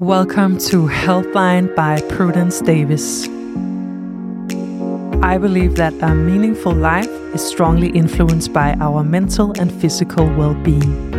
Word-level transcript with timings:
Welcome 0.00 0.58
to 0.58 0.88
Healthline 0.88 1.72
by 1.76 2.00
Prudence 2.08 2.60
Davis. 2.60 3.28
I 5.22 5.38
believe 5.38 5.76
that 5.76 5.94
a 6.02 6.12
meaningful 6.12 6.72
life 6.72 7.08
is 7.32 7.46
strongly 7.46 7.90
influenced 7.90 8.52
by 8.52 8.74
our 8.80 9.04
mental 9.04 9.52
and 9.60 9.70
physical 9.70 10.26
well 10.34 10.54
being. 10.64 11.10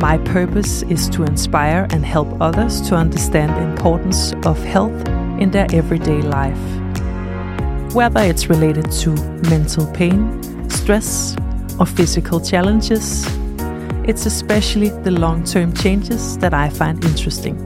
My 0.00 0.18
purpose 0.18 0.82
is 0.82 1.08
to 1.08 1.22
inspire 1.22 1.86
and 1.92 2.04
help 2.04 2.28
others 2.42 2.82
to 2.90 2.94
understand 2.94 3.52
the 3.52 3.70
importance 3.70 4.34
of 4.44 4.62
health 4.62 5.08
in 5.40 5.50
their 5.50 5.66
everyday 5.72 6.20
life. 6.20 6.60
Whether 7.94 8.20
it's 8.20 8.50
related 8.50 8.92
to 9.00 9.14
mental 9.48 9.86
pain, 9.94 10.68
stress, 10.68 11.34
or 11.80 11.86
physical 11.86 12.38
challenges, 12.38 13.26
it's 14.06 14.26
especially 14.26 14.90
the 14.90 15.10
long 15.10 15.44
term 15.44 15.72
changes 15.72 16.36
that 16.38 16.52
I 16.52 16.68
find 16.68 17.02
interesting. 17.04 17.56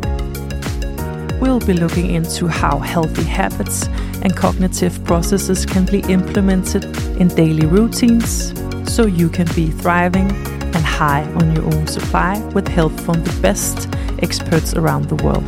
We'll 1.41 1.61
be 1.61 1.73
looking 1.73 2.15
into 2.15 2.47
how 2.49 2.79
healthy 2.79 3.25
habits 3.25 3.87
and 4.23 4.37
cognitive 4.37 5.05
processes 5.05 5.65
can 5.65 5.87
be 5.87 6.01
implemented 6.13 6.85
in 7.21 7.29
daily 7.29 7.67
routines 7.67 8.53
so 8.93 9.07
you 9.07 9.29
can 9.29 9.47
be 9.55 9.71
thriving 9.71 10.31
and 10.31 10.85
high 10.85 11.25
on 11.35 11.55
your 11.55 11.65
own 11.65 11.87
supply 11.87 12.41
with 12.55 12.67
help 12.67 12.93
from 13.01 13.23
the 13.23 13.41
best 13.41 13.89
experts 14.21 14.75
around 14.75 15.09
the 15.09 15.17
world. 15.25 15.47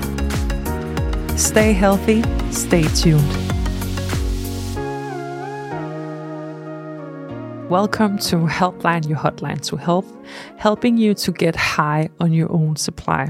Stay 1.39 1.73
healthy, 1.73 2.23
stay 2.53 2.83
tuned. 2.83 3.40
Welcome 7.71 8.19
to 8.19 8.37
Healthline, 8.39 9.09
your 9.09 9.17
hotline 9.17 9.61
to 9.69 9.77
health, 9.77 10.13
helping 10.57 10.97
you 10.97 11.15
to 11.15 11.31
get 11.31 11.55
high 11.55 12.09
on 12.19 12.33
your 12.33 12.51
own 12.51 12.75
supply. 12.75 13.29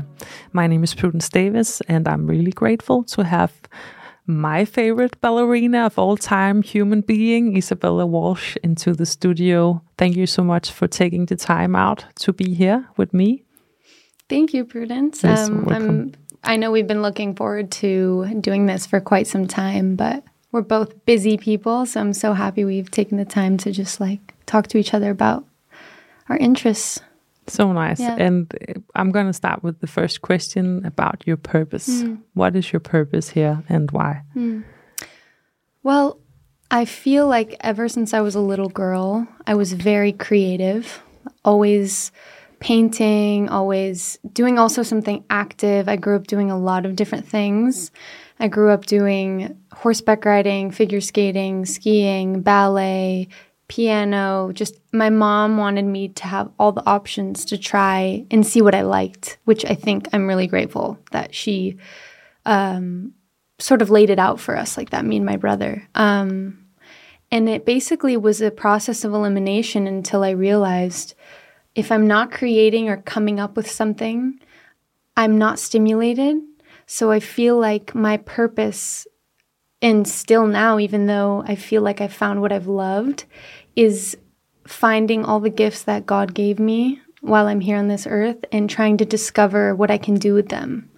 My 0.55 0.67
name 0.67 0.83
is 0.83 0.95
Prudence 0.95 1.29
Davis, 1.29 1.83
and 1.83 2.09
I'm 2.09 2.27
really 2.27 2.51
grateful 2.51 3.05
to 3.05 3.23
have 3.23 3.53
my 4.27 4.65
favorite 4.65 5.20
ballerina 5.20 5.84
of 5.84 5.98
all 5.98 6.17
time, 6.17 6.62
human 6.62 7.03
being, 7.03 7.55
Isabella 7.55 8.06
Walsh, 8.06 8.56
into 8.62 8.95
the 8.95 9.05
studio. 9.05 9.83
Thank 9.98 10.17
you 10.17 10.27
so 10.27 10.42
much 10.42 10.70
for 10.70 10.89
taking 10.89 11.27
the 11.27 11.36
time 11.36 11.77
out 11.77 12.07
to 12.20 12.33
be 12.33 12.55
here 12.55 12.89
with 12.97 13.12
me. 13.12 13.45
Thank 14.31 14.55
you, 14.55 14.64
Prudence. 14.64 15.23
Yes, 15.23 15.51
um, 15.51 16.12
I 16.42 16.57
know 16.57 16.70
we've 16.70 16.86
been 16.86 17.03
looking 17.03 17.34
forward 17.34 17.70
to 17.73 18.41
doing 18.41 18.64
this 18.64 18.86
for 18.86 19.01
quite 19.01 19.27
some 19.27 19.47
time, 19.47 19.97
but 19.97 20.25
we're 20.53 20.62
both 20.62 21.05
busy 21.05 21.37
people, 21.37 21.87
so 21.87 22.01
I'm 22.01 22.12
so 22.12 22.33
happy 22.33 22.65
we've 22.65 22.91
taken 22.91 23.19
the 23.19 23.25
time 23.25 23.56
to 23.59 23.73
just 23.73 24.01
like 24.01 24.34
talk 24.47 24.67
to 24.69 24.79
each 24.79 24.95
other 24.95 25.11
about 25.11 25.45
our 26.29 26.37
interests. 26.37 27.01
So 27.47 27.73
nice. 27.73 28.01
Yeah. 28.01 28.17
And 28.19 28.53
uh, 28.69 28.81
I'm 28.95 29.11
going 29.11 29.27
to 29.27 29.33
start 29.33 29.62
with 29.62 29.81
the 29.81 29.87
first 29.87 30.23
question 30.23 30.84
about 30.84 31.27
your 31.27 31.37
purpose. 31.37 32.03
Hmm. 32.03 32.17
What 32.34 32.55
is 32.55 32.73
your 32.73 32.81
purpose 32.81 33.31
here 33.31 33.62
and 33.69 33.91
why? 33.91 34.23
Well, 35.83 36.19
I 36.70 36.85
feel 36.85 37.27
like 37.27 37.57
ever 37.61 37.89
since 37.89 38.14
I 38.14 38.20
was 38.20 38.35
a 38.35 38.41
little 38.41 38.69
girl, 38.69 39.27
I 39.47 39.55
was 39.55 39.73
very 39.73 40.12
creative, 40.12 41.03
always 41.45 42.12
painting, 42.61 43.48
always 43.48 44.19
doing 44.33 44.59
also 44.59 44.83
something 44.83 45.25
active. 45.31 45.89
I 45.89 45.97
grew 45.97 46.14
up 46.14 46.27
doing 46.27 46.51
a 46.51 46.59
lot 46.59 46.87
of 46.87 46.95
different 46.95 47.27
things. 47.27 47.91
I 48.41 48.48
grew 48.48 48.70
up 48.70 48.86
doing 48.86 49.56
horseback 49.72 50.24
riding, 50.24 50.70
figure 50.70 51.02
skating, 51.02 51.66
skiing, 51.66 52.41
ballet, 52.41 53.28
piano. 53.69 54.50
Just 54.52 54.80
my 54.92 55.10
mom 55.10 55.58
wanted 55.58 55.84
me 55.84 56.08
to 56.08 56.27
have 56.27 56.50
all 56.58 56.72
the 56.72 56.86
options 56.86 57.44
to 57.46 57.58
try 57.58 58.24
and 58.30 58.46
see 58.46 58.62
what 58.62 58.74
I 58.74 58.80
liked, 58.80 59.38
which 59.44 59.64
I 59.66 59.74
think 59.74 60.08
I'm 60.12 60.27
really 60.27 60.46
grateful 60.46 60.98
that 61.12 61.34
she 61.34 61.77
um, 62.46 63.12
sort 63.58 63.83
of 63.83 63.91
laid 63.91 64.08
it 64.08 64.18
out 64.18 64.41
for 64.41 64.56
us 64.56 64.77
like 64.77 64.91
that, 64.91 65.05
me 65.05 65.18
and 65.18 65.27
my 65.27 65.36
brother. 65.36 65.86
Um, 65.94 66.64
and 67.30 67.48
it 67.48 67.64
basically 67.66 68.16
was 68.16 68.41
a 68.41 68.50
process 68.50 69.05
of 69.05 69.12
elimination 69.12 69.86
until 69.86 70.24
I 70.24 70.30
realized 70.30 71.14
if 71.74 71.92
I'm 71.92 72.06
not 72.06 72.33
creating 72.33 72.89
or 72.89 72.96
coming 72.96 73.39
up 73.39 73.55
with 73.55 73.70
something, 73.70 74.40
I'm 75.17 75.39
not 75.39 75.58
stimulated. 75.58 76.39
So 76.92 77.12
I 77.12 77.20
feel 77.20 77.56
like 77.56 77.95
my 77.95 78.17
purpose, 78.17 79.06
and 79.80 80.08
still 80.08 80.48
now, 80.48 80.80
even 80.80 81.06
though 81.06 81.45
I 81.46 81.55
feel 81.55 81.83
like 81.83 82.01
I 82.01 82.08
found 82.08 82.40
what 82.40 82.51
I've 82.51 82.67
loved, 82.67 83.27
is 83.77 84.17
finding 84.67 85.24
all 85.24 85.39
the 85.39 85.50
gifts 85.50 85.84
that 85.84 86.05
God 86.05 86.34
gave 86.34 86.58
me 86.58 87.00
while 87.20 87.46
I'm 87.46 87.61
here 87.61 87.77
on 87.77 87.86
this 87.86 88.08
earth 88.11 88.45
and 88.50 88.68
trying 88.68 88.96
to 88.96 89.05
discover 89.05 89.73
what 89.73 89.92
I 89.92 89.98
can 89.98 90.17
do 90.17 90.34
with 90.34 90.48
them. 90.48 90.90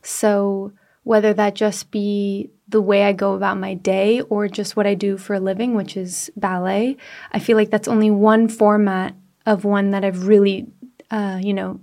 So, 0.00 0.72
whether 1.02 1.34
that 1.34 1.54
just 1.54 1.90
be 1.90 2.48
the 2.66 2.80
way 2.80 3.04
I 3.04 3.12
go 3.12 3.34
about 3.34 3.58
my 3.58 3.74
day 3.74 4.22
or 4.22 4.48
just 4.48 4.76
what 4.76 4.86
I 4.86 4.94
do 4.94 5.18
for 5.18 5.34
a 5.34 5.40
living, 5.40 5.74
which 5.74 5.94
is 5.94 6.30
ballet, 6.36 6.96
I 7.32 7.38
feel 7.38 7.58
like 7.58 7.68
that's 7.68 7.86
only 7.86 8.10
one 8.10 8.48
format 8.48 9.14
of 9.44 9.66
one 9.66 9.90
that 9.90 10.06
I've 10.06 10.26
really, 10.26 10.68
uh, 11.10 11.38
you 11.42 11.52
know, 11.52 11.80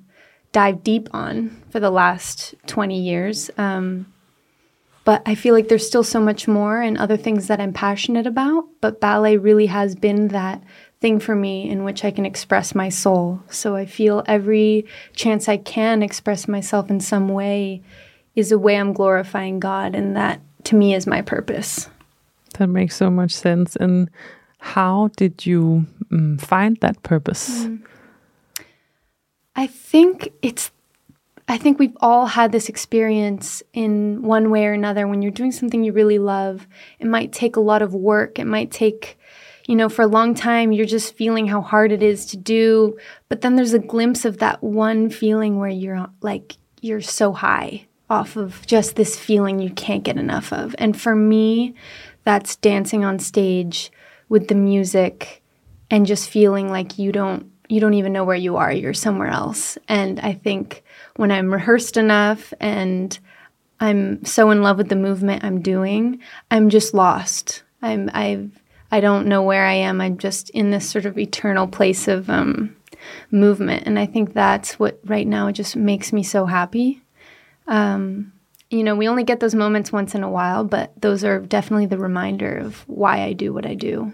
dived 0.51 0.83
deep 0.83 1.09
on 1.13 1.61
for 1.69 1.79
the 1.79 1.91
last 1.91 2.55
20 2.67 2.99
years. 2.99 3.49
Um, 3.57 4.11
but 5.03 5.23
I 5.25 5.35
feel 5.35 5.55
like 5.55 5.67
there's 5.67 5.87
still 5.87 6.03
so 6.03 6.19
much 6.19 6.47
more 6.47 6.81
and 6.81 6.97
other 6.97 7.17
things 7.17 7.47
that 7.47 7.59
I'm 7.59 7.73
passionate 7.73 8.27
about. 8.27 8.65
But 8.81 9.01
ballet 9.01 9.37
really 9.37 9.65
has 9.65 9.95
been 9.95 10.27
that 10.29 10.61
thing 10.99 11.19
for 11.19 11.35
me 11.35 11.69
in 11.69 11.83
which 11.83 12.05
I 12.05 12.11
can 12.11 12.25
express 12.25 12.75
my 12.75 12.89
soul. 12.89 13.41
So 13.49 13.75
I 13.75 13.85
feel 13.85 14.23
every 14.27 14.85
chance 15.15 15.49
I 15.49 15.57
can 15.57 16.03
express 16.03 16.47
myself 16.47 16.91
in 16.91 16.99
some 16.99 17.29
way 17.29 17.81
is 18.35 18.51
a 18.51 18.59
way 18.59 18.77
I'm 18.77 18.93
glorifying 18.93 19.59
God. 19.59 19.95
And 19.95 20.15
that 20.15 20.41
to 20.65 20.75
me 20.75 20.93
is 20.93 21.07
my 21.07 21.21
purpose. 21.21 21.89
That 22.59 22.67
makes 22.67 22.95
so 22.95 23.09
much 23.09 23.31
sense. 23.31 23.75
And 23.75 24.09
how 24.59 25.09
did 25.17 25.47
you 25.47 25.87
mm, 26.11 26.39
find 26.39 26.77
that 26.77 27.01
purpose? 27.01 27.67
I 29.55 29.67
think 29.67 30.29
it's 30.41 30.71
I 31.47 31.57
think 31.57 31.79
we've 31.79 31.97
all 31.99 32.27
had 32.27 32.51
this 32.51 32.69
experience 32.69 33.61
in 33.73 34.21
one 34.21 34.51
way 34.51 34.65
or 34.65 34.73
another 34.73 35.07
when 35.07 35.21
you're 35.21 35.31
doing 35.31 35.51
something 35.51 35.83
you 35.83 35.91
really 35.91 36.19
love. 36.19 36.65
It 36.99 37.07
might 37.07 37.33
take 37.33 37.57
a 37.57 37.61
lot 37.61 37.81
of 37.81 37.93
work. 37.93 38.39
It 38.39 38.45
might 38.45 38.71
take 38.71 39.17
you 39.67 39.75
know, 39.75 39.89
for 39.89 40.01
a 40.01 40.07
long 40.07 40.33
time 40.33 40.71
you're 40.71 40.85
just 40.85 41.15
feeling 41.15 41.47
how 41.47 41.61
hard 41.61 41.91
it 41.91 42.01
is 42.01 42.25
to 42.27 42.37
do, 42.37 42.97
but 43.29 43.41
then 43.41 43.55
there's 43.55 43.73
a 43.73 43.79
glimpse 43.79 44.25
of 44.25 44.39
that 44.39 44.63
one 44.63 45.09
feeling 45.09 45.59
where 45.59 45.69
you're 45.69 46.07
like 46.21 46.55
you're 46.81 47.01
so 47.01 47.31
high 47.31 47.85
off 48.09 48.35
of 48.35 48.65
just 48.65 48.95
this 48.95 49.17
feeling 49.17 49.59
you 49.59 49.69
can't 49.69 50.03
get 50.03 50.17
enough 50.17 50.51
of. 50.51 50.75
And 50.77 50.99
for 50.99 51.15
me, 51.15 51.75
that's 52.23 52.55
dancing 52.57 53.05
on 53.05 53.19
stage 53.19 53.91
with 54.29 54.47
the 54.47 54.55
music 54.55 55.41
and 55.89 56.05
just 56.05 56.29
feeling 56.29 56.69
like 56.69 56.97
you 56.97 57.11
don't 57.11 57.50
you 57.71 57.79
don't 57.79 57.93
even 57.93 58.11
know 58.11 58.25
where 58.25 58.35
you 58.35 58.57
are 58.57 58.71
you're 58.71 58.93
somewhere 58.93 59.29
else. 59.29 59.77
And 59.87 60.19
i 60.19 60.33
think 60.33 60.83
when 61.15 61.31
i'm 61.31 61.51
rehearsed 61.51 61.97
enough 61.97 62.53
and 62.59 63.17
i'm 63.79 64.23
so 64.25 64.51
in 64.51 64.61
love 64.61 64.77
with 64.77 64.89
the 64.89 64.95
movement 64.95 65.43
i'm 65.43 65.61
doing 65.61 66.19
i'm 66.51 66.69
just 66.69 66.93
lost. 66.93 67.63
I'm 67.81 68.09
i've 68.13 68.51
i 68.91 68.99
don't 68.99 69.27
know 69.27 69.41
where 69.41 69.65
i 69.65 69.73
am. 69.73 70.01
I'm 70.01 70.17
just 70.17 70.49
in 70.51 70.71
this 70.71 70.89
sort 70.89 71.05
of 71.05 71.17
eternal 71.17 71.67
place 71.67 72.07
of 72.07 72.29
um, 72.29 72.75
movement. 73.31 73.87
And 73.87 73.97
i 73.97 74.05
think 74.05 74.33
that's 74.33 74.77
what 74.77 74.99
right 75.05 75.27
now 75.27 75.49
just 75.51 75.75
makes 75.75 76.11
me 76.11 76.23
so 76.23 76.45
happy. 76.45 77.01
Um, 77.67 78.33
you 78.69 78.83
know 78.83 78.95
we 78.95 79.07
only 79.07 79.23
get 79.23 79.39
those 79.39 79.55
moments 79.55 79.91
once 79.91 80.15
in 80.15 80.23
a 80.23 80.29
while 80.29 80.63
but 80.63 80.93
those 80.99 81.23
are 81.23 81.39
definitely 81.39 81.85
the 81.85 81.97
reminder 81.97 82.57
of 82.57 82.83
why 82.87 83.21
i 83.21 83.33
do 83.33 83.53
what 83.53 83.65
i 83.65 83.75
do 83.75 84.13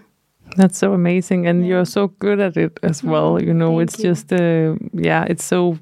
That's 0.56 0.78
so 0.78 0.94
amazing, 0.94 1.46
and 1.46 1.68
you're 1.68 1.86
so 1.86 2.08
good 2.20 2.40
at 2.40 2.58
it 2.58 2.80
as 2.82 3.04
well. 3.04 3.42
You 3.42 3.54
know. 3.54 3.78
Thank 3.78 3.90
it's 3.90 4.00
you. 4.00 4.04
just, 4.06 4.34
uh, 4.34 4.76
yeah, 4.94 5.26
it's 5.28 5.44
so, 5.44 5.78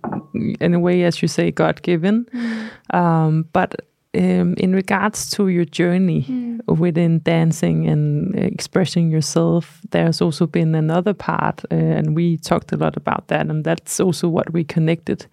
in 0.60 0.74
a 0.74 0.80
way, 0.80 1.04
as 1.04 1.22
you 1.22 1.28
say, 1.28 1.52
God 1.52 1.82
given. 1.82 2.26
Mm. 2.34 2.96
Um, 2.96 3.46
but 3.54 3.76
um, 4.16 4.54
in 4.58 4.74
regards 4.74 5.30
to 5.32 5.48
your 5.48 5.66
journey 5.66 6.26
Mm. 6.30 6.78
within 6.80 7.20
dancing 7.24 7.88
and 7.88 8.36
expressing 8.36 9.12
yourself, 9.12 9.80
there's 9.92 10.22
also 10.22 10.48
been 10.48 10.76
another 10.76 11.14
part, 11.14 11.64
uh, 11.72 11.76
and 11.76 12.16
we 12.16 12.38
talked 12.38 12.72
a 12.72 12.78
lot 12.78 12.98
about 12.98 13.28
that, 13.28 13.48
and 13.50 13.64
that's 13.66 14.00
also 14.00 14.28
what 14.30 14.52
we 14.54 14.64
connected 14.64 15.26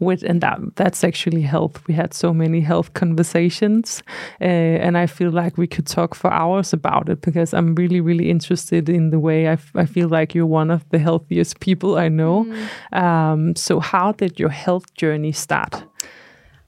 with, 0.00 0.22
and 0.22 0.40
that 0.40 0.58
that's 0.76 1.04
actually 1.04 1.42
health. 1.42 1.82
We 1.88 1.94
had 1.94 2.14
so 2.14 2.32
many 2.32 2.60
health 2.60 2.92
conversations, 2.94 4.02
uh, 4.40 4.44
and 4.84 4.96
I 4.96 5.06
feel 5.06 5.30
like 5.30 5.58
we 5.58 5.66
could 5.66 5.86
talk 5.86 6.14
for 6.14 6.32
hours 6.32 6.72
about 6.72 7.08
it 7.08 7.20
because 7.20 7.52
I'm 7.58 7.74
really, 7.74 8.00
really 8.00 8.30
interested 8.30 8.88
in 8.88 9.10
the 9.10 9.18
way 9.18 9.46
I, 9.48 9.52
f- 9.52 9.72
I 9.74 9.86
feel 9.86 10.08
like 10.08 10.34
you're 10.34 10.46
one 10.60 10.70
of 10.74 10.82
the 10.90 10.98
healthiest 10.98 11.60
people 11.60 11.96
I 11.98 12.08
know. 12.08 12.46
Um, 12.92 13.54
so, 13.56 13.80
how 13.80 14.12
did 14.12 14.38
your 14.40 14.50
health 14.50 14.94
journey 14.94 15.32
start? 15.32 15.84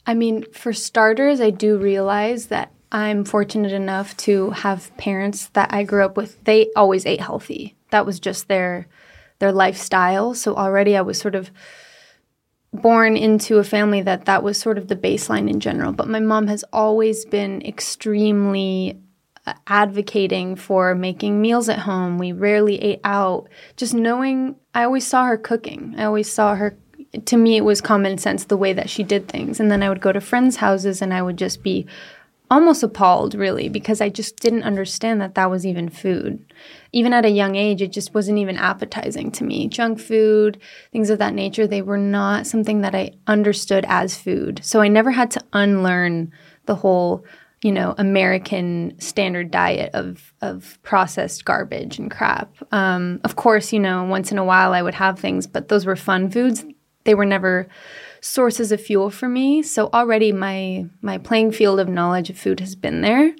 I 0.06 0.14
mean, 0.14 0.44
for 0.52 0.72
starters, 0.72 1.40
I 1.40 1.50
do 1.50 1.78
realize 1.78 2.46
that 2.46 2.72
I'm 2.92 3.24
fortunate 3.24 3.72
enough 3.72 4.16
to 4.18 4.50
have 4.50 4.96
parents 4.96 5.48
that 5.50 5.72
I 5.72 5.84
grew 5.84 6.04
up 6.04 6.16
with. 6.16 6.42
They 6.44 6.70
always 6.74 7.06
ate 7.06 7.20
healthy. 7.20 7.76
That 7.90 8.06
was 8.06 8.18
just 8.18 8.48
their 8.48 8.88
their 9.38 9.52
lifestyle. 9.52 10.34
So 10.34 10.54
already 10.54 10.96
I 10.96 11.00
was 11.00 11.18
sort 11.18 11.34
of 11.34 11.50
born 12.72 13.16
into 13.16 13.58
a 13.58 13.64
family 13.64 14.02
that 14.02 14.26
that 14.26 14.42
was 14.42 14.58
sort 14.58 14.78
of 14.78 14.88
the 14.88 14.96
baseline 14.96 15.48
in 15.48 15.60
general. 15.60 15.92
But 15.92 16.08
my 16.08 16.20
mom 16.20 16.46
has 16.46 16.64
always 16.72 17.24
been 17.24 17.62
extremely 17.62 19.00
uh, 19.46 19.54
advocating 19.66 20.56
for 20.56 20.94
making 20.94 21.40
meals 21.40 21.68
at 21.68 21.80
home. 21.80 22.18
We 22.18 22.32
rarely 22.32 22.80
ate 22.82 23.00
out. 23.02 23.48
Just 23.76 23.94
knowing, 23.94 24.56
I 24.74 24.84
always 24.84 25.06
saw 25.06 25.24
her 25.24 25.38
cooking. 25.38 25.94
I 25.96 26.04
always 26.04 26.30
saw 26.30 26.54
her. 26.54 26.76
To 27.26 27.36
me, 27.36 27.56
it 27.56 27.64
was 27.64 27.80
common 27.80 28.18
sense 28.18 28.44
the 28.44 28.56
way 28.56 28.72
that 28.72 28.90
she 28.90 29.02
did 29.02 29.28
things. 29.28 29.58
And 29.58 29.70
then 29.70 29.82
I 29.82 29.88
would 29.88 30.00
go 30.00 30.12
to 30.12 30.20
friends' 30.20 30.56
houses 30.56 31.02
and 31.02 31.12
I 31.12 31.22
would 31.22 31.36
just 31.36 31.62
be 31.62 31.86
almost 32.50 32.82
appalled, 32.82 33.34
really, 33.34 33.68
because 33.68 34.00
I 34.00 34.08
just 34.08 34.36
didn't 34.36 34.64
understand 34.64 35.20
that 35.20 35.36
that 35.36 35.50
was 35.50 35.64
even 35.64 35.88
food. 35.88 36.44
Even 36.92 37.12
at 37.12 37.24
a 37.24 37.30
young 37.30 37.54
age, 37.54 37.80
it 37.80 37.92
just 37.92 38.12
wasn't 38.12 38.38
even 38.38 38.56
appetizing 38.56 39.30
to 39.32 39.44
me. 39.44 39.68
Junk 39.68 40.00
food, 40.00 40.58
things 40.92 41.10
of 41.10 41.20
that 41.20 41.34
nature, 41.34 41.66
they 41.66 41.82
were 41.82 41.96
not 41.96 42.46
something 42.46 42.80
that 42.80 42.94
I 42.94 43.12
understood 43.28 43.84
as 43.88 44.18
food. 44.18 44.60
So 44.64 44.80
I 44.80 44.88
never 44.88 45.12
had 45.12 45.30
to 45.32 45.44
unlearn 45.52 46.32
the 46.66 46.74
whole, 46.74 47.24
you 47.62 47.70
know, 47.70 47.94
American 47.98 48.98
standard 48.98 49.52
diet 49.52 49.94
of 49.94 50.32
of 50.40 50.78
processed 50.82 51.44
garbage 51.44 51.98
and 51.98 52.10
crap. 52.10 52.52
Um, 52.72 53.20
of 53.22 53.36
course, 53.36 53.72
you 53.72 53.78
know, 53.78 54.04
once 54.04 54.32
in 54.32 54.38
a 54.38 54.44
while 54.44 54.72
I 54.72 54.82
would 54.82 54.94
have 54.94 55.20
things, 55.20 55.46
but 55.46 55.68
those 55.68 55.86
were 55.86 55.96
fun 55.96 56.30
foods. 56.30 56.64
They 57.10 57.16
were 57.16 57.26
never 57.26 57.66
sources 58.20 58.70
of 58.70 58.80
fuel 58.80 59.10
for 59.10 59.28
me. 59.28 59.62
So 59.62 59.90
already 59.92 60.30
my 60.30 60.86
my 61.02 61.18
playing 61.18 61.50
field 61.50 61.80
of 61.80 61.88
knowledge 61.88 62.30
of 62.30 62.38
food 62.38 62.60
has 62.60 62.76
been 62.76 63.00
there. 63.00 63.34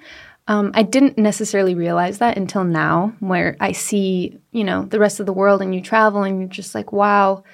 Um, 0.48 0.72
I 0.74 0.82
didn't 0.82 1.18
necessarily 1.18 1.76
realize 1.76 2.18
that 2.18 2.36
until 2.36 2.64
now, 2.64 3.14
where 3.20 3.56
I 3.60 3.70
see 3.70 4.40
you 4.50 4.64
know 4.64 4.86
the 4.86 4.98
rest 4.98 5.20
of 5.20 5.26
the 5.26 5.32
world 5.32 5.62
and 5.62 5.72
you 5.72 5.80
travel 5.80 6.24
and 6.24 6.40
you're 6.40 6.48
just 6.48 6.74
like, 6.74 6.90
wow, 6.90 7.44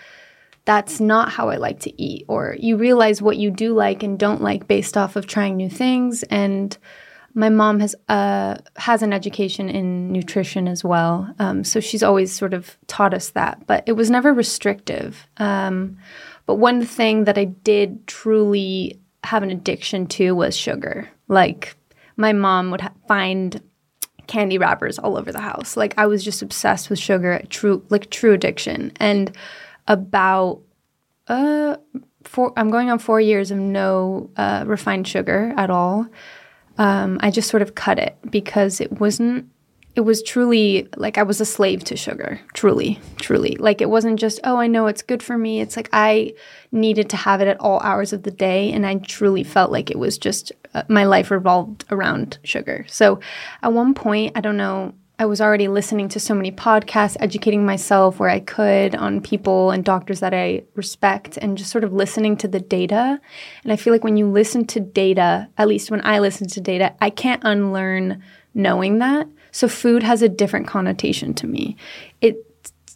that's 0.64 1.00
not 1.00 1.28
how 1.28 1.50
I 1.50 1.56
like 1.56 1.80
to 1.80 2.02
eat. 2.02 2.24
Or 2.28 2.56
you 2.58 2.78
realize 2.78 3.20
what 3.20 3.36
you 3.36 3.50
do 3.50 3.74
like 3.74 4.02
and 4.02 4.18
don't 4.18 4.40
like 4.40 4.66
based 4.66 4.96
off 4.96 5.16
of 5.16 5.26
trying 5.26 5.58
new 5.58 5.68
things. 5.68 6.22
And 6.22 6.78
my 7.36 7.50
mom 7.50 7.80
has 7.80 7.94
uh, 8.08 8.56
has 8.76 9.02
an 9.02 9.12
education 9.12 9.68
in 9.68 10.10
nutrition 10.10 10.66
as 10.66 10.82
well, 10.82 11.32
um, 11.38 11.62
so 11.64 11.80
she's 11.80 12.02
always 12.02 12.34
sort 12.34 12.54
of 12.54 12.78
taught 12.86 13.12
us 13.12 13.30
that. 13.30 13.66
But 13.66 13.84
it 13.86 13.92
was 13.92 14.10
never 14.10 14.32
restrictive. 14.32 15.26
Um, 15.36 15.98
but 16.46 16.54
one 16.54 16.84
thing 16.84 17.24
that 17.24 17.36
I 17.36 17.44
did 17.44 18.06
truly 18.06 18.98
have 19.22 19.42
an 19.42 19.50
addiction 19.50 20.06
to 20.06 20.34
was 20.34 20.56
sugar. 20.56 21.10
Like 21.28 21.76
my 22.16 22.32
mom 22.32 22.70
would 22.70 22.80
ha- 22.80 22.92
find 23.06 23.60
candy 24.26 24.56
wrappers 24.56 24.98
all 24.98 25.18
over 25.18 25.30
the 25.30 25.40
house. 25.40 25.76
Like 25.76 25.92
I 25.98 26.06
was 26.06 26.24
just 26.24 26.40
obsessed 26.40 26.88
with 26.88 26.98
sugar, 26.98 27.42
true 27.50 27.84
like 27.90 28.08
true 28.08 28.32
addiction. 28.32 28.92
And 28.96 29.36
about 29.88 30.62
uh 31.28 31.76
four 32.24 32.54
I'm 32.56 32.70
going 32.70 32.90
on 32.90 32.98
4 32.98 33.20
years 33.20 33.50
of 33.50 33.58
no 33.58 34.30
uh, 34.38 34.64
refined 34.66 35.06
sugar 35.06 35.52
at 35.58 35.68
all. 35.68 36.06
Um, 36.78 37.18
I 37.22 37.30
just 37.30 37.48
sort 37.48 37.62
of 37.62 37.74
cut 37.74 37.98
it 37.98 38.16
because 38.30 38.80
it 38.80 39.00
wasn't 39.00 39.48
it 39.96 40.04
was 40.04 40.22
truly 40.22 40.88
like 40.96 41.16
I 41.16 41.22
was 41.22 41.40
a 41.40 41.46
slave 41.46 41.82
to 41.84 41.96
sugar, 41.96 42.38
truly, 42.52 43.00
truly. 43.16 43.56
Like 43.58 43.80
it 43.80 43.88
wasn't 43.88 44.20
just, 44.20 44.38
oh, 44.44 44.58
I 44.58 44.66
know 44.66 44.88
it's 44.88 45.00
good 45.00 45.22
for 45.22 45.38
me. 45.38 45.62
It's 45.62 45.74
like 45.74 45.88
I 45.90 46.34
needed 46.70 47.08
to 47.10 47.16
have 47.16 47.40
it 47.40 47.48
at 47.48 47.58
all 47.60 47.80
hours 47.80 48.12
of 48.12 48.22
the 48.22 48.30
day. 48.30 48.70
And 48.72 48.86
I 48.86 48.96
truly 48.96 49.42
felt 49.42 49.72
like 49.72 49.90
it 49.90 49.98
was 49.98 50.18
just 50.18 50.52
uh, 50.74 50.82
my 50.88 51.04
life 51.04 51.30
revolved 51.30 51.86
around 51.90 52.38
sugar. 52.44 52.84
So 52.88 53.20
at 53.62 53.72
one 53.72 53.94
point, 53.94 54.32
I 54.36 54.42
don't 54.42 54.58
know, 54.58 54.92
I 55.18 55.24
was 55.24 55.40
already 55.40 55.68
listening 55.68 56.10
to 56.10 56.20
so 56.20 56.34
many 56.34 56.52
podcasts, 56.52 57.16
educating 57.20 57.64
myself 57.64 58.18
where 58.18 58.28
I 58.28 58.40
could 58.40 58.94
on 58.94 59.22
people 59.22 59.70
and 59.70 59.82
doctors 59.82 60.20
that 60.20 60.34
I 60.34 60.64
respect, 60.74 61.38
and 61.38 61.56
just 61.56 61.70
sort 61.70 61.84
of 61.84 61.94
listening 61.94 62.36
to 62.38 62.48
the 62.48 62.60
data. 62.60 63.18
And 63.62 63.72
I 63.72 63.76
feel 63.76 63.94
like 63.94 64.04
when 64.04 64.18
you 64.18 64.26
listen 64.26 64.66
to 64.66 64.80
data, 64.80 65.48
at 65.56 65.68
least 65.68 65.90
when 65.90 66.04
I 66.04 66.18
listen 66.18 66.48
to 66.48 66.60
data, 66.60 66.94
I 67.00 67.08
can't 67.08 67.42
unlearn 67.44 68.22
knowing 68.52 68.98
that. 68.98 69.26
So 69.52 69.68
food 69.68 70.02
has 70.02 70.20
a 70.20 70.28
different 70.28 70.66
connotation 70.66 71.32
to 71.34 71.46
me. 71.46 71.76
It 72.20 72.36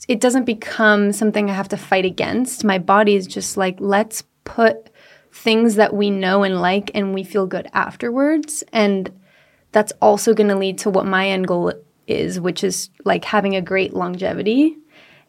it 0.06 0.20
doesn't 0.20 0.44
become 0.44 1.12
something 1.12 1.48
I 1.48 1.54
have 1.54 1.68
to 1.68 1.76
fight 1.78 2.04
against. 2.04 2.64
My 2.64 2.78
body 2.78 3.14
is 3.14 3.26
just 3.26 3.56
like, 3.56 3.76
let's 3.78 4.24
put 4.44 4.90
things 5.32 5.76
that 5.76 5.94
we 5.94 6.10
know 6.10 6.42
and 6.42 6.60
like 6.60 6.90
and 6.94 7.14
we 7.14 7.24
feel 7.24 7.46
good 7.46 7.68
afterwards. 7.72 8.62
And 8.72 9.10
that's 9.72 9.92
also 10.02 10.34
going 10.34 10.48
to 10.48 10.56
lead 10.56 10.78
to 10.78 10.90
what 10.90 11.06
my 11.06 11.28
end 11.28 11.46
goal 11.46 11.72
is, 12.10 12.40
which 12.40 12.64
is 12.64 12.90
like 13.04 13.24
having 13.24 13.54
a 13.56 13.62
great 13.62 13.94
longevity 13.94 14.76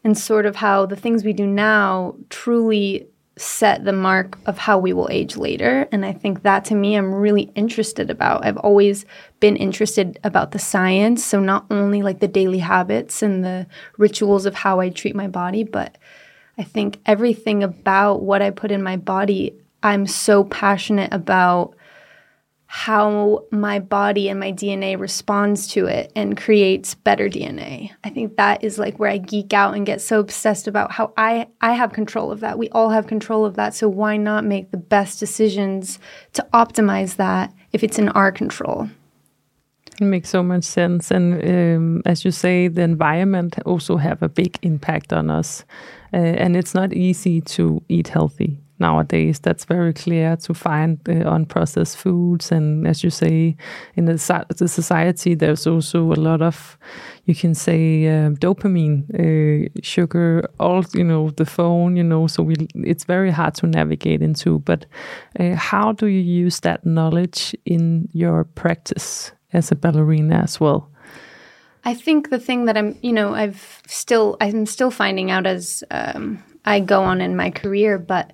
and 0.04 0.18
sort 0.18 0.46
of 0.46 0.56
how 0.56 0.86
the 0.86 0.96
things 0.96 1.24
we 1.24 1.32
do 1.32 1.46
now 1.46 2.14
truly 2.28 3.06
set 3.36 3.84
the 3.84 3.92
mark 3.92 4.38
of 4.46 4.58
how 4.58 4.78
we 4.78 4.92
will 4.92 5.08
age 5.10 5.36
later. 5.36 5.88
And 5.90 6.04
I 6.04 6.12
think 6.12 6.42
that 6.42 6.64
to 6.66 6.74
me, 6.74 6.96
I'm 6.96 7.14
really 7.14 7.50
interested 7.54 8.10
about. 8.10 8.44
I've 8.44 8.58
always 8.58 9.06
been 9.40 9.56
interested 9.56 10.18
about 10.22 10.50
the 10.50 10.58
science. 10.58 11.24
So, 11.24 11.40
not 11.40 11.64
only 11.70 12.02
like 12.02 12.20
the 12.20 12.28
daily 12.28 12.58
habits 12.58 13.22
and 13.22 13.44
the 13.44 13.66
rituals 13.96 14.44
of 14.44 14.54
how 14.54 14.80
I 14.80 14.90
treat 14.90 15.16
my 15.16 15.28
body, 15.28 15.64
but 15.64 15.96
I 16.58 16.62
think 16.62 17.00
everything 17.06 17.62
about 17.62 18.22
what 18.22 18.42
I 18.42 18.50
put 18.50 18.70
in 18.70 18.82
my 18.82 18.96
body, 18.96 19.54
I'm 19.82 20.06
so 20.06 20.44
passionate 20.44 21.12
about 21.12 21.74
how 22.74 23.44
my 23.50 23.78
body 23.78 24.30
and 24.30 24.40
my 24.40 24.50
DNA 24.50 24.98
responds 24.98 25.66
to 25.66 25.84
it 25.84 26.10
and 26.16 26.38
creates 26.38 26.94
better 26.94 27.28
DNA. 27.28 27.90
I 28.02 28.08
think 28.08 28.36
that 28.38 28.64
is 28.64 28.78
like 28.78 28.98
where 28.98 29.10
I 29.10 29.18
geek 29.18 29.52
out 29.52 29.74
and 29.74 29.84
get 29.84 30.00
so 30.00 30.20
obsessed 30.20 30.66
about 30.66 30.90
how 30.90 31.12
I 31.18 31.48
I 31.60 31.74
have 31.74 31.92
control 31.92 32.32
of 32.32 32.40
that. 32.40 32.58
We 32.58 32.70
all 32.70 32.88
have 32.88 33.06
control 33.06 33.44
of 33.44 33.56
that. 33.56 33.74
So 33.74 33.90
why 33.90 34.16
not 34.16 34.46
make 34.46 34.70
the 34.70 34.78
best 34.78 35.20
decisions 35.20 35.98
to 36.32 36.46
optimize 36.54 37.16
that 37.16 37.52
if 37.72 37.84
it's 37.84 37.98
in 37.98 38.08
our 38.08 38.32
control? 38.32 38.88
It 40.00 40.06
makes 40.06 40.30
so 40.30 40.42
much 40.42 40.64
sense 40.64 41.10
and 41.10 41.44
um, 41.44 42.02
as 42.06 42.24
you 42.24 42.30
say 42.30 42.68
the 42.68 42.80
environment 42.80 43.58
also 43.66 43.98
have 43.98 44.22
a 44.22 44.30
big 44.30 44.58
impact 44.62 45.12
on 45.12 45.28
us 45.28 45.62
uh, 46.14 46.16
and 46.16 46.56
it's 46.56 46.74
not 46.74 46.94
easy 46.94 47.42
to 47.42 47.82
eat 47.90 48.08
healthy 48.08 48.61
nowadays. 48.82 49.40
That's 49.40 49.64
very 49.64 49.94
clear 49.94 50.36
to 50.36 50.54
find 50.54 50.98
uh, 51.08 51.30
unprocessed 51.36 51.96
foods, 51.96 52.52
and 52.52 52.86
as 52.86 53.02
you 53.02 53.10
say, 53.10 53.56
in 53.96 54.04
the, 54.04 54.46
the 54.58 54.68
society, 54.68 55.34
there's 55.34 55.66
also 55.66 56.12
a 56.12 56.20
lot 56.28 56.42
of, 56.42 56.76
you 57.24 57.34
can 57.34 57.54
say, 57.54 58.06
uh, 58.06 58.30
dopamine, 58.30 59.04
uh, 59.14 59.68
sugar, 59.82 60.44
all 60.58 60.84
you 60.94 61.04
know, 61.04 61.30
the 61.30 61.46
phone, 61.46 61.96
you 61.96 62.04
know. 62.04 62.26
So 62.26 62.42
we, 62.42 62.54
it's 62.74 63.04
very 63.04 63.30
hard 63.30 63.54
to 63.54 63.66
navigate 63.66 64.22
into. 64.22 64.58
But 64.58 64.86
uh, 65.40 65.54
how 65.54 65.92
do 65.92 66.06
you 66.06 66.44
use 66.44 66.60
that 66.60 66.84
knowledge 66.84 67.56
in 67.64 68.08
your 68.12 68.44
practice 68.44 69.32
as 69.52 69.72
a 69.72 69.74
ballerina 69.74 70.42
as 70.42 70.60
well? 70.60 70.90
I 71.84 71.94
think 71.94 72.30
the 72.30 72.38
thing 72.38 72.66
that 72.66 72.76
I'm, 72.76 72.96
you 73.02 73.12
know, 73.12 73.34
I've 73.34 73.82
still, 73.86 74.36
I'm 74.40 74.66
still 74.66 74.90
finding 74.90 75.30
out 75.30 75.46
as 75.46 75.82
um, 75.90 76.42
I 76.64 76.80
go 76.80 77.02
on 77.02 77.20
in 77.20 77.36
my 77.36 77.50
career, 77.50 77.98
but 77.98 78.32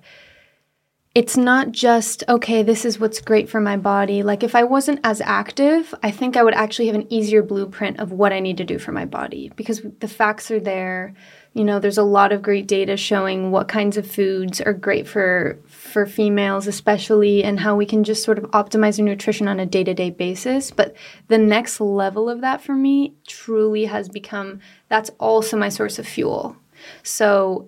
it's 1.19 1.35
not 1.35 1.73
just, 1.73 2.23
okay, 2.29 2.63
this 2.63 2.85
is 2.85 2.97
what's 2.97 3.19
great 3.19 3.49
for 3.49 3.59
my 3.59 3.75
body. 3.75 4.23
Like, 4.23 4.41
if 4.41 4.55
I 4.55 4.63
wasn't 4.63 5.01
as 5.03 5.19
active, 5.19 5.93
I 6.01 6.11
think 6.11 6.37
I 6.37 6.43
would 6.43 6.53
actually 6.53 6.85
have 6.85 6.95
an 6.95 7.11
easier 7.11 7.43
blueprint 7.43 7.99
of 7.99 8.13
what 8.13 8.31
I 8.31 8.39
need 8.39 8.55
to 8.55 8.63
do 8.63 8.79
for 8.79 8.93
my 8.93 9.03
body 9.03 9.51
because 9.57 9.81
the 9.99 10.07
facts 10.07 10.49
are 10.49 10.61
there. 10.61 11.13
You 11.51 11.65
know, 11.65 11.77
there's 11.77 11.97
a 11.97 12.03
lot 12.03 12.31
of 12.31 12.41
great 12.41 12.69
data 12.69 12.95
showing 12.95 13.51
what 13.51 13.67
kinds 13.67 13.97
of 13.97 14.09
foods 14.09 14.61
are 14.61 14.71
great 14.71 15.09
for 15.09 15.59
for 15.67 16.05
females 16.05 16.67
especially 16.67 17.43
and 17.43 17.59
how 17.59 17.75
we 17.75 17.85
can 17.85 18.05
just 18.05 18.23
sort 18.23 18.37
of 18.37 18.45
optimize 18.51 18.97
our 18.97 19.03
nutrition 19.03 19.49
on 19.49 19.59
a 19.59 19.65
day-to-day 19.65 20.11
basis. 20.11 20.71
But 20.71 20.95
the 21.27 21.37
next 21.37 21.81
level 21.81 22.29
of 22.29 22.39
that 22.39 22.61
for 22.61 22.75
me 22.75 23.15
truly 23.27 23.85
has 23.85 24.07
become 24.07 24.61
that's 24.87 25.11
also 25.19 25.57
my 25.57 25.67
source 25.67 25.99
of 25.99 26.07
fuel. 26.07 26.55
So 27.03 27.67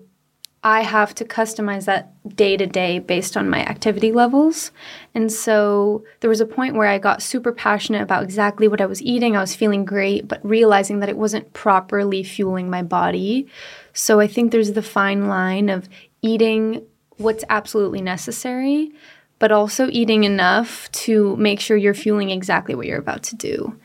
I 0.64 0.82
have 0.82 1.12
to 1.16 1.24
customize 1.24 1.86
that 1.86 2.12
day 2.36 2.56
to 2.56 2.66
day 2.66 3.00
based 3.00 3.36
on 3.36 3.50
my 3.50 3.64
activity 3.64 4.12
levels. 4.12 4.70
And 5.12 5.32
so 5.32 6.04
there 6.20 6.30
was 6.30 6.40
a 6.40 6.46
point 6.46 6.76
where 6.76 6.86
I 6.86 6.98
got 6.98 7.20
super 7.20 7.52
passionate 7.52 8.02
about 8.02 8.22
exactly 8.22 8.68
what 8.68 8.80
I 8.80 8.86
was 8.86 9.02
eating. 9.02 9.36
I 9.36 9.40
was 9.40 9.56
feeling 9.56 9.84
great, 9.84 10.28
but 10.28 10.44
realizing 10.44 11.00
that 11.00 11.08
it 11.08 11.16
wasn't 11.16 11.52
properly 11.52 12.22
fueling 12.22 12.70
my 12.70 12.82
body. 12.82 13.48
So 13.92 14.20
I 14.20 14.28
think 14.28 14.52
there's 14.52 14.72
the 14.72 14.82
fine 14.82 15.26
line 15.26 15.68
of 15.68 15.88
eating 16.22 16.86
what's 17.16 17.44
absolutely 17.50 18.00
necessary, 18.00 18.92
but 19.40 19.50
also 19.50 19.88
eating 19.90 20.22
enough 20.22 20.90
to 20.92 21.36
make 21.36 21.58
sure 21.58 21.76
you're 21.76 21.92
fueling 21.92 22.30
exactly 22.30 22.76
what 22.76 22.86
you're 22.86 22.98
about 22.98 23.24
to 23.24 23.36
do. 23.36 23.76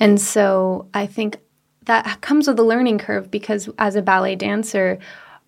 And 0.00 0.18
so 0.18 0.88
I 0.94 1.06
think 1.06 1.40
that 1.84 2.20
comes 2.20 2.48
with 2.48 2.58
a 2.58 2.62
learning 2.62 2.98
curve 2.98 3.30
because 3.30 3.68
as 3.78 3.96
a 3.96 4.02
ballet 4.02 4.36
dancer, 4.36 4.98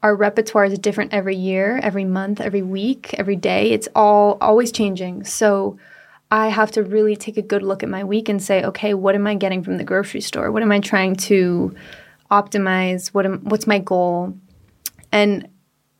our 0.05 0.15
repertoire 0.15 0.67
is 0.67 0.79
different 0.79 1.15
every 1.15 1.35
year, 1.35 1.81
every 1.83 2.05
month, 2.05 2.39
every 2.39 2.61
week, 2.61 3.15
every 3.15 3.37
day. 3.37 3.71
It's 3.71 3.89
all 3.95 4.37
always 4.39 4.71
changing. 4.71 5.25
So 5.25 5.79
I 6.31 6.49
have 6.49 6.71
to 6.73 6.83
really 6.83 7.17
take 7.17 7.39
a 7.39 7.43
good 7.43 7.63
look 7.63 7.83
at 7.83 7.89
my 7.89 8.05
week 8.05 8.29
and 8.29 8.43
say, 8.43 8.63
okay, 8.65 8.93
what 8.93 9.15
am 9.15 9.27
I 9.27 9.35
getting 9.35 9.65
from 9.65 9.79
the 9.79 9.85
grocery 9.85 10.21
store? 10.21 10.53
What 10.53 10.63
am 10.63 10.71
I 10.71 10.81
trying 10.81 11.17
to 11.17 11.75
optimize? 12.31 13.15
What 13.15 13.25
am, 13.25 13.45
what's 13.45 13.67
my 13.67 13.79
goal? 13.79 14.37
And 15.11 15.49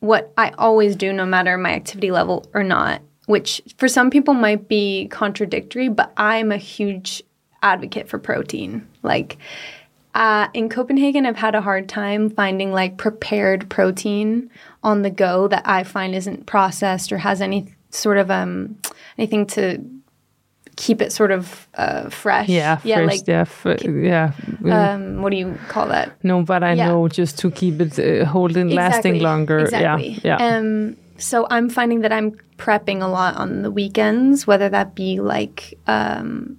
what 0.01 0.31
I 0.37 0.51
always 0.51 0.95
do, 0.95 1.11
no 1.11 1.25
matter 1.25 1.57
my 1.57 1.73
activity 1.73 2.11
level 2.11 2.45
or 2.53 2.63
not, 2.63 3.01
which 3.25 3.59
for 3.77 3.87
some 3.87 4.11
people 4.11 4.35
might 4.35 4.67
be 4.67 5.07
contradictory, 5.07 5.89
but 5.89 6.13
I'm 6.15 6.51
a 6.51 6.57
huge 6.57 7.23
advocate 7.63 8.07
for 8.07 8.19
protein. 8.19 8.87
Like 9.01 9.39
uh, 10.15 10.47
in 10.53 10.69
Copenhagen, 10.69 11.25
I've 11.25 11.35
had 11.35 11.55
a 11.55 11.61
hard 11.61 11.89
time 11.89 12.29
finding 12.29 12.71
like 12.71 12.97
prepared 12.97 13.69
protein 13.69 14.49
on 14.81 15.01
the 15.01 15.09
go 15.09 15.47
that 15.49 15.63
I 15.67 15.83
find 15.83 16.15
isn't 16.15 16.45
processed 16.45 17.11
or 17.11 17.17
has 17.17 17.41
any 17.41 17.73
sort 17.89 18.17
of 18.17 18.29
um 18.29 18.77
anything 19.17 19.45
to 19.45 19.83
keep 20.77 21.01
it 21.01 21.11
sort 21.11 21.31
of 21.31 21.67
uh, 21.75 22.09
fresh. 22.09 22.49
Yeah, 22.49 22.79
yeah, 22.83 22.97
fresh, 22.97 23.11
like 23.11 23.27
yeah, 23.27 23.41
f- 23.41 23.83
yeah. 23.83 24.31
um, 24.93 25.21
what 25.21 25.31
do 25.31 25.37
you 25.37 25.57
call 25.67 25.87
that? 25.87 26.11
no, 26.23 26.43
but 26.43 26.63
I 26.63 26.73
yeah. 26.73 26.87
know 26.87 27.07
just 27.07 27.37
to 27.39 27.51
keep 27.51 27.81
it 27.81 27.99
uh, 27.99 28.25
holding, 28.25 28.69
lasting 28.69 29.19
longer. 29.21 29.59
Exactly. 29.59 30.19
Yeah, 30.23 30.37
yeah. 30.39 30.57
Um, 30.57 30.97
so 31.17 31.47
I'm 31.49 31.69
finding 31.69 32.01
that 32.01 32.11
I'm 32.11 32.31
prepping 32.57 33.01
a 33.01 33.07
lot 33.07 33.35
on 33.35 33.61
the 33.61 33.71
weekends, 33.71 34.47
whether 34.47 34.69
that 34.69 34.95
be 34.95 35.19
like 35.19 35.77
um, 35.87 36.57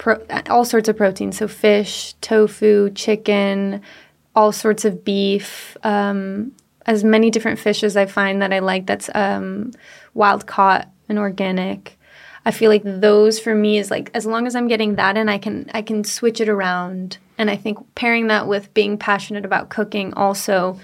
pro- 0.00 0.24
all 0.48 0.64
sorts 0.64 0.88
of 0.88 0.96
protein, 0.96 1.30
so 1.30 1.46
fish, 1.46 2.14
tofu, 2.22 2.90
chicken, 2.90 3.82
all 4.34 4.50
sorts 4.50 4.86
of 4.86 5.04
beef, 5.04 5.76
um, 5.84 6.52
as 6.86 7.04
many 7.04 7.30
different 7.30 7.58
fish 7.58 7.84
as 7.84 7.96
I 7.98 8.06
find 8.06 8.40
that 8.40 8.52
I 8.52 8.60
like. 8.60 8.86
That's 8.86 9.10
um, 9.14 9.72
wild 10.14 10.46
caught 10.46 10.88
and 11.08 11.18
organic. 11.18 11.98
I 12.46 12.50
feel 12.50 12.70
like 12.70 12.82
those 12.82 13.38
for 13.38 13.54
me 13.54 13.76
is 13.76 13.90
like 13.90 14.10
as 14.14 14.24
long 14.24 14.46
as 14.46 14.56
I'm 14.56 14.68
getting 14.68 14.94
that 14.94 15.18
in, 15.18 15.28
I 15.28 15.36
can 15.36 15.70
I 15.74 15.82
can 15.82 16.02
switch 16.02 16.40
it 16.40 16.48
around. 16.48 17.18
And 17.36 17.50
I 17.50 17.56
think 17.56 17.94
pairing 17.94 18.28
that 18.28 18.48
with 18.48 18.72
being 18.72 18.96
passionate 18.96 19.44
about 19.44 19.68
cooking 19.68 20.14
also 20.14 20.80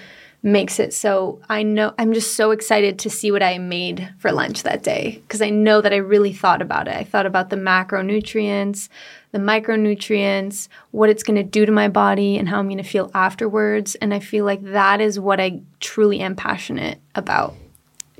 makes 0.46 0.78
it 0.78 0.94
so 0.94 1.40
I 1.48 1.64
know 1.64 1.92
I'm 1.98 2.12
just 2.12 2.36
so 2.36 2.52
excited 2.52 3.00
to 3.00 3.10
see 3.10 3.32
what 3.32 3.42
I 3.42 3.58
made 3.58 4.08
for 4.18 4.30
lunch 4.30 4.62
that 4.62 4.84
day 4.84 5.18
because 5.22 5.42
I 5.42 5.50
know 5.50 5.80
that 5.80 5.92
I 5.92 5.96
really 5.96 6.32
thought 6.32 6.62
about 6.62 6.86
it. 6.86 6.94
I 6.96 7.02
thought 7.02 7.26
about 7.26 7.50
the 7.50 7.56
macronutrients, 7.56 8.88
the 9.32 9.38
micronutrients, 9.38 10.68
what 10.92 11.10
it's 11.10 11.24
going 11.24 11.34
to 11.34 11.42
do 11.42 11.66
to 11.66 11.72
my 11.72 11.88
body 11.88 12.38
and 12.38 12.48
how 12.48 12.60
I'm 12.60 12.68
going 12.68 12.78
to 12.78 12.84
feel 12.84 13.10
afterwards 13.12 13.96
and 13.96 14.14
I 14.14 14.20
feel 14.20 14.44
like 14.44 14.62
that 14.62 15.00
is 15.00 15.18
what 15.18 15.40
I 15.40 15.62
truly 15.80 16.20
am 16.20 16.36
passionate 16.36 17.00
about 17.16 17.54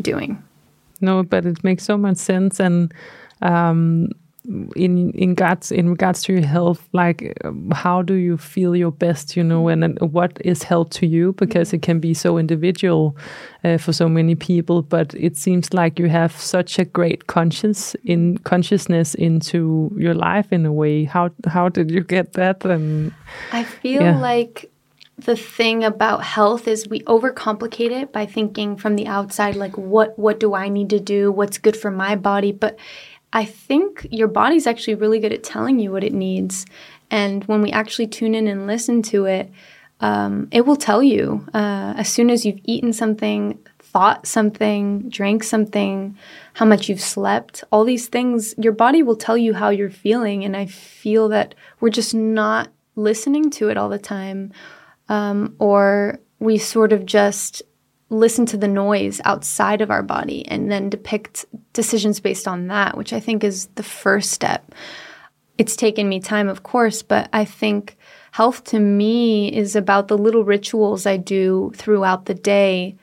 doing. 0.03 0.43
No, 1.01 1.23
but 1.23 1.47
it 1.47 1.63
makes 1.63 1.85
so 1.85 1.97
much 1.97 2.17
sense. 2.17 2.59
And 2.59 2.93
um, 3.41 4.09
in 4.77 5.11
in 5.13 5.31
regards 5.31 5.73
in 5.73 5.89
regards 5.91 6.23
to 6.25 6.33
your 6.33 6.47
health, 6.47 6.89
like 6.93 7.37
um, 7.45 7.71
how 7.73 8.03
do 8.03 8.15
you 8.15 8.37
feel 8.37 8.77
your 8.77 8.93
best? 8.93 9.37
You 9.37 9.45
know, 9.45 9.69
and, 9.69 9.85
and 9.85 9.99
what 10.13 10.39
is 10.45 10.63
health 10.63 10.91
to 10.91 11.07
you? 11.07 11.33
Because 11.33 11.73
it 11.73 11.83
can 11.83 12.01
be 12.01 12.15
so 12.15 12.39
individual 12.39 13.17
uh, 13.65 13.79
for 13.79 13.93
so 13.93 14.09
many 14.09 14.35
people. 14.35 14.83
But 14.83 15.15
it 15.15 15.37
seems 15.37 15.73
like 15.75 15.99
you 15.99 16.09
have 16.09 16.33
such 16.33 16.79
a 16.79 16.85
great 16.85 17.27
conscious 17.27 17.95
in 18.05 18.39
consciousness 18.39 19.15
into 19.15 19.91
your 19.97 20.15
life 20.15 20.53
in 20.53 20.67
a 20.67 20.73
way. 20.73 21.05
How 21.05 21.31
how 21.47 21.69
did 21.69 21.91
you 21.91 22.03
get 22.03 22.33
that? 22.35 22.65
And 22.65 23.13
I 23.53 23.65
feel 23.65 24.03
Yeah. 24.03 24.19
like 24.21 24.71
the 25.19 25.37
thing 25.37 25.83
about 25.83 26.23
health 26.23 26.69
is 26.69 26.89
we 26.89 27.01
overcomplicate 27.01 27.91
it 27.91 28.13
by 28.13 28.27
thinking 28.27 28.77
from 28.77 28.97
the 28.97 29.07
outside 29.07 29.57
like 29.57 29.77
what 29.79 30.19
what 30.19 30.39
do 30.39 30.55
I 30.55 30.69
need 30.69 30.91
to 30.91 31.01
do? 31.01 31.33
What's 31.33 31.59
good 31.59 31.77
for 31.77 31.91
my 31.91 32.17
body? 32.17 32.53
But 32.53 32.77
I 33.33 33.45
think 33.45 34.07
your 34.11 34.29
body's 34.29 34.67
actually 34.67 34.95
really 34.95 35.19
good 35.19 35.33
at 35.33 35.43
telling 35.43 35.79
you 35.79 35.93
what 35.93 36.05
it 36.05 36.13
needs. 36.13 36.65
And 37.11 37.45
when 37.45 37.63
we 37.63 37.71
actually 37.71 38.07
tune 38.07 38.35
in 38.35 38.47
and 38.49 38.67
listen 38.67 39.03
to 39.03 39.27
it, 39.27 39.51
um, 40.01 40.49
it 40.51 40.67
will 40.67 40.77
tell 40.77 41.03
you 41.03 41.47
uh, 41.55 41.95
as 41.97 42.09
soon 42.09 42.31
as 42.31 42.45
you've 42.45 42.61
eaten 42.65 42.93
something, 42.93 43.59
thought 43.79 44.27
something, 44.27 45.09
drank 45.09 45.43
something, 45.43 46.17
how 46.55 46.67
much 46.67 46.89
you've 46.89 47.01
slept, 47.01 47.65
all 47.73 47.85
these 47.85 48.09
things, 48.09 48.55
your 48.59 48.73
body 48.73 49.03
will 49.03 49.17
tell 49.17 49.37
you 49.39 49.55
how 49.55 49.71
you're 49.71 49.91
feeling. 49.91 50.45
And 50.45 50.57
I 50.57 50.67
feel 50.67 51.29
that 51.29 51.55
we're 51.81 51.91
just 51.91 52.15
not 52.15 52.69
listening 52.95 53.51
to 53.53 53.69
it 53.69 53.77
all 53.77 53.89
the 53.89 53.99
time. 53.99 54.53
Um, 55.09 55.55
or 55.59 56.19
we 56.41 56.59
sort 56.59 56.93
of 56.93 57.07
just 57.07 57.63
listen 58.09 58.47
to 58.47 58.57
the 58.57 58.69
noise 58.69 59.21
outside 59.25 59.81
of 59.81 59.91
our 59.91 60.03
body 60.03 60.47
and 60.47 60.71
then 60.71 60.89
depict 60.89 61.45
decisions 61.73 62.21
based 62.21 62.47
on 62.47 62.69
that, 62.69 62.97
which 62.97 63.13
I 63.13 63.21
think 63.21 63.43
is 63.43 63.67
the 63.75 63.83
first 63.83 64.31
step. 64.31 64.75
It's 65.59 65.75
taken 65.75 66.09
me 66.09 66.21
time, 66.21 66.49
of 66.49 66.63
course, 66.63 67.03
but 67.03 67.29
I 67.33 67.45
think 67.45 67.97
health 68.33 68.65
to 68.65 68.79
me 68.79 69.53
is 69.53 69.75
about 69.75 70.09
the 70.09 70.19
little 70.19 70.45
rituals 70.45 71.07
I 71.07 71.17
do 71.17 71.73
throughout 71.75 72.27
the 72.27 72.35
day 72.35 72.97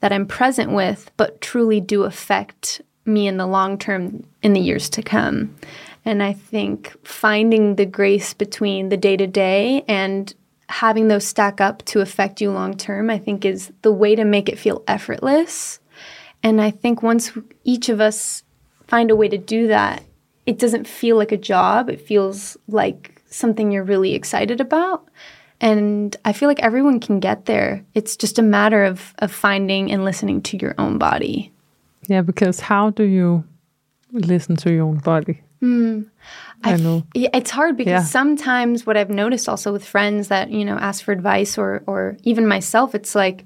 that 0.00 0.12
I'm 0.12 0.26
present 0.26 0.72
with, 0.72 1.10
but 1.16 1.40
truly 1.40 1.80
do 1.80 2.04
affect 2.04 2.80
me 3.04 3.28
in 3.28 3.36
the 3.36 3.46
long 3.46 3.78
term 3.78 4.24
in 4.42 4.54
the 4.54 4.60
years 4.60 4.88
to 4.90 5.02
come. 5.02 5.54
And 6.04 6.22
I 6.22 6.32
think 6.32 6.96
finding 7.06 7.76
the 7.76 7.84
grace 7.84 8.32
between 8.32 8.88
the 8.88 8.96
day 8.96 9.16
to 9.16 9.26
day 9.26 9.84
and 9.86 10.34
having 10.70 11.08
those 11.08 11.26
stack 11.26 11.60
up 11.60 11.84
to 11.86 12.00
affect 12.00 12.40
you 12.40 12.50
long 12.50 12.76
term, 12.76 13.10
I 13.10 13.18
think 13.18 13.44
is 13.44 13.72
the 13.82 13.92
way 13.92 14.14
to 14.14 14.24
make 14.24 14.48
it 14.48 14.58
feel 14.58 14.82
effortless. 14.86 15.80
And 16.42 16.60
I 16.60 16.70
think 16.70 17.02
once 17.02 17.32
each 17.64 17.88
of 17.88 18.00
us 18.00 18.44
find 18.86 19.10
a 19.10 19.16
way 19.16 19.28
to 19.28 19.36
do 19.36 19.66
that, 19.66 20.04
it 20.46 20.58
doesn't 20.58 20.86
feel 20.86 21.16
like 21.16 21.32
a 21.32 21.36
job. 21.36 21.90
It 21.90 22.00
feels 22.00 22.56
like 22.68 23.22
something 23.28 23.70
you're 23.70 23.84
really 23.84 24.14
excited 24.14 24.60
about. 24.60 25.08
And 25.60 26.16
I 26.24 26.32
feel 26.32 26.48
like 26.48 26.62
everyone 26.62 27.00
can 27.00 27.20
get 27.20 27.44
there. 27.44 27.84
It's 27.94 28.16
just 28.16 28.38
a 28.38 28.42
matter 28.42 28.82
of, 28.84 29.14
of 29.18 29.30
finding 29.30 29.92
and 29.92 30.04
listening 30.04 30.40
to 30.42 30.56
your 30.56 30.74
own 30.78 30.98
body. 30.98 31.52
yeah, 32.08 32.22
because 32.22 32.60
how 32.60 32.90
do 32.90 33.04
you 33.04 33.44
listen 34.12 34.56
to 34.56 34.72
your 34.72 34.84
own 34.84 34.98
body? 34.98 35.42
Hmm. 35.60 36.02
I 36.64 36.72
f- 36.72 36.80
know. 36.80 37.04
It's 37.14 37.50
hard 37.50 37.76
because 37.76 37.90
Yeah. 37.90 38.02
sometimes 38.02 38.86
what 38.86 38.96
I've 38.96 39.10
noticed 39.10 39.48
also 39.48 39.72
with 39.72 39.84
friends 39.84 40.28
that 40.28 40.50
you 40.50 40.64
know 40.64 40.76
ask 40.76 41.04
for 41.04 41.12
advice 41.12 41.56
or 41.58 41.82
or 41.86 42.16
even 42.24 42.46
myself, 42.46 42.94
it's 42.94 43.14
like 43.14 43.44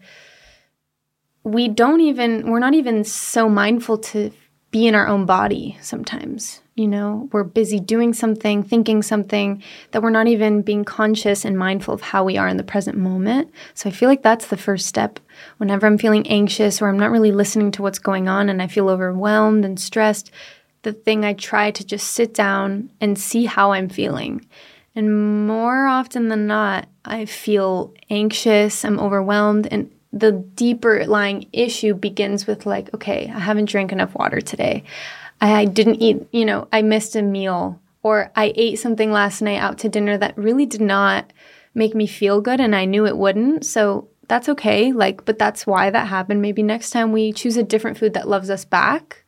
we 1.42 1.68
don't 1.68 2.00
even 2.00 2.50
we're 2.50 2.58
not 2.58 2.74
even 2.74 3.04
so 3.04 3.48
mindful 3.48 3.98
to 3.98 4.30
be 4.70 4.86
in 4.86 4.94
our 4.94 5.06
own 5.06 5.26
body 5.26 5.76
sometimes. 5.80 6.60
You 6.74 6.88
know, 6.88 7.28
we're 7.30 7.44
busy 7.44 7.78
doing 7.78 8.12
something, 8.12 8.64
thinking 8.64 9.00
something 9.04 9.62
that 9.92 10.02
we're 10.02 10.10
not 10.10 10.26
even 10.26 10.62
being 10.62 10.84
conscious 10.84 11.44
and 11.44 11.56
mindful 11.56 11.94
of 11.94 12.00
how 12.00 12.24
we 12.24 12.36
are 12.36 12.48
in 12.48 12.56
the 12.56 12.64
present 12.64 12.98
moment. 12.98 13.52
So 13.74 13.88
I 13.88 13.92
feel 13.92 14.08
like 14.08 14.22
that's 14.22 14.48
the 14.48 14.56
first 14.56 14.86
step. 14.88 15.20
Whenever 15.58 15.86
I'm 15.86 15.98
feeling 15.98 16.26
anxious 16.26 16.82
or 16.82 16.88
I'm 16.88 16.98
not 16.98 17.12
really 17.12 17.30
listening 17.30 17.70
to 17.72 17.82
what's 17.82 18.00
going 18.00 18.26
on 18.28 18.48
and 18.48 18.60
I 18.60 18.66
feel 18.66 18.88
overwhelmed 18.88 19.64
and 19.64 19.78
stressed, 19.78 20.32
the 20.84 20.92
thing 20.92 21.24
I 21.24 21.32
try 21.32 21.70
to 21.72 21.84
just 21.84 22.12
sit 22.12 22.32
down 22.32 22.90
and 23.00 23.18
see 23.18 23.44
how 23.46 23.72
I'm 23.72 23.88
feeling. 23.88 24.46
And 24.94 25.46
more 25.46 25.86
often 25.86 26.28
than 26.28 26.46
not, 26.46 26.86
I 27.04 27.24
feel 27.24 27.92
anxious, 28.08 28.84
I'm 28.84 29.00
overwhelmed, 29.00 29.66
and 29.70 29.90
the 30.12 30.30
deeper 30.30 31.04
lying 31.06 31.48
issue 31.52 31.94
begins 31.94 32.46
with, 32.46 32.64
like, 32.64 32.94
okay, 32.94 33.30
I 33.34 33.40
haven't 33.40 33.68
drank 33.68 33.90
enough 33.90 34.14
water 34.14 34.40
today. 34.40 34.84
I, 35.40 35.64
didn't 35.64 36.00
eat, 36.00 36.28
you 36.30 36.44
know, 36.44 36.68
I 36.72 36.82
missed 36.82 37.16
a 37.16 37.22
meal, 37.22 37.80
or 38.04 38.30
I 38.36 38.52
ate 38.54 38.78
something 38.78 39.10
last 39.10 39.42
night 39.42 39.58
out 39.58 39.78
to 39.78 39.88
dinner 39.88 40.16
that 40.18 40.38
really 40.38 40.66
did 40.66 40.80
not 40.80 41.32
make 41.74 41.94
me 41.94 42.06
feel 42.06 42.40
good, 42.40 42.60
and 42.60 42.76
I 42.76 42.84
knew 42.84 43.04
it 43.04 43.18
wouldn't. 43.18 43.66
So 43.66 44.08
that's 44.28 44.48
okay. 44.48 44.92
Like, 44.92 45.24
but 45.24 45.38
that's 45.38 45.66
why 45.66 45.90
that 45.90 46.06
happened. 46.06 46.40
Maybe 46.40 46.62
next 46.62 46.90
time 46.90 47.10
we 47.10 47.32
choose 47.32 47.56
a 47.56 47.62
different 47.62 47.98
food 47.98 48.14
that 48.14 48.28
loves 48.28 48.48
us 48.48 48.64
back. 48.64 49.24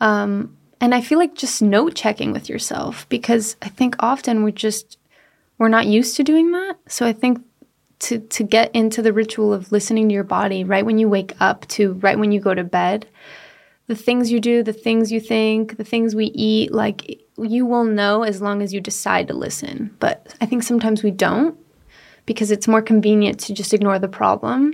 Um, 0.00 0.56
and 0.80 0.94
I 0.94 1.00
feel 1.00 1.18
like 1.18 1.34
just 1.34 1.60
note 1.60 1.94
checking 1.94 2.32
with 2.32 2.48
yourself 2.48 3.08
because 3.08 3.56
I 3.62 3.68
think 3.68 3.96
often 3.98 4.42
we're 4.42 4.50
just 4.50 4.98
we're 5.58 5.68
not 5.68 5.86
used 5.86 6.16
to 6.16 6.24
doing 6.24 6.52
that. 6.52 6.76
So 6.88 7.06
I 7.06 7.12
think 7.12 7.42
to 8.00 8.18
to 8.18 8.42
get 8.42 8.74
into 8.74 9.02
the 9.02 9.12
ritual 9.12 9.52
of 9.52 9.70
listening 9.72 10.08
to 10.08 10.14
your 10.14 10.24
body 10.24 10.64
right 10.64 10.86
when 10.86 10.98
you 10.98 11.08
wake 11.08 11.34
up 11.40 11.66
to 11.68 11.94
right 11.94 12.18
when 12.18 12.32
you 12.32 12.40
go 12.40 12.54
to 12.54 12.64
bed, 12.64 13.06
the 13.88 13.94
things 13.94 14.32
you 14.32 14.40
do, 14.40 14.62
the 14.62 14.72
things 14.72 15.12
you 15.12 15.20
think, 15.20 15.76
the 15.76 15.84
things 15.84 16.14
we 16.14 16.26
eat, 16.26 16.72
like 16.72 17.20
you 17.36 17.66
will 17.66 17.84
know 17.84 18.22
as 18.22 18.40
long 18.40 18.62
as 18.62 18.72
you 18.72 18.80
decide 18.80 19.28
to 19.28 19.34
listen. 19.34 19.94
But 19.98 20.34
I 20.40 20.46
think 20.46 20.62
sometimes 20.62 21.02
we 21.02 21.10
don't 21.10 21.58
because 22.24 22.50
it's 22.50 22.68
more 22.68 22.82
convenient 22.82 23.40
to 23.40 23.52
just 23.52 23.74
ignore 23.74 23.98
the 23.98 24.08
problem. 24.08 24.72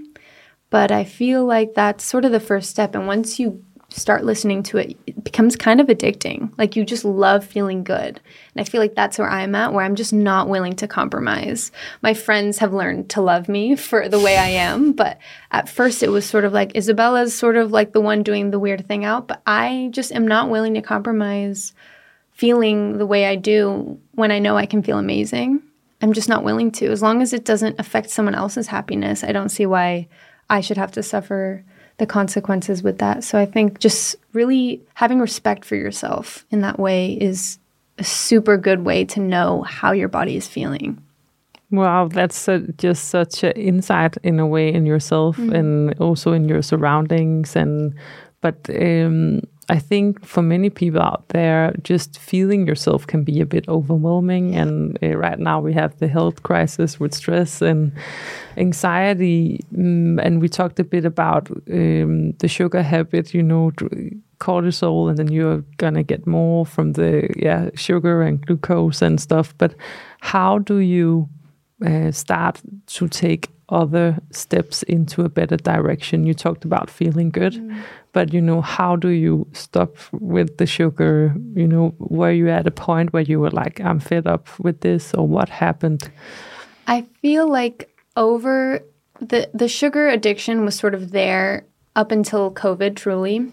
But 0.70 0.90
I 0.90 1.04
feel 1.04 1.44
like 1.44 1.74
that's 1.74 2.04
sort 2.04 2.24
of 2.24 2.32
the 2.32 2.40
first 2.40 2.70
step. 2.70 2.94
And 2.94 3.06
once 3.06 3.38
you 3.38 3.64
start 3.88 4.24
listening 4.24 4.62
to 4.64 4.78
it, 4.78 4.96
it 5.06 5.22
becomes 5.22 5.56
kind 5.56 5.80
of 5.80 5.86
addicting. 5.86 6.52
Like 6.58 6.76
you 6.76 6.84
just 6.84 7.04
love 7.04 7.44
feeling 7.44 7.84
good. 7.84 8.20
And 8.54 8.60
I 8.60 8.64
feel 8.64 8.80
like 8.80 8.94
that's 8.94 9.18
where 9.18 9.30
I'm 9.30 9.54
at, 9.54 9.72
where 9.72 9.84
I'm 9.84 9.94
just 9.94 10.12
not 10.12 10.48
willing 10.48 10.74
to 10.76 10.88
compromise. 10.88 11.70
My 12.02 12.12
friends 12.12 12.58
have 12.58 12.72
learned 12.72 13.10
to 13.10 13.20
love 13.20 13.48
me 13.48 13.76
for 13.76 14.08
the 14.08 14.20
way 14.20 14.36
I 14.36 14.48
am. 14.48 14.92
But 14.92 15.18
at 15.50 15.68
first, 15.68 16.02
it 16.02 16.10
was 16.10 16.26
sort 16.26 16.44
of 16.44 16.52
like 16.52 16.76
Isabella's 16.76 17.36
sort 17.36 17.56
of 17.56 17.70
like 17.70 17.92
the 17.92 18.00
one 18.00 18.22
doing 18.22 18.50
the 18.50 18.58
weird 18.58 18.86
thing 18.86 19.04
out. 19.04 19.28
But 19.28 19.40
I 19.46 19.88
just 19.92 20.12
am 20.12 20.26
not 20.26 20.50
willing 20.50 20.74
to 20.74 20.82
compromise 20.82 21.72
feeling 22.32 22.98
the 22.98 23.06
way 23.06 23.26
I 23.26 23.36
do 23.36 23.98
when 24.12 24.30
I 24.30 24.40
know 24.40 24.56
I 24.56 24.66
can 24.66 24.82
feel 24.82 24.98
amazing. 24.98 25.62
I'm 26.02 26.12
just 26.12 26.28
not 26.28 26.44
willing 26.44 26.70
to. 26.72 26.90
As 26.90 27.02
long 27.02 27.22
as 27.22 27.32
it 27.32 27.44
doesn't 27.44 27.80
affect 27.80 28.10
someone 28.10 28.34
else's 28.34 28.66
happiness, 28.66 29.24
I 29.24 29.32
don't 29.32 29.48
see 29.48 29.64
why 29.64 30.08
I 30.50 30.60
should 30.60 30.76
have 30.76 30.92
to 30.92 31.02
suffer 31.02 31.64
the 31.98 32.06
consequences 32.06 32.82
with 32.82 32.98
that. 32.98 33.24
So 33.24 33.38
I 33.38 33.46
think 33.46 33.78
just 33.78 34.16
really 34.32 34.82
having 34.94 35.18
respect 35.18 35.64
for 35.64 35.76
yourself 35.76 36.44
in 36.50 36.60
that 36.60 36.78
way 36.78 37.12
is 37.12 37.58
a 37.98 38.04
super 38.04 38.56
good 38.56 38.84
way 38.84 39.04
to 39.06 39.20
know 39.20 39.62
how 39.62 39.92
your 39.92 40.08
body 40.08 40.36
is 40.36 40.46
feeling. 40.46 41.02
Wow, 41.70 42.08
that's 42.08 42.46
a, 42.48 42.60
just 42.78 43.08
such 43.08 43.42
an 43.42 43.52
insight 43.52 44.16
in 44.22 44.38
a 44.38 44.46
way 44.46 44.72
in 44.72 44.86
yourself 44.86 45.36
mm-hmm. 45.36 45.54
and 45.54 45.98
also 45.98 46.32
in 46.32 46.48
your 46.48 46.62
surroundings. 46.62 47.56
And 47.56 47.94
but 48.40 48.68
um, 48.70 49.42
I 49.68 49.80
think 49.80 50.24
for 50.24 50.42
many 50.42 50.70
people 50.70 51.02
out 51.02 51.28
there, 51.30 51.74
just 51.82 52.18
feeling 52.18 52.68
yourself 52.68 53.06
can 53.06 53.24
be 53.24 53.40
a 53.40 53.46
bit 53.46 53.68
overwhelming. 53.68 54.54
And 54.54 54.96
uh, 55.02 55.16
right 55.16 55.38
now 55.38 55.60
we 55.60 55.72
have 55.72 55.98
the 55.98 56.06
health 56.06 56.44
crisis 56.44 57.00
with 57.00 57.12
stress 57.12 57.62
and 57.62 57.92
anxiety. 58.56 59.60
Um, 59.76 60.20
and 60.20 60.40
we 60.40 60.48
talked 60.48 60.78
a 60.78 60.84
bit 60.84 61.04
about 61.04 61.50
um, 61.50 62.32
the 62.38 62.46
sugar 62.46 62.82
habit, 62.82 63.34
you 63.34 63.42
know, 63.42 63.72
cortisol, 64.38 65.08
and 65.08 65.18
then 65.18 65.32
you're 65.32 65.64
gonna 65.78 66.02
get 66.02 66.26
more 66.26 66.64
from 66.64 66.92
the 66.92 67.28
yeah 67.36 67.70
sugar 67.74 68.22
and 68.22 68.44
glucose 68.46 69.02
and 69.02 69.20
stuff. 69.20 69.54
But 69.58 69.74
how 70.20 70.58
do 70.58 70.78
you 70.78 71.28
uh, 71.84 72.12
start 72.12 72.60
to 72.86 73.08
take 73.08 73.50
other 73.68 74.18
steps 74.30 74.82
into 74.84 75.22
a 75.22 75.28
better 75.28 75.56
direction? 75.56 76.26
You 76.26 76.34
talked 76.34 76.64
about 76.64 76.90
feeling 76.90 77.30
good, 77.30 77.54
mm. 77.54 77.82
but 78.12 78.32
you 78.32 78.40
know 78.40 78.60
how 78.60 78.96
do 78.96 79.08
you 79.08 79.46
stop 79.52 79.96
with 80.12 80.58
the 80.58 80.66
sugar? 80.66 81.34
You 81.54 81.66
know 81.66 81.94
were 81.98 82.32
you 82.32 82.48
at 82.48 82.66
a 82.66 82.70
point 82.70 83.12
where 83.12 83.22
you 83.22 83.40
were 83.40 83.50
like 83.50 83.80
i'm 83.80 84.00
fed 84.00 84.26
up 84.26 84.48
with 84.58 84.80
this 84.80 85.14
or 85.14 85.26
what 85.26 85.48
happened? 85.48 86.10
I 86.86 87.02
feel 87.20 87.48
like 87.48 87.90
over 88.16 88.80
the 89.20 89.50
the 89.52 89.68
sugar 89.68 90.08
addiction 90.08 90.64
was 90.64 90.74
sort 90.74 90.94
of 90.94 91.10
there 91.10 91.66
up 91.94 92.10
until 92.10 92.52
covid 92.52 92.96
truly. 92.96 93.52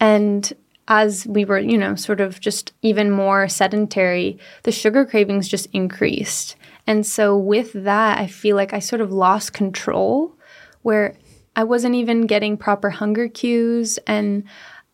And 0.00 0.52
as 0.88 1.26
we 1.26 1.44
were 1.44 1.58
you 1.58 1.78
know 1.78 1.94
sort 1.94 2.20
of 2.20 2.40
just 2.40 2.72
even 2.82 3.10
more 3.10 3.48
sedentary 3.48 4.38
the 4.62 4.72
sugar 4.72 5.04
cravings 5.04 5.48
just 5.48 5.66
increased 5.72 6.56
and 6.86 7.06
so 7.06 7.36
with 7.36 7.72
that 7.72 8.18
i 8.18 8.26
feel 8.26 8.56
like 8.56 8.72
i 8.72 8.78
sort 8.78 9.00
of 9.00 9.12
lost 9.12 9.52
control 9.52 10.36
where 10.82 11.16
I 11.56 11.64
wasn't 11.64 11.94
even 11.94 12.26
getting 12.26 12.58
proper 12.58 12.90
hunger 12.90 13.28
cues. 13.28 13.98
And 14.06 14.44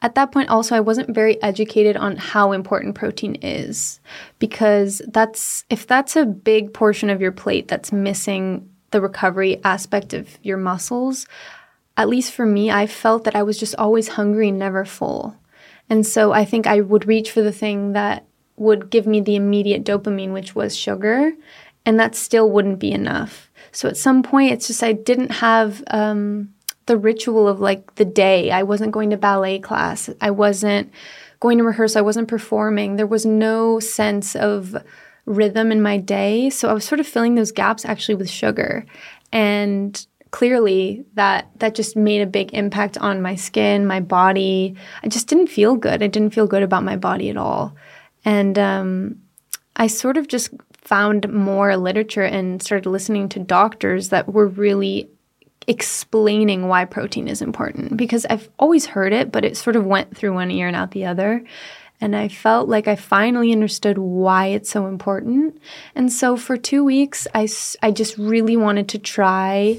at 0.01 0.15
that 0.15 0.31
point, 0.31 0.49
also, 0.49 0.77
I 0.77 0.81
wasn't 0.81 1.15
very 1.15 1.43
educated 1.43 1.97
on 1.97 2.17
how 2.17 2.53
important 2.53 2.95
protein 2.95 3.35
is 3.43 4.01
because 4.39 5.03
that's 5.09 5.65
if 5.69 5.87
that's 5.87 6.17
a 6.17 6.25
big 6.25 6.73
portion 6.73 7.11
of 7.11 7.21
your 7.21 7.33
plate 7.33 7.69
that's 7.69 7.93
missing 7.93 8.71
the 8.93 9.01
recovery 9.01 9.61
aspect 9.65 10.15
of 10.15 10.39
your 10.43 10.57
muscles, 10.57 11.27
at 11.97 12.09
least 12.09 12.33
for 12.33 12.47
me, 12.47 12.71
I 12.71 12.87
felt 12.87 13.25
that 13.25 13.37
I 13.37 13.43
was 13.43 13.59
just 13.59 13.75
always 13.77 14.09
hungry, 14.09 14.51
never 14.53 14.85
full. 14.85 15.37
And 15.91 16.07
so 16.07 16.33
I 16.33 16.45
think 16.45 16.67
I 16.67 16.81
would 16.81 17.07
reach 17.07 17.33
for 17.33 17.43
the 17.43 17.53
thing 17.53 17.93
that 17.93 18.25
would 18.57 18.91
give 18.91 19.07
me 19.07 19.21
the 19.21 19.35
immediate 19.35 19.85
dopamine, 19.85 20.33
which 20.33 20.55
was 20.55 20.77
sugar, 20.77 21.33
and 21.85 21.99
that 21.99 22.15
still 22.15 22.51
wouldn't 22.51 22.79
be 22.79 22.93
enough. 22.93 23.51
So 23.73 23.89
at 23.89 23.97
some 23.97 24.23
point, 24.23 24.53
it's 24.53 24.67
just 24.67 24.83
I 24.83 24.93
didn't 24.93 25.31
have 25.33 25.83
um, 25.89 26.53
the 26.87 26.97
ritual 26.97 27.49
of 27.49 27.61
like 27.61 27.95
the 27.95 28.05
day. 28.05 28.51
I 28.51 28.63
wasn't 28.63 28.93
going 28.93 29.11
to 29.11 29.17
ballet 29.17 29.59
class. 29.59 30.11
I 30.21 30.31
wasn't 30.31 30.93
going 31.41 31.59
to 31.59 31.65
rehearse. 31.65 31.97
I 31.97 32.03
wasn't 32.03 32.29
performing. 32.29 32.97
There 32.97 33.07
was 33.07 33.27
no 33.27 33.81
sense 33.81 34.37
of 34.37 34.77
rhythm 35.25 35.73
in 35.73 35.83
my 35.83 35.97
day. 35.99 36.51
So 36.51 36.69
I 36.69 36.73
was 36.73 36.85
sort 36.85 37.01
of 37.01 37.07
filling 37.07 37.35
those 37.35 37.53
gaps 37.53 37.85
actually 37.85 38.17
with 38.17 38.29
sugar. 38.29 38.85
And 39.33 40.07
clearly 40.31 41.05
that 41.15 41.51
that 41.59 41.75
just 41.75 41.95
made 41.95 42.23
a 42.23 42.27
big 42.27 42.53
impact 42.55 42.99
on 42.99 43.23
my 43.23 43.35
skin, 43.35 43.87
my 43.87 44.01
body. 44.01 44.75
I 45.03 45.09
just 45.09 45.29
didn't 45.29 45.49
feel 45.49 45.77
good. 45.77 46.03
I 46.03 46.07
didn't 46.07 46.35
feel 46.35 46.47
good 46.47 46.63
about 46.63 46.85
my 46.85 46.97
body 46.97 47.31
at 47.31 47.37
all. 47.37 47.75
And 48.25 48.59
um, 48.59 49.23
I 49.77 49.87
sort 49.87 50.17
of 50.17 50.29
just 50.29 50.51
found 50.83 51.33
more 51.33 51.77
literature 51.77 52.25
and 52.25 52.63
started 52.63 52.89
listening 52.89 53.29
to 53.31 53.39
doctors 53.39 54.11
that 54.11 54.33
were 54.33 54.47
really 54.47 55.09
explaining 55.69 56.67
why 56.69 56.85
protein 56.85 57.29
is 57.29 57.41
important 57.41 57.97
because 57.97 58.27
I've 58.27 58.51
always 58.59 58.87
heard 58.87 59.13
it, 59.13 59.31
but 59.31 59.45
it 59.45 59.57
sort 59.57 59.77
of 59.77 59.87
went 59.87 60.17
through 60.17 60.35
one 60.35 60.51
ear 60.51 60.67
and 60.67 60.77
out 60.77 60.91
the 60.91 61.07
other. 61.07 61.45
And 62.01 62.17
I 62.17 62.27
felt 62.27 62.69
like 62.69 62.89
I 62.89 62.97
finally 62.97 63.53
understood 63.53 63.97
why 63.97 64.47
it's 64.47 64.71
so 64.71 64.89
important. 64.89 65.61
And 65.95 66.13
so 66.13 66.37
for 66.37 66.57
two 66.57 66.83
weeks, 66.83 67.29
I, 67.33 67.47
I 67.81 67.93
just 67.93 68.19
really 68.19 68.57
wanted 68.57 68.89
to 68.89 68.99
try 68.99 69.79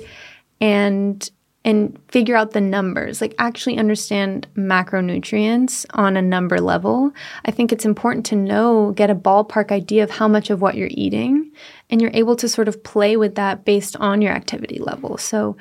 and 0.62 1.30
and 1.66 1.98
figure 2.10 2.36
out 2.36 2.52
the 2.52 2.62
numbers, 2.62 3.22
like 3.22 3.34
actually 3.40 3.78
understand 3.78 4.48
macronutrients 4.56 5.86
on 5.94 6.18
a 6.18 6.22
number 6.22 6.60
level. 6.60 7.12
I 7.46 7.52
think 7.52 7.72
it's 7.72 7.86
important 7.86 8.26
to 8.28 8.36
know, 8.36 8.92
get 8.92 9.10
a 9.10 9.16
ballpark 9.16 9.72
idea 9.72 10.04
of 10.04 10.12
how 10.12 10.28
much 10.28 10.50
of 10.50 10.62
what 10.62 10.76
you're 10.76 10.90
eating, 10.92 11.52
and 11.90 12.02
you're 12.02 12.12
able 12.14 12.36
to 12.36 12.50
sort 12.50 12.68
of 12.68 12.84
play 12.84 13.16
with 13.16 13.36
that 13.36 13.64
based 13.66 13.96
on 13.98 14.22
your 14.22 14.34
activity 14.34 14.80
level. 14.80 15.18
So 15.18 15.56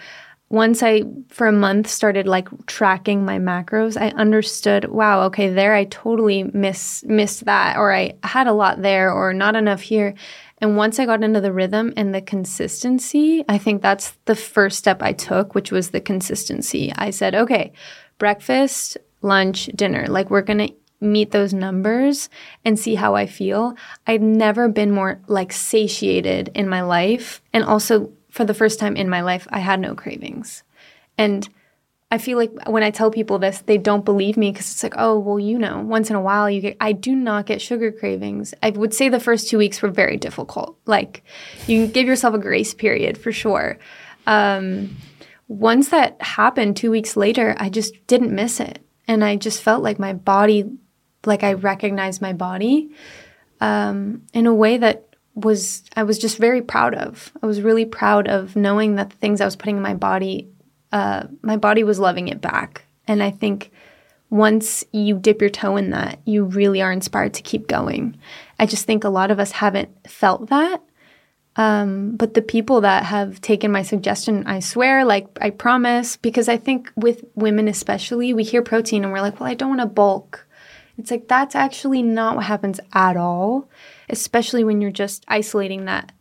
once 0.53 0.83
I, 0.83 1.03
for 1.29 1.47
a 1.47 1.53
month, 1.53 1.89
started 1.89 2.29
like 2.29 2.47
tracking 2.67 3.25
my 3.25 3.39
macros, 3.39 3.99
I 3.99 4.09
understood, 4.09 4.85
wow, 4.85 5.23
okay, 5.23 5.49
there 5.49 5.75
I 5.75 5.85
totally 5.85 6.45
miss 6.45 7.03
missed 7.05 7.47
that, 7.47 7.79
or 7.79 7.91
I 7.91 8.17
had 8.23 8.47
a 8.47 8.53
lot 8.53 8.83
there, 8.83 9.11
or 9.11 9.33
not 9.33 9.57
enough 9.57 9.81
here. 9.81 10.13
And 10.59 10.77
once 10.77 10.99
I 10.99 11.07
got 11.07 11.25
into 11.25 11.41
the 11.41 11.55
rhythm 11.55 11.95
and 11.97 12.15
the 12.15 12.21
consistency, 12.21 13.43
I 13.49 13.57
think 13.57 13.81
that's 13.81 14.11
the 14.27 14.37
first 14.37 14.79
step 14.79 15.03
I 15.03 15.15
took, 15.15 15.55
which 15.55 15.73
was 15.73 15.91
the 15.91 16.03
consistency. 16.03 16.93
I 16.97 17.11
said, 17.11 17.35
okay, 17.35 17.73
breakfast, 18.19 18.99
lunch, 19.23 19.71
dinner, 19.75 20.07
like 20.07 20.29
we're 20.29 20.43
going 20.43 20.69
to 20.69 20.75
meet 21.01 21.31
those 21.31 21.55
numbers 21.55 22.29
and 22.63 22.79
see 22.79 22.95
how 22.95 23.15
I 23.15 23.25
feel. 23.25 23.75
I'd 24.07 24.23
never 24.23 24.69
been 24.69 24.91
more 24.91 25.19
like 25.29 25.51
satiated 25.55 26.51
in 26.55 26.69
my 26.69 26.83
life. 26.83 27.41
And 27.55 27.65
also, 27.65 28.13
for 28.33 28.47
the 28.47 28.55
first 28.55 28.81
time 28.81 28.97
in 28.97 29.11
my 29.11 29.21
life, 29.21 29.47
I 29.51 29.59
had 29.59 29.79
no 29.79 29.95
cravings. 29.95 30.63
And 31.19 31.47
I 32.11 32.17
feel 32.17 32.39
like 32.39 32.51
when 32.67 32.83
I 32.83 32.91
tell 32.91 33.11
people 33.11 33.39
this, 33.39 33.61
they 33.61 33.77
don't 33.77 34.07
believe 34.07 34.39
me 34.39 34.51
because 34.51 34.73
it's 34.73 34.83
like, 34.83 34.95
oh, 34.97 35.19
well, 35.19 35.39
you 35.39 35.59
know, 35.59 35.81
once 35.81 36.09
in 36.09 36.17
a 36.17 36.21
while 36.21 36.49
you 36.49 36.63
get, 36.63 36.79
I 36.81 36.93
do 36.93 37.15
not 37.15 37.45
get 37.45 37.61
sugar 37.61 37.93
cravings. 37.93 38.55
I 38.63 38.71
would 38.71 38.95
say 38.95 39.11
the 39.11 39.21
first 39.21 39.51
two 39.51 39.59
weeks 39.59 39.83
were 39.83 39.91
very 39.91 40.17
difficult. 40.17 40.79
Like, 40.87 41.23
you 41.67 41.87
give 41.87 42.07
yourself 42.07 42.35
a 42.35 42.39
grace 42.39 42.73
period 42.73 43.19
for 43.19 43.33
sure. 43.33 43.79
Um, 44.27 44.97
once 45.47 45.91
that 45.91 46.21
happened 46.23 46.79
two 46.79 46.91
weeks 46.91 47.19
later, 47.19 47.55
I 47.59 47.69
just 47.69 48.07
didn't 48.07 48.35
miss 48.35 48.61
it. 48.61 48.79
And 49.07 49.23
I 49.23 49.37
just 49.37 49.61
felt 49.61 49.83
like 49.83 49.99
my 49.99 50.15
body, 50.15 50.71
like 51.27 51.43
I 51.43 51.53
recognized 51.53 52.23
my 52.23 52.33
body 52.33 52.93
um, 53.61 54.23
in 54.33 54.47
a 54.47 54.55
way 54.55 54.79
that 54.79 55.12
was, 55.35 55.83
I 55.97 56.03
was 56.03 56.19
just 56.19 56.39
very 56.39 56.63
proud 56.63 56.95
of. 56.95 57.33
I 57.43 57.47
was 57.47 57.63
really 57.63 57.85
proud 57.85 58.29
of 58.29 58.57
knowing 58.57 58.97
that 58.97 59.11
the 59.11 59.17
things 59.17 59.41
I 59.41 59.45
was 59.45 59.57
putting 59.57 59.77
in 59.77 59.83
my 59.83 59.95
body 59.95 60.49
uh, 60.93 61.27
my 61.41 61.57
body 61.57 61.83
was 61.83 61.99
loving 61.99 62.29
it 62.29 62.41
back. 62.41 62.85
And 63.09 63.23
I 63.23 63.31
think 63.31 63.73
once 64.31 64.85
you 64.93 65.19
dip 65.19 65.41
your 65.41 65.51
toe 65.51 65.77
in 65.77 65.91
that, 65.91 66.21
you 66.25 66.45
really 66.45 66.81
are 66.83 66.93
inspired 66.93 67.35
to 67.35 67.43
keep 67.43 67.67
going. 67.67 68.17
I 68.59 68.67
just 68.67 68.87
think 68.87 69.03
a 69.03 69.09
lot 69.09 69.31
of 69.31 69.41
us 69.41 69.53
haven't 69.53 69.91
felt 70.09 70.49
that. 70.51 70.83
Um, 71.57 72.17
but 72.17 72.33
the 72.33 72.41
people 72.41 72.81
that 72.83 73.05
have 73.05 73.41
taken 73.43 73.73
my 73.73 73.83
suggestion, 73.83 74.47
I 74.47 74.61
swear, 74.61 75.05
like 75.05 75.27
I 75.41 75.51
promise, 75.51 76.17
because 76.17 76.49
I 76.49 76.57
think 76.57 76.91
with 76.97 77.25
women 77.35 77.69
especially, 77.69 78.33
we 78.33 78.43
hear 78.43 78.63
protein 78.63 79.05
and 79.05 79.13
we're 79.13 79.21
like, 79.21 79.39
well, 79.39 79.51
I 79.51 79.55
don't 79.55 79.77
want 79.77 79.81
to 79.83 79.87
bulk. 79.87 80.47
It's 81.03 81.11
like 81.11 81.27
that's 81.27 81.57
actually 81.57 82.01
not 82.01 82.37
what 82.37 82.45
happens 82.45 82.79
at 82.93 83.17
all, 83.17 83.69
especially 84.09 84.63
when 84.63 84.81
you're 84.81 84.93
just 84.93 85.25
isolating 85.27 85.87
that 85.87 86.13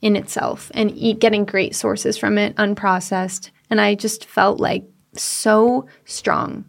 in 0.00 0.14
itself 0.14 0.70
and 0.72 0.92
eat 0.92 1.18
getting 1.18 1.44
great 1.44 1.74
sources 1.74 2.16
from 2.16 2.38
it, 2.38 2.54
unprocessed, 2.54 3.50
and 3.70 3.80
I 3.80 3.96
just 3.96 4.24
felt 4.24 4.60
like 4.60 4.84
so 5.14 5.88
strong 6.04 6.64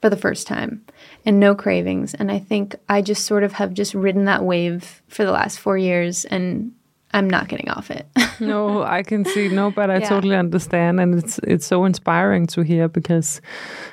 for 0.00 0.08
the 0.08 0.16
first 0.16 0.46
time 0.46 0.84
and 1.26 1.40
no 1.40 1.52
cravings. 1.52 2.14
And 2.14 2.30
I 2.30 2.38
think 2.38 2.76
I 2.88 3.02
just 3.02 3.26
sort 3.26 3.42
of 3.42 3.54
have 3.54 3.74
just 3.74 3.92
ridden 3.92 4.26
that 4.26 4.44
wave 4.44 5.02
for 5.08 5.24
the 5.24 5.32
last 5.32 5.58
four 5.58 5.76
years 5.76 6.24
and 6.26 6.70
I'm 7.12 7.28
not 7.28 7.48
getting 7.48 7.68
off 7.70 7.90
it. 7.90 8.06
no, 8.40 8.82
I 8.82 9.02
can 9.02 9.24
see 9.24 9.48
no, 9.48 9.70
but 9.70 9.90
I 9.90 9.98
yeah. 9.98 10.08
totally 10.08 10.36
understand, 10.36 11.00
and 11.00 11.16
it's 11.16 11.38
it's 11.42 11.66
so 11.66 11.84
inspiring 11.84 12.46
to 12.48 12.62
hear 12.62 12.88
because, 12.88 13.40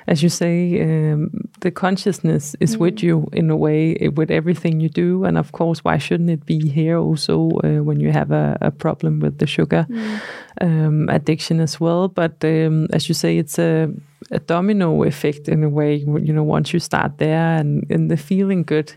as 0.05 0.21
you 0.21 0.29
say, 0.29 0.81
um, 0.81 1.31
the 1.61 1.71
consciousness 1.71 2.55
is 2.59 2.75
mm. 2.75 2.79
with 2.79 3.01
you 3.01 3.27
in 3.33 3.49
a 3.49 3.55
way 3.55 3.95
eh, 3.95 4.09
with 4.09 4.29
everything 4.29 4.79
you 4.79 4.89
do, 4.89 5.23
and 5.23 5.37
of 5.37 5.51
course, 5.51 5.83
why 5.83 5.97
shouldn't 5.97 6.29
it 6.29 6.45
be 6.45 6.69
here 6.69 6.97
also 6.97 7.49
uh, 7.63 7.83
when 7.83 7.99
you 7.99 8.11
have 8.11 8.31
a, 8.31 8.57
a, 8.61 8.71
problem 8.71 9.19
with 9.19 9.39
the 9.39 9.47
sugar 9.47 9.87
mm. 9.89 10.21
um, 10.61 11.09
addiction 11.09 11.59
as 11.59 11.79
well? 11.79 12.07
But 12.07 12.43
um, 12.43 12.87
as 12.93 13.09
you 13.09 13.15
say, 13.15 13.39
it's 13.39 13.57
a 13.57 13.89
a 14.29 14.39
domino 14.39 15.03
effect 15.03 15.49
in 15.49 15.63
a 15.63 15.69
way. 15.69 15.95
You 15.95 16.33
know, 16.33 16.43
once 16.43 16.71
you 16.71 16.79
start 16.79 17.17
there 17.17 17.57
and 17.57 17.83
and 17.89 18.11
the 18.11 18.17
feeling 18.17 18.63
good. 18.63 18.93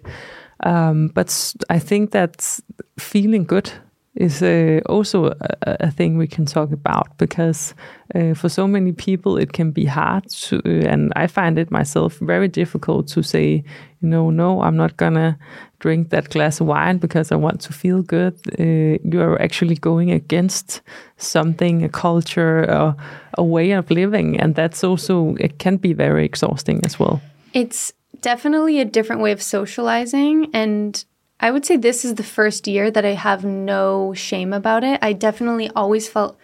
Um, 0.63 1.09
but 1.15 1.55
I 1.71 1.79
think 1.79 2.11
that 2.11 2.61
feeling 2.99 3.45
good 3.45 3.73
is 4.17 4.43
uh, 4.43 4.81
also 4.87 5.27
a, 5.27 5.37
a, 5.63 5.91
thing 5.91 6.19
we 6.19 6.27
can 6.27 6.45
talk 6.45 6.73
about 6.73 7.17
because 7.17 7.75
uh, 8.15 8.35
for 8.35 8.49
so 8.49 8.67
many 8.67 8.93
people 8.93 9.37
it 9.37 9.53
can 9.53 9.71
be 9.71 9.85
hard 9.85 10.29
to, 10.29 10.61
and 10.65 11.13
I 11.15 11.29
find 11.29 11.59
it 11.59 11.71
myself 11.71 12.19
very 12.19 12.49
difficult 12.49 13.07
to 13.09 13.23
say, 13.23 13.63
you 14.01 14.09
know, 14.09 14.31
no, 14.31 14.63
I'm 14.63 14.77
not 14.77 14.97
gonna 14.97 15.39
drink 15.79 16.11
that 16.11 16.31
glass 16.31 16.61
of 16.61 16.67
wine 16.67 16.99
because 16.99 17.31
I 17.31 17.37
want 17.37 17.61
to 17.63 17.73
feel 17.73 18.03
good. 18.03 18.35
Uh, 18.59 18.99
you 19.05 19.21
are 19.21 19.41
actually 19.41 19.77
going 19.77 20.11
against 20.11 20.83
something, 21.17 21.85
a 21.85 21.89
culture, 21.89 22.65
a, 22.65 22.97
a 23.39 23.45
way 23.45 23.71
of 23.71 23.91
living, 23.91 24.41
and 24.41 24.57
that's 24.57 24.83
also 24.83 25.37
it 25.39 25.59
can 25.59 25.77
be 25.77 25.93
very 25.93 26.25
exhausting 26.25 26.85
as 26.85 26.99
well. 26.99 27.21
It's 27.53 27.93
definitely 28.21 28.81
a 28.81 28.85
different 28.85 29.23
way 29.23 29.31
of 29.33 29.41
socializing 29.41 30.51
and 30.53 31.05
I 31.41 31.51
would 31.51 31.65
say 31.65 31.77
this 31.77 32.05
is 32.05 32.15
the 32.15 32.23
first 32.23 32.69
year 32.69 32.91
that 32.91 33.05
I 33.05 33.15
have 33.15 33.45
no 33.45 34.13
shame 34.15 34.53
about 34.53 34.85
it. 34.85 34.99
I 35.03 35.15
definitely 35.15 35.71
always 35.75 36.09
felt 36.09 36.39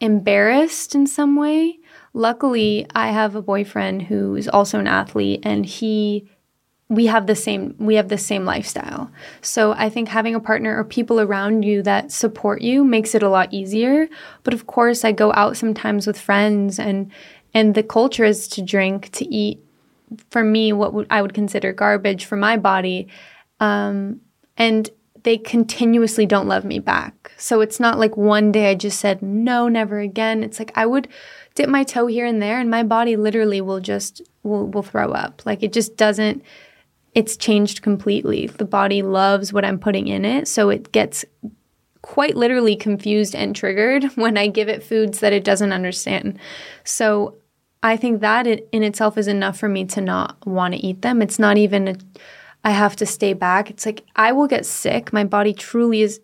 embarrassed 0.00 0.94
in 0.94 1.06
some 1.06 1.36
way. 1.36 1.78
Luckily, 2.12 2.86
I 2.94 3.08
have 3.08 3.34
a 3.34 3.42
boyfriend 3.42 4.02
who 4.02 4.36
is 4.36 4.48
also 4.48 4.78
an 4.78 4.86
athlete 4.86 5.40
and 5.42 5.64
he 5.64 6.28
we 6.88 7.06
have 7.06 7.28
the 7.28 7.36
same 7.36 7.76
we 7.78 7.94
have 7.94 8.08
the 8.08 8.18
same 8.18 8.44
lifestyle. 8.44 9.10
So 9.40 9.72
I 9.72 9.88
think 9.88 10.08
having 10.08 10.34
a 10.34 10.40
partner 10.40 10.76
or 10.76 10.84
people 10.84 11.20
around 11.20 11.62
you 11.62 11.82
that 11.82 12.10
support 12.10 12.62
you 12.62 12.84
makes 12.84 13.14
it 13.14 13.22
a 13.22 13.28
lot 13.28 13.54
easier. 13.54 14.08
But 14.42 14.54
of 14.54 14.66
course, 14.66 15.04
I 15.04 15.12
go 15.12 15.32
out 15.34 15.56
sometimes 15.56 16.06
with 16.06 16.20
friends 16.20 16.78
and 16.78 17.10
and 17.54 17.74
the 17.74 17.82
culture 17.82 18.24
is 18.24 18.48
to 18.48 18.62
drink, 18.62 19.10
to 19.12 19.24
eat 19.24 19.64
for 20.30 20.42
me 20.42 20.72
what 20.72 21.06
I 21.10 21.22
would 21.22 21.32
consider 21.32 21.72
garbage 21.72 22.24
for 22.24 22.36
my 22.36 22.56
body 22.56 23.08
um, 23.60 24.20
and 24.56 24.90
they 25.22 25.36
continuously 25.36 26.26
don't 26.26 26.48
love 26.48 26.64
me 26.64 26.78
back. 26.78 27.32
So 27.36 27.60
it's 27.60 27.78
not 27.78 27.98
like 27.98 28.16
one 28.16 28.52
day 28.52 28.70
I 28.70 28.74
just 28.74 28.98
said, 28.98 29.22
no, 29.22 29.68
never 29.68 30.00
again. 30.00 30.42
It's 30.42 30.58
like 30.58 30.72
I 30.74 30.86
would 30.86 31.08
dip 31.54 31.68
my 31.68 31.84
toe 31.84 32.06
here 32.06 32.26
and 32.26 32.40
there 32.40 32.58
and 32.58 32.70
my 32.70 32.82
body 32.82 33.16
literally 33.16 33.60
will 33.60 33.80
just, 33.80 34.22
will, 34.42 34.66
will 34.66 34.82
throw 34.82 35.12
up. 35.12 35.42
Like 35.44 35.62
it 35.62 35.72
just 35.72 35.96
doesn't, 35.96 36.42
it's 37.14 37.36
changed 37.36 37.82
completely. 37.82 38.46
The 38.46 38.64
body 38.64 39.02
loves 39.02 39.52
what 39.52 39.64
I'm 39.64 39.78
putting 39.78 40.08
in 40.08 40.24
it. 40.24 40.48
So 40.48 40.70
it 40.70 40.92
gets 40.92 41.24
quite 42.02 42.36
literally 42.36 42.76
confused 42.76 43.34
and 43.34 43.54
triggered 43.54 44.04
when 44.14 44.38
I 44.38 44.46
give 44.46 44.68
it 44.68 44.82
foods 44.82 45.20
that 45.20 45.32
it 45.32 45.44
doesn't 45.44 45.72
understand. 45.72 46.38
So 46.84 47.36
I 47.82 47.96
think 47.96 48.20
that 48.20 48.46
in 48.46 48.82
itself 48.82 49.18
is 49.18 49.28
enough 49.28 49.58
for 49.58 49.68
me 49.68 49.84
to 49.86 50.00
not 50.00 50.46
want 50.46 50.74
to 50.74 50.80
eat 50.80 51.02
them. 51.02 51.20
It's 51.22 51.38
not 51.38 51.56
even 51.56 51.88
a, 51.88 51.96
I 52.64 52.70
have 52.70 52.96
to 52.96 53.06
stay 53.06 53.32
back. 53.32 53.70
It's 53.70 53.86
like 53.86 54.04
I 54.16 54.32
will 54.32 54.46
get 54.46 54.66
sick. 54.66 55.12
My 55.12 55.24
body 55.24 55.54
truly 55.54 56.02
is, 56.02 56.20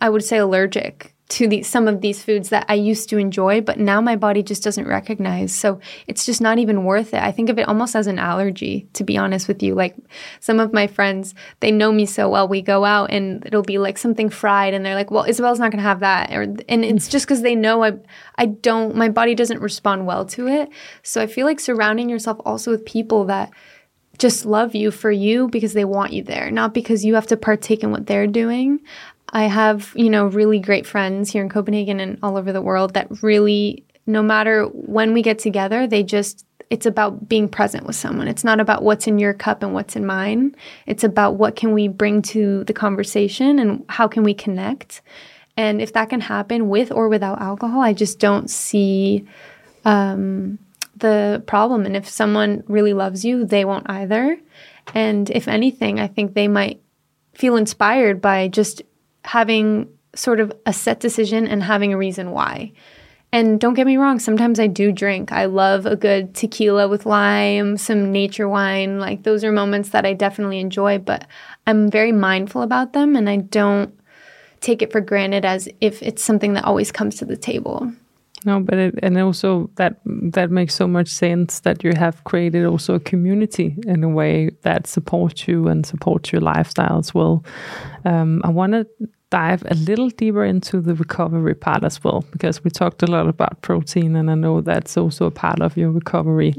I 0.00 0.08
would 0.08 0.24
say, 0.24 0.38
allergic 0.38 1.16
to 1.28 1.48
the, 1.48 1.62
some 1.64 1.88
of 1.88 2.02
these 2.02 2.22
foods 2.22 2.50
that 2.50 2.64
I 2.68 2.74
used 2.74 3.08
to 3.08 3.18
enjoy, 3.18 3.60
but 3.60 3.80
now 3.80 4.00
my 4.00 4.14
body 4.14 4.44
just 4.44 4.62
doesn't 4.62 4.86
recognize. 4.86 5.52
So 5.52 5.80
it's 6.06 6.24
just 6.24 6.40
not 6.40 6.58
even 6.58 6.84
worth 6.84 7.14
it. 7.14 7.22
I 7.22 7.32
think 7.32 7.48
of 7.48 7.58
it 7.58 7.66
almost 7.66 7.96
as 7.96 8.06
an 8.06 8.20
allergy, 8.20 8.88
to 8.92 9.02
be 9.02 9.16
honest 9.16 9.48
with 9.48 9.60
you. 9.60 9.74
Like 9.74 9.96
some 10.38 10.60
of 10.60 10.72
my 10.72 10.86
friends, 10.86 11.34
they 11.58 11.72
know 11.72 11.90
me 11.90 12.06
so 12.06 12.28
well. 12.28 12.46
We 12.46 12.62
go 12.62 12.84
out 12.84 13.10
and 13.10 13.44
it'll 13.44 13.62
be 13.62 13.78
like 13.78 13.98
something 13.98 14.28
fried, 14.28 14.72
and 14.72 14.86
they're 14.86 14.94
like, 14.94 15.10
"Well, 15.10 15.24
Isabel's 15.24 15.58
not 15.58 15.72
going 15.72 15.82
to 15.82 15.88
have 15.88 16.00
that," 16.00 16.30
or, 16.32 16.42
and 16.42 16.84
it's 16.84 17.08
just 17.08 17.26
because 17.26 17.42
they 17.42 17.56
know 17.56 17.82
I, 17.82 17.94
I 18.36 18.46
don't. 18.46 18.94
My 18.94 19.08
body 19.08 19.34
doesn't 19.34 19.60
respond 19.60 20.06
well 20.06 20.24
to 20.26 20.46
it. 20.46 20.68
So 21.02 21.20
I 21.20 21.26
feel 21.26 21.46
like 21.46 21.58
surrounding 21.58 22.08
yourself 22.08 22.38
also 22.44 22.70
with 22.70 22.84
people 22.84 23.24
that 23.24 23.50
just 24.18 24.46
love 24.46 24.74
you 24.74 24.90
for 24.90 25.10
you 25.10 25.48
because 25.48 25.72
they 25.72 25.84
want 25.84 26.12
you 26.12 26.22
there, 26.22 26.50
not 26.50 26.74
because 26.74 27.04
you 27.04 27.14
have 27.14 27.26
to 27.28 27.36
partake 27.36 27.82
in 27.82 27.90
what 27.90 28.06
they're 28.06 28.26
doing. 28.26 28.80
I 29.30 29.44
have, 29.44 29.92
you 29.94 30.08
know, 30.08 30.26
really 30.26 30.58
great 30.58 30.86
friends 30.86 31.30
here 31.30 31.42
in 31.42 31.48
Copenhagen 31.48 32.00
and 32.00 32.18
all 32.22 32.36
over 32.36 32.52
the 32.52 32.62
world 32.62 32.94
that 32.94 33.22
really, 33.22 33.84
no 34.06 34.22
matter 34.22 34.64
when 34.66 35.12
we 35.12 35.22
get 35.22 35.38
together, 35.38 35.86
they 35.86 36.02
just, 36.02 36.46
it's 36.70 36.86
about 36.86 37.28
being 37.28 37.48
present 37.48 37.86
with 37.86 37.96
someone. 37.96 38.28
It's 38.28 38.44
not 38.44 38.60
about 38.60 38.82
what's 38.82 39.06
in 39.06 39.18
your 39.18 39.34
cup 39.34 39.62
and 39.62 39.74
what's 39.74 39.96
in 39.96 40.06
mine. 40.06 40.54
It's 40.86 41.04
about 41.04 41.36
what 41.36 41.56
can 41.56 41.72
we 41.72 41.88
bring 41.88 42.22
to 42.22 42.64
the 42.64 42.72
conversation 42.72 43.58
and 43.58 43.84
how 43.88 44.08
can 44.08 44.22
we 44.22 44.34
connect. 44.34 45.02
And 45.56 45.80
if 45.80 45.92
that 45.94 46.10
can 46.10 46.20
happen 46.20 46.68
with 46.68 46.92
or 46.92 47.08
without 47.08 47.40
alcohol, 47.40 47.80
I 47.80 47.92
just 47.92 48.18
don't 48.18 48.48
see 48.50 49.26
um, 49.84 50.58
the 50.96 51.42
problem. 51.46 51.86
And 51.86 51.96
if 51.96 52.08
someone 52.08 52.64
really 52.66 52.92
loves 52.92 53.24
you, 53.24 53.44
they 53.44 53.64
won't 53.64 53.88
either. 53.88 54.38
And 54.94 55.28
if 55.30 55.48
anything, 55.48 56.00
I 56.00 56.06
think 56.06 56.34
they 56.34 56.48
might 56.48 56.80
feel 57.34 57.56
inspired 57.56 58.20
by 58.20 58.48
just 58.48 58.82
having 59.24 59.88
sort 60.14 60.40
of 60.40 60.52
a 60.64 60.72
set 60.72 61.00
decision 61.00 61.46
and 61.46 61.62
having 61.62 61.92
a 61.92 61.98
reason 61.98 62.30
why. 62.30 62.72
And 63.32 63.60
don't 63.60 63.74
get 63.74 63.86
me 63.86 63.96
wrong, 63.98 64.18
sometimes 64.18 64.58
I 64.58 64.66
do 64.66 64.92
drink. 64.92 65.32
I 65.32 65.44
love 65.46 65.84
a 65.84 65.96
good 65.96 66.34
tequila 66.34 66.88
with 66.88 67.04
lime, 67.04 67.76
some 67.76 68.12
nature 68.12 68.48
wine. 68.48 68.98
Like 68.98 69.24
those 69.24 69.44
are 69.44 69.52
moments 69.52 69.90
that 69.90 70.06
I 70.06 70.14
definitely 70.14 70.60
enjoy, 70.60 70.98
but 70.98 71.26
I'm 71.66 71.90
very 71.90 72.12
mindful 72.12 72.62
about 72.62 72.92
them 72.92 73.16
and 73.16 73.28
I 73.28 73.36
don't 73.36 73.92
take 74.60 74.80
it 74.80 74.92
for 74.92 75.00
granted 75.00 75.44
as 75.44 75.68
if 75.80 76.02
it's 76.02 76.22
something 76.22 76.54
that 76.54 76.64
always 76.64 76.90
comes 76.90 77.16
to 77.16 77.24
the 77.24 77.36
table. 77.36 77.92
No, 78.46 78.60
but 78.60 78.78
it, 78.78 78.94
and 79.02 79.18
also 79.18 79.68
that 79.74 80.00
that 80.04 80.52
makes 80.52 80.74
so 80.74 80.86
much 80.86 81.08
sense 81.08 81.60
that 81.60 81.82
you 81.82 81.92
have 81.96 82.22
created 82.22 82.64
also 82.64 82.94
a 82.94 83.00
community 83.00 83.76
in 83.86 84.04
a 84.04 84.08
way 84.08 84.50
that 84.62 84.86
supports 84.86 85.48
you 85.48 85.66
and 85.66 85.84
supports 85.84 86.32
your 86.32 86.40
lifestyle 86.40 86.98
as 86.98 87.12
well. 87.12 87.44
Um, 88.04 88.40
I 88.44 88.50
want 88.50 88.72
to 88.74 88.86
dive 89.30 89.64
a 89.68 89.74
little 89.74 90.10
deeper 90.10 90.44
into 90.44 90.80
the 90.80 90.94
recovery 90.94 91.56
part 91.56 91.82
as 91.82 92.04
well 92.04 92.24
because 92.30 92.62
we 92.62 92.70
talked 92.70 93.02
a 93.02 93.10
lot 93.10 93.28
about 93.28 93.60
protein 93.62 94.14
and 94.14 94.30
I 94.30 94.36
know 94.36 94.60
that's 94.60 94.96
also 94.96 95.26
a 95.26 95.32
part 95.32 95.60
of 95.60 95.76
your 95.76 95.90
recovery, 95.90 96.54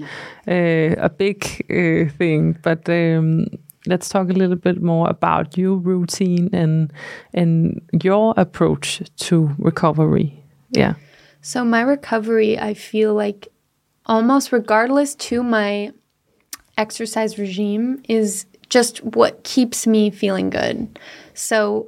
uh, 0.45 0.95
a 0.97 1.09
big 1.09 1.45
uh, 1.69 2.11
thing. 2.17 2.57
But 2.63 2.89
um, 2.89 3.45
let's 3.85 4.09
talk 4.09 4.29
a 4.29 4.33
little 4.33 4.57
bit 4.57 4.81
more 4.81 5.07
about 5.09 5.57
your 5.57 5.77
routine 5.77 6.49
and 6.51 6.91
and 7.33 7.81
your 8.03 8.33
approach 8.35 9.01
to 9.27 9.55
recovery. 9.57 10.43
Yeah. 10.71 10.95
So, 11.47 11.63
my 11.63 11.79
recovery, 11.79 12.59
I 12.59 12.73
feel 12.73 13.13
like 13.13 13.47
almost 14.05 14.51
regardless 14.51 15.15
to 15.15 15.41
my 15.41 15.93
exercise 16.77 17.39
regime, 17.39 18.03
is 18.09 18.45
just 18.67 19.01
what 19.01 19.45
keeps 19.45 19.87
me 19.87 20.09
feeling 20.09 20.49
good. 20.49 20.99
So, 21.35 21.87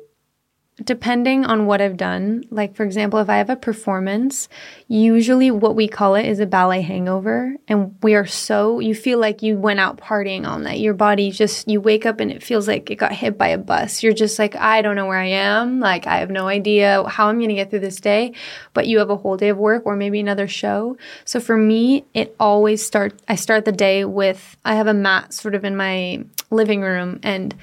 depending 0.83 1.45
on 1.45 1.65
what 1.65 1.81
I've 1.81 1.97
done, 1.97 2.43
like 2.49 2.75
for 2.75 2.83
example, 2.83 3.19
if 3.19 3.29
I 3.29 3.37
have 3.37 3.49
a 3.49 3.55
performance, 3.55 4.49
usually 4.87 5.51
what 5.51 5.75
we 5.75 5.87
call 5.87 6.15
it 6.15 6.25
is 6.25 6.39
a 6.39 6.45
ballet 6.45 6.81
hangover. 6.81 7.55
And 7.67 7.95
we 8.01 8.15
are 8.15 8.25
so, 8.25 8.79
you 8.79 8.95
feel 8.95 9.19
like 9.19 9.41
you 9.41 9.57
went 9.57 9.79
out 9.79 9.99
partying 9.99 10.47
all 10.47 10.59
night. 10.59 10.79
Your 10.79 10.93
body 10.93 11.31
just, 11.31 11.67
you 11.67 11.81
wake 11.81 12.05
up 12.05 12.19
and 12.19 12.31
it 12.31 12.43
feels 12.43 12.67
like 12.67 12.89
it 12.89 12.95
got 12.95 13.11
hit 13.11 13.37
by 13.37 13.49
a 13.49 13.57
bus. 13.57 14.03
You're 14.03 14.13
just 14.13 14.39
like, 14.39 14.55
I 14.55 14.81
don't 14.81 14.95
know 14.95 15.05
where 15.07 15.19
I 15.19 15.27
am. 15.27 15.79
Like, 15.79 16.07
I 16.07 16.17
have 16.17 16.31
no 16.31 16.47
idea 16.47 17.03
how 17.07 17.27
I'm 17.27 17.37
going 17.37 17.49
to 17.49 17.55
get 17.55 17.69
through 17.69 17.79
this 17.79 17.99
day. 17.99 18.33
But 18.73 18.87
you 18.87 18.99
have 18.99 19.09
a 19.09 19.17
whole 19.17 19.37
day 19.37 19.49
of 19.49 19.57
work 19.57 19.83
or 19.85 19.95
maybe 19.95 20.19
another 20.19 20.47
show. 20.47 20.97
So 21.25 21.39
for 21.39 21.57
me, 21.57 22.05
it 22.13 22.35
always 22.39 22.85
starts, 22.85 23.21
I 23.27 23.35
start 23.35 23.65
the 23.65 23.71
day 23.71 24.05
with, 24.05 24.57
I 24.63 24.75
have 24.75 24.87
a 24.87 24.93
mat 24.93 25.33
sort 25.33 25.55
of 25.55 25.65
in 25.65 25.75
my 25.75 26.23
living 26.51 26.81
room 26.81 27.19
and 27.23 27.55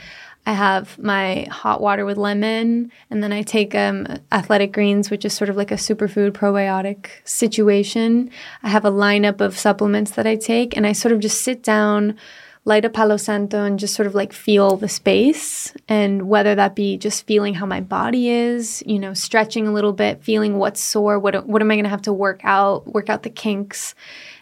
I 0.46 0.52
have 0.52 0.96
my 0.96 1.48
hot 1.50 1.80
water 1.80 2.04
with 2.04 2.16
lemon, 2.16 2.92
and 3.10 3.20
then 3.20 3.32
I 3.32 3.42
take 3.42 3.74
um, 3.74 4.06
athletic 4.30 4.72
greens, 4.72 5.10
which 5.10 5.24
is 5.24 5.34
sort 5.34 5.50
of 5.50 5.56
like 5.56 5.72
a 5.72 5.74
superfood 5.74 6.30
probiotic 6.30 7.08
situation. 7.24 8.30
I 8.62 8.68
have 8.68 8.84
a 8.84 8.90
lineup 8.92 9.40
of 9.40 9.58
supplements 9.58 10.12
that 10.12 10.26
I 10.26 10.36
take, 10.36 10.76
and 10.76 10.86
I 10.86 10.92
sort 10.92 11.10
of 11.10 11.18
just 11.18 11.42
sit 11.42 11.64
down, 11.64 12.16
light 12.64 12.84
a 12.84 12.88
Palo 12.90 13.16
Santo, 13.16 13.64
and 13.64 13.76
just 13.76 13.96
sort 13.96 14.06
of 14.06 14.14
like 14.14 14.32
feel 14.32 14.76
the 14.76 14.88
space. 14.88 15.74
And 15.88 16.28
whether 16.28 16.54
that 16.54 16.76
be 16.76 16.96
just 16.96 17.26
feeling 17.26 17.54
how 17.54 17.66
my 17.66 17.80
body 17.80 18.28
is, 18.28 18.84
you 18.86 19.00
know, 19.00 19.14
stretching 19.14 19.66
a 19.66 19.72
little 19.72 19.92
bit, 19.92 20.22
feeling 20.22 20.58
what's 20.58 20.80
sore, 20.80 21.18
what, 21.18 21.44
what 21.48 21.60
am 21.60 21.72
I 21.72 21.74
going 21.74 21.84
to 21.84 21.90
have 21.90 22.02
to 22.02 22.12
work 22.12 22.40
out, 22.44 22.86
work 22.86 23.10
out 23.10 23.24
the 23.24 23.30
kinks 23.30 23.96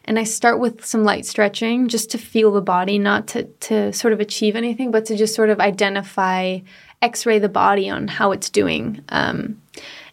and 0.05 0.19
I 0.19 0.25
start 0.25 0.59
with 0.59 0.85
some 0.85 1.05
light 1.05 1.25
stretching 1.27 1.89
just 1.89 2.11
to 2.11 2.19
feel 2.19 2.53
the 2.53 2.61
body, 2.61 2.99
not 2.99 3.27
to, 3.29 3.45
to 3.45 3.93
sort 3.93 4.13
of 4.13 4.21
achieve 4.21 4.57
anything, 4.57 4.91
but 4.91 5.07
to 5.07 5.17
just 5.17 5.35
sort 5.35 5.51
of 5.51 5.61
identify, 5.61 6.59
x 7.01 7.27
ray 7.27 7.39
the 7.39 7.49
body 7.49 7.89
on 7.89 8.09
how 8.09 8.33
it's 8.33 8.51
doing. 8.51 9.03
Um, 9.09 9.63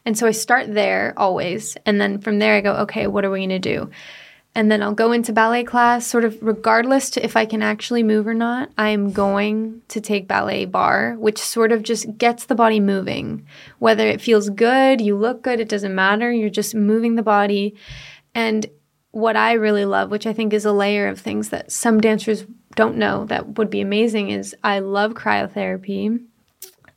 and 0.06 0.18
so 0.18 0.28
I 0.28 0.32
start 0.32 0.74
there 0.74 1.14
always. 1.18 1.78
And 1.86 2.00
then 2.00 2.20
from 2.20 2.40
there, 2.40 2.56
I 2.56 2.62
go, 2.62 2.74
okay, 2.78 3.08
what 3.08 3.26
are 3.26 3.32
we 3.32 3.40
going 3.40 3.50
to 3.50 3.60
do? 3.60 3.90
And 4.54 4.70
then 4.70 4.84
I'll 4.84 4.94
go 4.94 5.14
into 5.14 5.32
ballet 5.32 5.64
class, 5.64 6.06
sort 6.06 6.26
of 6.26 6.38
regardless 6.42 7.10
to 7.12 7.24
if 7.24 7.38
I 7.38 7.46
can 7.46 7.62
actually 7.62 8.04
move 8.04 8.28
or 8.28 8.34
not. 8.34 8.70
I'm 8.78 9.14
going 9.14 9.82
to 9.90 10.02
take 10.02 10.28
ballet 10.28 10.66
barre, 10.66 11.16
which 11.18 11.38
sort 11.38 11.72
of 11.72 11.84
just 11.84 12.18
gets 12.18 12.46
the 12.46 12.56
body 12.56 12.82
moving. 12.82 13.46
Whether 13.80 14.08
it 14.08 14.20
feels 14.20 14.50
good, 14.50 15.00
you 15.00 15.16
look 15.16 15.42
good, 15.42 15.62
it 15.62 15.70
doesn't 15.70 15.96
matter. 15.96 16.32
You're 16.32 16.50
just 16.50 16.76
moving 16.76 17.16
the 17.16 17.24
body. 17.24 17.76
And 18.36 18.66
what 19.12 19.36
I 19.36 19.54
really 19.54 19.86
love, 19.86 20.10
which 20.10 20.26
I 20.26 20.34
think 20.34 20.54
is 20.54 20.66
a 20.66 20.72
layer 20.72 21.08
of 21.08 21.20
things 21.20 21.50
that 21.50 21.72
some 21.72 22.00
dancers 22.00 22.46
don't 22.76 22.98
know 22.98 23.26
that 23.26 23.58
would 23.58 23.70
be 23.70 23.82
amazing, 23.82 24.30
is 24.30 24.56
I 24.64 24.80
love 24.80 25.14
cryotherapy. 25.14 26.24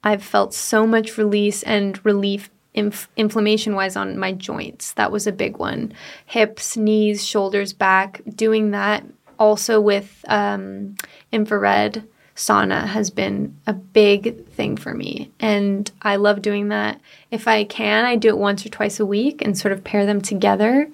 I've 0.03 0.23
felt 0.23 0.55
so 0.55 0.87
much 0.87 1.19
release 1.19 1.63
and 1.63 2.05
relief 2.05 2.51
inf- 2.75 3.09
inflammation 3.17 3.75
wise 3.75 3.97
on 3.97 4.19
my 4.19 4.33
joints. 4.33 4.93
That 4.93 5.11
was 5.11 5.27
a 5.27 5.33
big 5.33 5.57
one. 5.57 5.93
Hips, 6.27 6.77
knees, 6.77 7.27
shoulders, 7.27 7.73
back. 7.73 8.21
Doing 8.35 8.73
that 8.73 9.05
also 9.39 9.81
with 9.81 10.25
um, 10.29 10.97
infrared 11.33 12.05
sauna 12.37 12.85
has 12.87 13.11
been 13.11 13.57
a 13.67 13.73
big 13.73 14.47
thing 14.49 14.77
for 14.77 14.93
me. 14.93 15.31
And 15.39 15.91
I 16.03 16.17
love 16.17 16.43
doing 16.43 16.69
that. 16.69 17.01
If 17.31 17.47
I 17.47 17.65
can, 17.65 18.05
I 18.05 18.17
do 18.17 18.29
it 18.29 18.39
once 18.39 18.67
or 18.67 18.69
twice 18.69 18.99
a 18.99 19.07
week 19.07 19.41
and 19.41 19.57
sort 19.57 19.73
of 19.73 19.85
pair 19.85 20.05
them 20.05 20.21
together. 20.21 20.91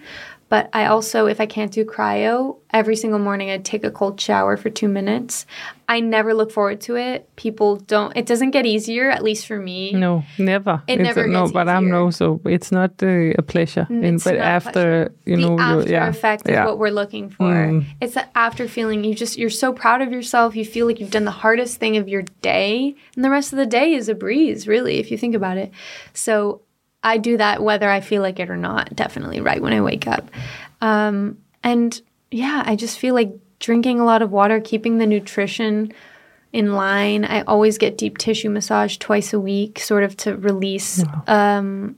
But 0.50 0.68
I 0.72 0.86
also, 0.86 1.26
if 1.26 1.40
I 1.40 1.46
can't 1.46 1.70
do 1.70 1.84
cryo, 1.84 2.56
every 2.72 2.96
single 2.96 3.20
morning 3.20 3.50
I'd 3.50 3.64
take 3.64 3.84
a 3.84 3.90
cold 3.90 4.20
shower 4.20 4.56
for 4.56 4.68
two 4.68 4.88
minutes. 4.88 5.46
I 5.88 6.00
never 6.00 6.34
look 6.34 6.50
forward 6.50 6.80
to 6.82 6.96
it. 6.96 7.28
People 7.36 7.76
don't. 7.76 8.16
It 8.16 8.26
doesn't 8.26 8.50
get 8.50 8.66
easier, 8.66 9.10
at 9.10 9.22
least 9.22 9.46
for 9.46 9.58
me. 9.58 9.92
No, 9.92 10.24
never. 10.38 10.82
It 10.88 10.94
it's 10.94 11.02
never 11.04 11.22
a, 11.24 11.28
no, 11.28 11.48
but 11.48 11.68
I'm 11.68 11.84
easier. 11.84 11.92
no. 11.92 12.10
So 12.10 12.40
it's 12.44 12.72
not 12.72 13.00
uh, 13.00 13.38
a 13.38 13.42
pleasure. 13.42 13.86
And- 13.88 14.22
but 14.22 14.34
not 14.34 14.42
after 14.58 14.70
pleasure. 14.72 15.14
you 15.24 15.36
the 15.36 15.42
know, 15.42 15.54
you- 15.56 15.60
after 15.80 15.90
yeah, 15.92 16.08
effect 16.08 16.48
is 16.48 16.52
yeah. 16.52 16.66
what 16.66 16.78
we're 16.78 16.90
looking 16.90 17.30
for. 17.30 17.44
Mm. 17.52 17.84
It's 18.00 18.14
that 18.14 18.30
after 18.34 18.66
feeling. 18.66 19.04
You 19.04 19.14
just 19.14 19.38
you're 19.38 19.50
so 19.50 19.72
proud 19.72 20.02
of 20.02 20.10
yourself. 20.10 20.56
You 20.56 20.64
feel 20.64 20.86
like 20.86 20.98
you've 20.98 21.12
done 21.12 21.26
the 21.26 21.30
hardest 21.44 21.78
thing 21.78 21.96
of 21.96 22.08
your 22.08 22.22
day, 22.42 22.96
and 23.14 23.24
the 23.24 23.30
rest 23.30 23.52
of 23.52 23.56
the 23.58 23.66
day 23.66 23.94
is 23.94 24.08
a 24.08 24.14
breeze, 24.16 24.66
really, 24.66 24.98
if 24.98 25.12
you 25.12 25.16
think 25.18 25.36
about 25.36 25.58
it. 25.58 25.70
So 26.12 26.62
I 27.02 27.18
do 27.18 27.36
that 27.36 27.62
whether 27.62 27.88
I 27.88 28.00
feel 28.00 28.22
like 28.22 28.38
it 28.40 28.50
or 28.50 28.56
not. 28.56 28.94
Definitely, 28.94 29.40
right 29.40 29.62
when 29.62 29.72
I 29.72 29.80
wake 29.80 30.06
up, 30.06 30.30
um, 30.80 31.38
and 31.62 32.00
yeah, 32.30 32.62
I 32.64 32.76
just 32.76 32.98
feel 32.98 33.14
like 33.14 33.32
drinking 33.58 34.00
a 34.00 34.04
lot 34.04 34.22
of 34.22 34.30
water, 34.32 34.60
keeping 34.60 34.98
the 34.98 35.06
nutrition 35.06 35.92
in 36.52 36.74
line. 36.74 37.24
I 37.24 37.42
always 37.42 37.78
get 37.78 37.98
deep 37.98 38.18
tissue 38.18 38.50
massage 38.50 38.96
twice 38.96 39.32
a 39.32 39.40
week, 39.40 39.78
sort 39.78 40.02
of 40.02 40.16
to 40.18 40.36
release 40.36 41.04
um, 41.26 41.96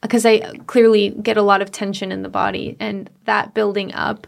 because 0.00 0.26
I 0.26 0.40
clearly 0.66 1.10
get 1.10 1.36
a 1.36 1.42
lot 1.42 1.62
of 1.62 1.70
tension 1.70 2.10
in 2.12 2.22
the 2.22 2.28
body, 2.28 2.76
and 2.80 3.08
that 3.24 3.54
building 3.54 3.94
up 3.94 4.26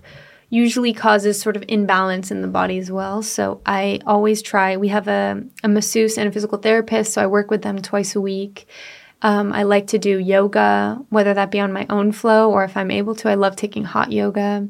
usually 0.50 0.92
causes 0.92 1.40
sort 1.40 1.56
of 1.56 1.64
imbalance 1.66 2.30
in 2.30 2.40
the 2.40 2.48
body 2.48 2.78
as 2.78 2.90
well. 2.90 3.22
So 3.22 3.60
I 3.66 3.98
always 4.06 4.40
try. 4.40 4.76
We 4.76 4.88
have 4.88 5.08
a, 5.08 5.42
a 5.64 5.68
masseuse 5.68 6.16
and 6.16 6.28
a 6.28 6.32
physical 6.32 6.58
therapist, 6.58 7.12
so 7.12 7.22
I 7.22 7.26
work 7.26 7.50
with 7.50 7.62
them 7.62 7.82
twice 7.82 8.14
a 8.14 8.20
week. 8.20 8.68
Um, 9.24 9.54
I 9.54 9.62
like 9.62 9.88
to 9.88 9.98
do 9.98 10.18
yoga, 10.18 11.00
whether 11.08 11.32
that 11.32 11.50
be 11.50 11.58
on 11.58 11.72
my 11.72 11.86
own 11.88 12.12
flow 12.12 12.50
or 12.50 12.62
if 12.62 12.76
I'm 12.76 12.90
able 12.90 13.14
to. 13.16 13.30
I 13.30 13.34
love 13.34 13.56
taking 13.56 13.82
hot 13.82 14.12
yoga. 14.12 14.68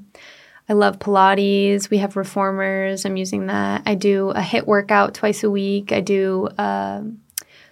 I 0.68 0.72
love 0.72 1.00
Pilates. 1.00 1.90
We 1.90 1.98
have 1.98 2.16
reformers. 2.16 3.04
I'm 3.04 3.16
using 3.16 3.48
that. 3.48 3.82
I 3.84 3.96
do 3.96 4.30
a 4.30 4.40
HIIT 4.40 4.66
workout 4.66 5.12
twice 5.12 5.42
a 5.42 5.50
week. 5.50 5.90
I 5.90 6.00
do 6.00 6.48
um 6.56 7.20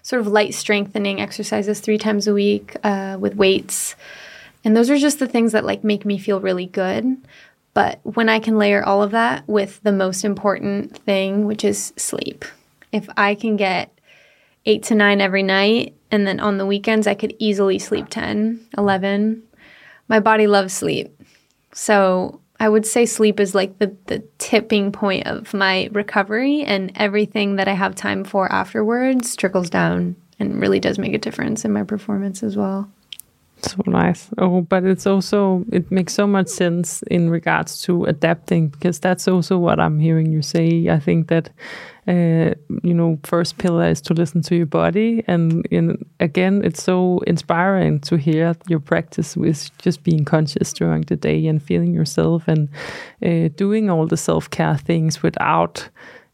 sort 0.03 0.21
of 0.21 0.27
light 0.27 0.53
strengthening 0.55 1.21
exercises 1.21 1.79
three 1.79 1.99
times 1.99 2.27
a 2.27 2.35
week 2.35 2.77
uh, 2.83 3.17
with 3.21 3.37
weights. 3.37 3.95
And 4.65 4.77
those 4.77 4.91
are 4.91 4.99
just 4.99 5.21
the 5.21 5.29
things 5.29 5.53
that 5.53 5.65
like 5.65 5.85
make 5.85 6.05
me 6.05 6.19
feel 6.19 6.41
really 6.41 6.67
good. 6.67 7.17
But 7.73 8.01
when 8.03 8.29
I 8.29 8.41
can 8.41 8.59
layer 8.59 8.85
all 8.85 9.05
of 9.05 9.13
that 9.13 9.49
with 9.49 9.81
the 9.85 9.93
most 9.93 10.25
important 10.25 10.99
thing, 10.99 11.47
which 11.47 11.65
is 11.65 11.93
sleep, 11.97 12.45
if 12.91 13.09
I 13.17 13.37
can 13.37 13.57
get 13.57 13.97
eight 14.67 14.83
to 14.85 14.97
nine 14.97 15.21
every 15.21 15.45
night, 15.45 15.95
and 16.13 16.27
then 16.27 16.39
on 16.39 16.59
the 16.59 16.67
weekends, 16.67 17.07
I 17.07 17.15
could 17.15 17.35
easily 17.39 17.79
sleep 17.79 18.09
10, 18.11 18.61
11. 18.77 19.43
My 20.09 20.21
body 20.21 20.47
loves 20.47 20.75
sleep. 20.75 21.19
So 21.73 22.41
I 22.61 22.69
would 22.69 22.87
say 22.87 23.07
sleep 23.07 23.41
is 23.41 23.55
like 23.55 23.79
the, 23.79 23.97
the 24.07 24.23
tipping 24.39 24.93
point 24.93 25.27
of 25.27 25.55
my 25.55 25.89
recovery, 25.93 26.63
and 26.63 26.93
everything 26.95 27.57
that 27.57 27.67
I 27.67 27.73
have 27.73 27.95
time 27.95 28.23
for 28.23 28.53
afterwards 28.53 29.35
trickles 29.35 29.71
down 29.71 30.15
and 30.39 30.61
really 30.61 30.79
does 30.79 30.99
make 30.99 31.15
a 31.15 31.19
difference 31.19 31.65
in 31.65 31.73
my 31.73 31.83
performance 31.83 32.43
as 32.43 32.57
well. 32.57 32.89
So 33.63 33.77
nice. 33.87 34.29
Oh, 34.39 34.61
but 34.61 34.85
it's 34.85 35.07
also 35.07 35.65
it 35.73 35.91
makes 35.91 36.13
so 36.13 36.27
much 36.27 36.49
sense 36.49 37.03
in 37.05 37.31
regards 37.31 37.81
to 37.83 38.05
adapting 38.05 38.69
because 38.69 38.99
that's 38.99 39.29
also 39.29 39.57
what 39.57 39.81
I'm 39.81 39.99
hearing 39.99 40.31
you 40.31 40.43
say. 40.43 40.89
I 40.89 40.99
think 40.99 41.29
that 41.29 41.51
uh, 42.09 42.55
you 42.83 42.95
know, 42.95 43.19
first 43.23 43.59
pillar 43.59 43.89
is 43.89 44.01
to 44.03 44.15
listen 44.15 44.43
to 44.43 44.57
your 44.57 44.67
body, 44.67 45.23
and 45.29 45.65
in, 45.67 46.05
again, 46.19 46.63
it's 46.65 46.83
so 46.83 47.21
inspiring 47.27 48.01
to 48.01 48.17
hear 48.17 48.55
your 48.69 48.81
practice 48.81 49.37
with 49.37 49.71
just 49.79 50.03
being 50.03 50.25
conscious 50.25 50.73
during 50.73 51.03
the 51.03 51.17
day 51.17 51.47
and 51.47 51.63
feeling 51.63 51.95
yourself 51.95 52.49
and 52.49 52.69
uh, 53.25 53.49
doing 53.57 53.89
all 53.89 54.07
the 54.07 54.17
self 54.17 54.51
care 54.51 54.77
things 54.77 55.23
without 55.23 55.89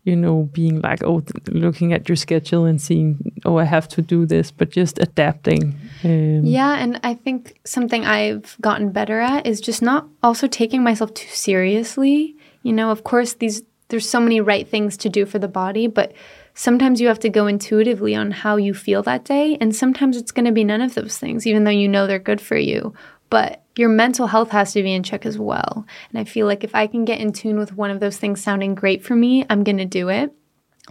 you 0.08 0.16
know, 0.16 0.48
being 0.52 0.80
like, 0.80 1.04
oh, 1.04 1.22
looking 1.48 1.92
at 1.92 2.08
your 2.08 2.16
schedule 2.16 2.64
and 2.64 2.80
seeing, 2.80 3.18
oh, 3.44 3.58
I 3.58 3.64
have 3.64 3.88
to 3.88 4.00
do 4.00 4.24
this, 4.24 4.50
but 4.50 4.70
just 4.70 4.98
adapting. 4.98 5.78
Um, 6.02 6.46
Yeah, 6.46 6.78
and 6.78 6.98
I 7.04 7.12
think 7.12 7.60
something 7.66 8.06
I've 8.06 8.56
gotten 8.62 8.90
better 8.90 9.20
at 9.20 9.46
is 9.46 9.60
just 9.60 9.82
not 9.82 10.08
also 10.22 10.46
taking 10.46 10.82
myself 10.82 11.12
too 11.12 11.28
seriously. 11.28 12.36
You 12.62 12.72
know, 12.72 12.90
of 12.90 13.04
course 13.04 13.34
these 13.34 13.62
there's 13.88 14.08
so 14.08 14.20
many 14.20 14.40
right 14.40 14.68
things 14.68 14.96
to 14.98 15.08
do 15.08 15.26
for 15.26 15.38
the 15.38 15.48
body, 15.48 15.86
but 15.86 16.12
sometimes 16.54 17.00
you 17.00 17.08
have 17.08 17.20
to 17.20 17.28
go 17.28 17.46
intuitively 17.46 18.14
on 18.14 18.30
how 18.30 18.56
you 18.56 18.74
feel 18.74 19.02
that 19.02 19.24
day, 19.24 19.56
and 19.60 19.74
sometimes 19.74 20.16
it's 20.16 20.32
going 20.32 20.44
to 20.44 20.52
be 20.52 20.64
none 20.64 20.80
of 20.80 20.94
those 20.94 21.18
things 21.18 21.46
even 21.46 21.64
though 21.64 21.70
you 21.70 21.88
know 21.88 22.06
they're 22.06 22.18
good 22.18 22.40
for 22.40 22.56
you. 22.56 22.94
But 23.30 23.62
your 23.76 23.88
mental 23.88 24.26
health 24.26 24.50
has 24.50 24.72
to 24.72 24.82
be 24.82 24.92
in 24.92 25.02
check 25.02 25.26
as 25.26 25.38
well. 25.38 25.86
And 26.10 26.18
I 26.18 26.24
feel 26.24 26.46
like 26.46 26.64
if 26.64 26.74
I 26.74 26.86
can 26.86 27.04
get 27.04 27.20
in 27.20 27.32
tune 27.32 27.58
with 27.58 27.74
one 27.74 27.90
of 27.90 28.00
those 28.00 28.16
things 28.16 28.42
sounding 28.42 28.74
great 28.74 29.04
for 29.04 29.14
me, 29.14 29.44
I'm 29.48 29.64
going 29.64 29.76
to 29.76 29.84
do 29.84 30.08
it. 30.08 30.32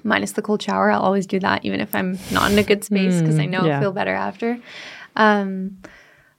Minus 0.03 0.33
the 0.33 0.43
cold 0.43 0.62
shower, 0.62 0.91
I'll 0.91 1.01
always 1.01 1.25
do 1.25 1.39
that, 1.39 1.65
even 1.65 1.81
if 1.81 1.95
I'm 1.95 2.19
not 2.31 2.51
in 2.51 2.60
a 2.60 2.63
good 2.63 2.83
space, 2.83 3.19
because 3.19 3.39
I 3.39 3.45
know 3.45 3.65
yeah. 3.65 3.75
I'll 3.75 3.81
feel 3.81 3.91
better 3.91 4.13
after. 4.13 4.60
Um, 5.15 5.79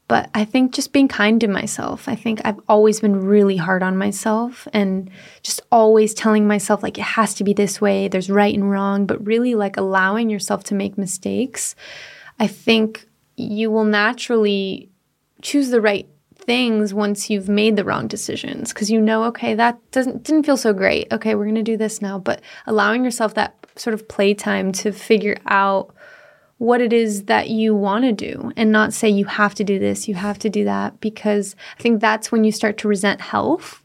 but 0.08 0.30
I 0.34 0.46
think 0.46 0.72
just 0.72 0.94
being 0.94 1.06
kind 1.06 1.38
to 1.42 1.48
myself. 1.48 2.08
I 2.08 2.14
think 2.14 2.40
I've 2.44 2.60
always 2.66 3.00
been 3.00 3.26
really 3.26 3.58
hard 3.58 3.82
on 3.82 3.98
myself 3.98 4.66
and 4.72 5.10
just 5.42 5.60
always 5.70 6.14
telling 6.14 6.46
myself, 6.46 6.82
like, 6.82 6.96
it 6.96 7.02
has 7.02 7.34
to 7.34 7.44
be 7.44 7.52
this 7.52 7.78
way, 7.78 8.08
there's 8.08 8.30
right 8.30 8.54
and 8.54 8.70
wrong, 8.70 9.04
but 9.04 9.24
really 9.26 9.54
like 9.54 9.76
allowing 9.76 10.30
yourself 10.30 10.64
to 10.64 10.74
make 10.74 10.96
mistakes. 10.96 11.74
I 12.38 12.46
think 12.46 13.06
you 13.36 13.70
will 13.70 13.84
naturally 13.84 14.88
choose 15.42 15.68
the 15.68 15.80
right 15.80 16.08
things 16.34 16.94
once 16.94 17.28
you've 17.28 17.48
made 17.48 17.76
the 17.76 17.84
wrong 17.84 18.08
decisions 18.08 18.72
because 18.72 18.90
you 18.90 19.00
know 19.00 19.24
okay 19.24 19.54
that 19.54 19.78
doesn't 19.90 20.22
didn't 20.22 20.44
feel 20.44 20.56
so 20.56 20.72
great 20.72 21.06
okay 21.12 21.34
we're 21.34 21.44
going 21.44 21.54
to 21.54 21.62
do 21.62 21.76
this 21.76 22.00
now 22.00 22.18
but 22.18 22.40
allowing 22.66 23.04
yourself 23.04 23.34
that 23.34 23.54
sort 23.76 23.92
of 23.92 24.08
playtime 24.08 24.72
to 24.72 24.90
figure 24.90 25.36
out 25.46 25.94
what 26.58 26.80
it 26.80 26.92
is 26.92 27.24
that 27.24 27.48
you 27.48 27.74
want 27.74 28.04
to 28.04 28.12
do 28.12 28.52
and 28.56 28.70
not 28.70 28.92
say 28.92 29.08
you 29.08 29.24
have 29.24 29.54
to 29.54 29.64
do 29.64 29.78
this, 29.78 30.08
you 30.08 30.14
have 30.14 30.38
to 30.40 30.50
do 30.50 30.64
that, 30.64 31.00
because 31.00 31.54
I 31.78 31.82
think 31.82 32.00
that's 32.00 32.30
when 32.30 32.44
you 32.44 32.52
start 32.52 32.78
to 32.78 32.88
resent 32.88 33.20
health. 33.20 33.82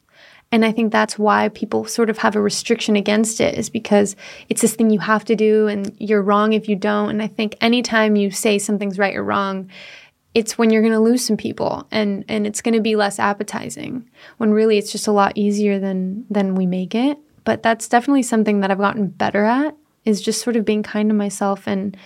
And 0.51 0.63
I 0.63 0.71
think 0.71 0.91
that's 0.91 1.17
why 1.17 1.49
people 1.49 1.85
sort 1.85 2.11
of 2.11 2.19
have 2.19 2.35
a 2.35 2.41
restriction 2.41 2.95
against 2.95 3.41
it, 3.41 3.57
is 3.57 3.71
because 3.71 4.15
it's 4.49 4.61
this 4.61 4.75
thing 4.75 4.91
you 4.91 4.99
have 4.99 5.25
to 5.25 5.35
do 5.35 5.67
and 5.67 5.95
you're 5.99 6.21
wrong 6.21 6.53
if 6.53 6.69
you 6.69 6.75
don't. 6.75 7.09
And 7.09 7.23
I 7.23 7.27
think 7.27 7.55
anytime 7.59 8.15
you 8.15 8.29
say 8.29 8.59
something's 8.59 8.99
right 8.99 9.15
or 9.15 9.23
wrong, 9.23 9.69
it's 10.35 10.57
when 10.57 10.69
you're 10.69 10.81
going 10.81 10.93
to 10.93 10.99
lose 10.99 11.25
some 11.25 11.37
people 11.37 11.87
and, 11.91 12.23
and 12.27 12.45
it's 12.45 12.61
going 12.61 12.73
to 12.75 12.81
be 12.81 12.95
less 12.95 13.19
appetizing 13.19 14.07
when 14.37 14.51
really 14.51 14.77
it's 14.77 14.91
just 14.91 15.07
a 15.07 15.11
lot 15.11 15.31
easier 15.35 15.79
than, 15.79 16.25
than 16.29 16.53
we 16.55 16.65
make 16.65 16.93
it. 16.93 17.17
But 17.43 17.61
that's 17.61 17.87
definitely 17.87 18.23
something 18.23 18.61
that 18.61 18.71
I've 18.71 18.77
gotten 18.77 19.07
better 19.07 19.45
at 19.45 19.75
is 20.05 20.21
just 20.21 20.41
sort 20.41 20.55
of 20.55 20.65
being 20.65 20.83
kind 20.83 21.09
to 21.09 21.15
myself 21.15 21.67
and 21.67 21.97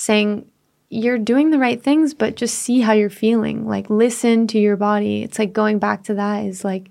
saying 0.00 0.50
you're 0.88 1.18
doing 1.18 1.50
the 1.50 1.58
right 1.58 1.82
things 1.82 2.14
but 2.14 2.34
just 2.34 2.58
see 2.58 2.80
how 2.80 2.92
you're 2.92 3.10
feeling. 3.10 3.66
Like 3.66 3.90
listen 3.90 4.46
to 4.48 4.58
your 4.58 4.76
body. 4.76 5.22
It's 5.22 5.38
like 5.38 5.52
going 5.52 5.78
back 5.78 6.04
to 6.04 6.14
that 6.14 6.44
is 6.46 6.64
like 6.64 6.88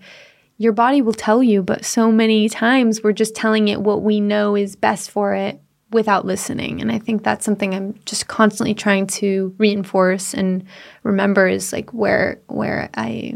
your 0.57 0.73
body 0.73 1.01
will 1.01 1.13
tell 1.13 1.41
you 1.41 1.63
but 1.63 1.83
so 1.83 2.11
many 2.11 2.47
times 2.47 3.01
we're 3.03 3.11
just 3.11 3.35
telling 3.35 3.67
it 3.67 3.81
what 3.81 4.03
we 4.03 4.21
know 4.21 4.55
is 4.55 4.75
best 4.75 5.09
for 5.09 5.33
it 5.33 5.59
without 5.91 6.23
listening. 6.25 6.81
And 6.81 6.91
i 6.91 6.99
think 6.99 7.23
that's 7.23 7.43
something 7.43 7.73
i'm 7.73 7.99
just 8.05 8.27
constantly 8.27 8.75
trying 8.75 9.07
to 9.07 9.55
reinforce 9.57 10.35
and 10.35 10.63
remember 11.03 11.47
is 11.47 11.73
like 11.73 11.91
where 11.91 12.39
where 12.47 12.89
i 12.93 13.33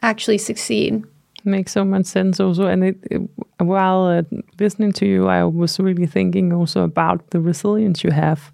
actually 0.00 0.38
succeed 0.38 1.04
makes 1.44 1.72
so 1.72 1.84
much 1.84 2.06
sense 2.06 2.40
also. 2.40 2.66
And 2.66 2.84
it, 2.84 2.96
it- 3.10 3.30
while 3.58 4.06
uh, 4.06 4.22
listening 4.58 4.90
to 4.92 5.06
you 5.06 5.28
i 5.28 5.44
was 5.44 5.78
really 5.78 6.06
thinking 6.06 6.52
also 6.52 6.82
about 6.82 7.30
the 7.30 7.40
resilience 7.40 8.02
you 8.02 8.10
have 8.10 8.50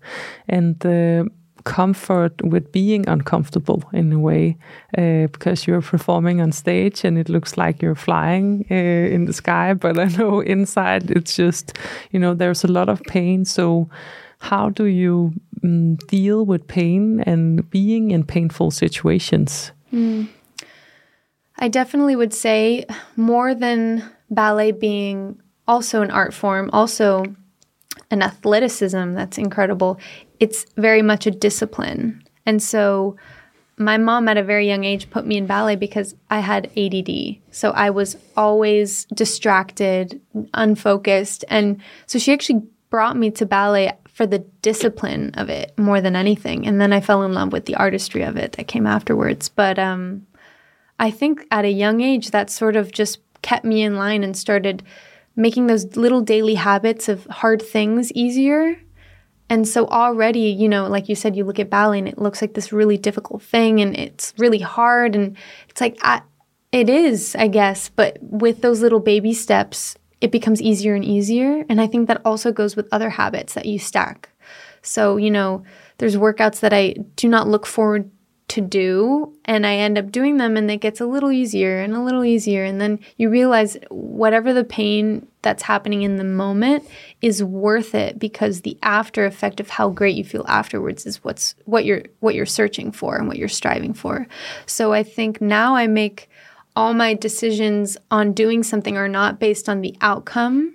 and 0.48 0.79
the 0.81 1.27
comfort 1.64 2.33
with 2.42 2.70
being 2.72 3.09
uncomfortable 3.09 3.83
in 3.92 4.12
a 4.12 4.18
way 4.18 4.57
uh, 4.98 5.27
because 5.33 5.66
you're 5.66 5.83
performing 5.83 6.40
on 6.40 6.53
stage 6.53 7.05
and 7.05 7.18
it 7.18 7.29
looks 7.29 7.57
like 7.57 7.83
you're 7.83 7.94
flying 7.94 8.64
uh, 8.70 8.74
in 9.14 9.24
the 9.27 9.33
sky. 9.33 9.74
But 9.74 9.98
i 9.98 10.05
know 10.18 10.40
inside 10.57 11.11
it's 11.11 11.37
just 11.37 11.79
you 12.11 12.18
know 12.20 12.35
there's 12.35 12.64
a 12.64 12.68
lot 12.72 12.88
of 12.88 13.03
pain. 13.05 13.44
So 13.44 13.88
how 14.40 14.70
do 14.70 14.85
you 14.85 15.33
mm, 15.64 15.96
deal 16.09 16.44
with 16.46 16.66
pain 16.66 17.20
and 17.27 17.68
being 17.70 18.11
in 18.12 18.24
painful 18.24 18.70
situations 18.70 19.72
I 21.58 21.68
definitely 21.68 22.16
would 22.16 22.32
say 22.32 22.84
more 23.16 23.54
than 23.54 24.08
ballet 24.30 24.72
being 24.72 25.40
also 25.66 26.02
an 26.02 26.10
art 26.10 26.32
form, 26.32 26.70
also 26.72 27.24
an 28.10 28.22
athleticism 28.22 29.14
that's 29.14 29.38
incredible. 29.38 29.98
It's 30.40 30.64
very 30.76 31.02
much 31.02 31.26
a 31.26 31.30
discipline. 31.30 32.22
And 32.46 32.62
so 32.62 33.16
my 33.76 33.96
mom 33.98 34.28
at 34.28 34.36
a 34.36 34.42
very 34.42 34.66
young 34.66 34.84
age 34.84 35.10
put 35.10 35.26
me 35.26 35.36
in 35.36 35.46
ballet 35.46 35.76
because 35.76 36.14
I 36.30 36.40
had 36.40 36.70
ADD. 36.76 37.38
So 37.50 37.70
I 37.70 37.90
was 37.90 38.16
always 38.36 39.04
distracted, 39.06 40.20
unfocused. 40.54 41.44
And 41.48 41.80
so 42.06 42.18
she 42.18 42.32
actually 42.32 42.62
brought 42.90 43.16
me 43.16 43.30
to 43.32 43.46
ballet 43.46 43.92
for 44.12 44.26
the 44.26 44.40
discipline 44.62 45.32
of 45.34 45.48
it 45.48 45.78
more 45.78 46.00
than 46.00 46.16
anything. 46.16 46.66
And 46.66 46.80
then 46.80 46.92
I 46.92 47.00
fell 47.00 47.22
in 47.22 47.34
love 47.34 47.52
with 47.52 47.66
the 47.66 47.76
artistry 47.76 48.22
of 48.22 48.36
it 48.36 48.52
that 48.52 48.66
came 48.66 48.86
afterwards. 48.86 49.48
But 49.48 49.78
um, 49.78 50.26
I 50.98 51.11
think 51.11 51.46
at 51.50 51.64
a 51.64 51.70
young 51.70 52.00
age, 52.00 52.30
that 52.30 52.50
sort 52.50 52.76
of 52.76 52.92
just 52.92 53.20
kept 53.42 53.64
me 53.64 53.82
in 53.82 53.96
line 53.96 54.24
and 54.24 54.37
started 54.37 54.82
making 55.37 55.68
those 55.68 55.96
little 55.96 56.20
daily 56.20 56.54
habits 56.54 57.08
of 57.08 57.24
hard 57.26 57.62
things 57.62 58.11
easier 58.12 58.76
and 59.50 59.66
so 59.66 59.87
already, 59.87 60.50
you 60.50 60.68
know, 60.68 60.88
like 60.88 61.08
you 61.08 61.14
said, 61.14 61.34
you 61.34 61.44
look 61.44 61.58
at 61.58 61.70
ballet 61.70 61.98
and 61.98 62.08
it 62.08 62.18
looks 62.18 62.42
like 62.42 62.54
this 62.54 62.72
really 62.72 62.98
difficult 62.98 63.42
thing 63.42 63.80
and 63.80 63.96
it's 63.96 64.34
really 64.37 64.58
hard. 64.58 65.14
And 65.14 65.37
it's 65.68 65.80
like, 65.80 65.98
I, 66.02 66.22
it 66.70 66.90
is, 66.90 67.34
I 67.34 67.48
guess. 67.48 67.88
But 67.88 68.18
with 68.20 68.61
those 68.61 68.82
little 68.82 69.00
baby 69.00 69.32
steps, 69.32 69.96
it 70.20 70.32
becomes 70.32 70.61
easier 70.61 70.94
and 70.94 71.04
easier. 71.04 71.64
And 71.68 71.80
I 71.80 71.87
think 71.87 72.08
that 72.08 72.20
also 72.24 72.52
goes 72.52 72.76
with 72.76 72.88
other 72.92 73.08
habits 73.08 73.54
that 73.54 73.66
you 73.66 73.78
stack. 73.78 74.28
So, 74.82 75.16
you 75.16 75.30
know, 75.30 75.64
there's 75.96 76.16
workouts 76.16 76.61
that 76.61 76.74
I 76.74 76.96
do 77.16 77.28
not 77.28 77.48
look 77.48 77.64
forward 77.64 78.11
to 78.48 78.62
do 78.62 79.34
and 79.44 79.66
I 79.66 79.74
end 79.74 79.98
up 79.98 80.11
doing 80.11 80.38
them 80.38 80.56
and 80.56 80.70
it 80.70 80.78
gets 80.78 81.00
a 81.00 81.06
little 81.06 81.30
easier 81.30 81.80
and 81.80 81.94
a 81.94 82.02
little 82.02 82.24
easier 82.24 82.64
and 82.64 82.80
then 82.80 82.98
you 83.18 83.28
realize 83.28 83.76
whatever 83.90 84.54
the 84.54 84.64
pain 84.64 85.26
that's 85.42 85.62
happening 85.62 86.02
in 86.02 86.16
the 86.16 86.24
moment 86.24 86.88
is 87.20 87.44
worth 87.44 87.94
it 87.94 88.18
because 88.18 88.62
the 88.62 88.78
after 88.82 89.26
effect 89.26 89.61
of 89.61 89.68
how 89.68 89.90
great 89.90 90.16
you 90.16 90.24
feel 90.24 90.46
afterwards 90.48 91.04
is 91.04 91.22
what's 91.22 91.54
what 91.66 91.84
you're 91.84 92.02
what 92.20 92.34
you're 92.34 92.46
searching 92.46 92.90
for 92.90 93.16
and 93.16 93.28
what 93.28 93.37
you're 93.37 93.48
striving 93.48 93.92
for. 93.92 94.26
So 94.66 94.92
I 94.94 95.02
think 95.02 95.40
now 95.40 95.76
I 95.76 95.87
make 95.87 96.30
all 96.74 96.94
my 96.94 97.12
decisions 97.12 97.96
on 98.11 98.32
doing 98.32 98.62
something 98.62 98.96
or 98.96 99.08
not 99.08 99.38
based 99.38 99.68
on 99.68 99.80
the 99.80 99.96
outcome 100.00 100.74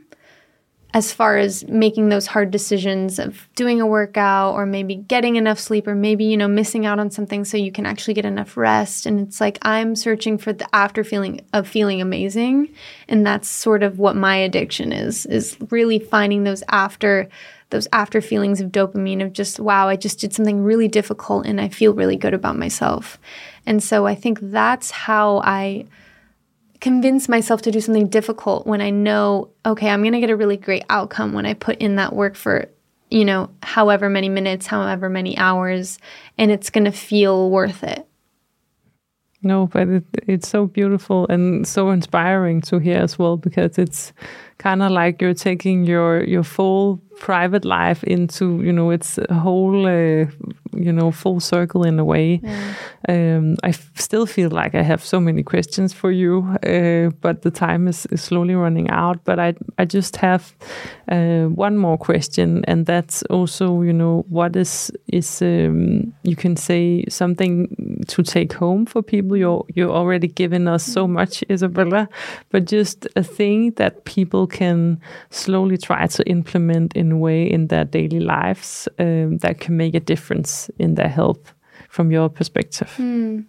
as 0.94 1.12
far 1.12 1.38
as 1.38 1.68
making 1.68 2.10
those 2.10 2.28
hard 2.28 2.52
decisions 2.52 3.18
of 3.18 3.48
doing 3.56 3.82
a 3.82 3.88
workout 3.88 4.54
or 4.54 4.66
maybe 4.66 4.96
getting 4.96 5.38
enough 5.38 5.60
sleep 5.60 5.88
or 5.88 5.96
maybe 5.96 6.24
you 6.24 6.38
know 6.38 6.48
missing 6.48 6.86
out 6.86 7.00
on 7.00 7.10
something 7.10 7.44
so 7.44 7.58
you 7.58 7.72
can 7.72 7.86
actually 7.86 8.14
get 8.14 8.26
enough 8.26 8.56
rest. 8.56 9.06
And 9.08 9.20
it's 9.20 9.42
like 9.42 9.58
i'm 9.64 9.96
searching 9.96 10.38
for 10.38 10.54
the 10.54 10.68
after 10.74 11.04
feeling 11.04 11.42
of 11.52 11.68
feeling 11.68 12.00
amazing. 12.00 12.70
And 13.08 13.26
that's 13.26 13.50
sort 13.50 13.82
of 13.82 13.98
what 13.98 14.16
my 14.16 14.36
addiction 14.36 14.92
is 14.92 15.26
is 15.26 15.58
really 15.72 15.98
finding 15.98 16.44
those 16.44 16.64
after 16.70 17.28
those 17.72 17.88
after 17.92 18.22
feelings 18.22 18.62
of 18.62 18.72
dopamine 18.72 19.24
of 19.24 19.34
just 19.34 19.60
wow 19.60 19.88
i 19.88 19.96
just 19.96 20.20
did 20.20 20.32
something 20.32 20.64
really 20.64 20.88
difficult 20.88 21.48
and 21.48 21.60
i 21.60 21.70
feel 21.70 21.94
really 21.94 22.18
good 22.18 22.36
about 22.36 22.56
myself. 22.56 23.18
And 23.66 23.82
so 23.82 24.06
i 24.06 24.14
think 24.14 24.38
that's 24.42 24.92
how 24.92 25.42
i 25.44 25.86
convince 26.84 27.30
myself 27.30 27.62
to 27.62 27.72
do 27.72 27.80
something 27.80 28.10
difficult 28.10 28.68
when 28.68 28.82
I 28.82 28.90
know, 28.90 29.52
okay, 29.66 29.88
I'm 29.90 30.02
going 30.02 30.12
to 30.12 30.20
get 30.20 30.30
a 30.30 30.36
really 30.36 30.58
great 30.58 30.84
outcome 30.90 31.32
when 31.32 31.46
I 31.46 31.54
put 31.54 31.78
in 31.78 31.96
that 31.96 32.12
work 32.12 32.36
for, 32.36 32.68
you 33.10 33.24
know, 33.24 33.50
however 33.64 34.10
many 34.10 34.28
minutes, 34.28 34.68
however 34.68 35.08
many 35.08 35.38
hours, 35.38 35.98
and 36.38 36.52
it's 36.52 36.70
going 36.70 36.84
to 36.84 36.92
feel 36.92 37.50
worth 37.50 37.86
it. 37.86 38.06
No, 39.44 39.68
but 39.68 39.88
it, 39.88 40.04
it's 40.28 40.50
so 40.50 40.66
beautiful 40.66 41.26
and 41.30 41.66
so 41.66 41.90
inspiring 41.90 42.60
to 42.64 42.80
hear 42.80 42.98
as 42.98 43.18
well 43.18 43.38
because 43.38 43.78
it's 43.78 44.12
kind 44.58 44.84
of 44.84 44.92
like 44.92 45.22
you're 45.22 45.34
taking 45.34 45.86
your 45.86 46.26
your 46.26 46.44
full 46.44 46.98
private 47.18 47.64
life 47.64 48.04
into 48.04 48.62
you 48.62 48.74
know 48.74 48.90
its 48.90 49.20
whole 49.30 49.86
uh, 49.86 50.26
you 50.76 50.92
know 50.92 51.12
full 51.12 51.40
circle 51.40 51.84
in 51.84 52.00
a 52.00 52.06
way. 52.06 52.40
Yeah. 52.44 52.74
Um, 53.10 53.56
I 53.64 53.72
still 53.72 54.26
feel 54.26 54.50
like 54.50 54.76
I 54.76 54.82
have 54.82 55.04
so 55.04 55.20
many 55.20 55.44
questions 55.44 55.94
for 55.94 56.12
you, 56.12 56.40
uh, 56.64 57.10
but 57.22 57.42
the 57.42 57.52
time 57.52 57.88
is, 57.88 58.06
is, 58.08 58.22
slowly 58.22 58.56
running 58.56 58.90
out. 58.90 59.24
But 59.26 59.40
I 59.40 59.56
I 59.78 59.86
just 59.86 60.16
have 60.18 60.54
uh, 61.12 61.46
one 61.46 61.78
more 61.78 61.98
question, 61.98 62.64
and 62.66 62.86
that's 62.86 63.24
also 63.24 63.82
you 63.82 63.94
know 63.94 64.26
what 64.30 64.56
is 64.56 64.92
is 65.08 65.42
um, 65.42 66.14
you 66.24 66.36
can 66.36 66.56
say 66.56 67.06
something 67.10 68.04
to 68.08 68.24
take 68.24 68.54
home 68.54 68.86
for 68.86 69.02
people. 69.02 69.38
You 69.38 69.66
you 69.76 69.92
already 69.92 70.28
given 70.28 70.68
us 70.68 70.84
so 70.84 71.08
much, 71.08 71.44
Isabella, 71.50 72.08
but 72.52 72.66
just 72.66 73.08
a 73.16 73.24
thing 73.24 73.72
that 73.76 74.06
people 74.06 74.48
can 74.48 75.00
slowly 75.30 75.78
try 75.78 76.08
to 76.08 76.24
implement 76.24 76.94
in 76.96 77.12
a 77.12 77.18
way 77.18 77.44
in 77.44 77.68
their 77.68 77.86
daily 77.86 78.20
lives 78.20 78.88
um, 79.00 79.38
that 79.40 79.60
can 79.60 79.78
make 79.78 79.96
a 79.96 80.00
difference 80.00 80.63
in 80.78 80.96
their 80.96 81.10
health 81.10 81.54
from 81.90 82.12
your 82.12 82.30
perspective? 82.30 82.94
Mm. 82.98 83.46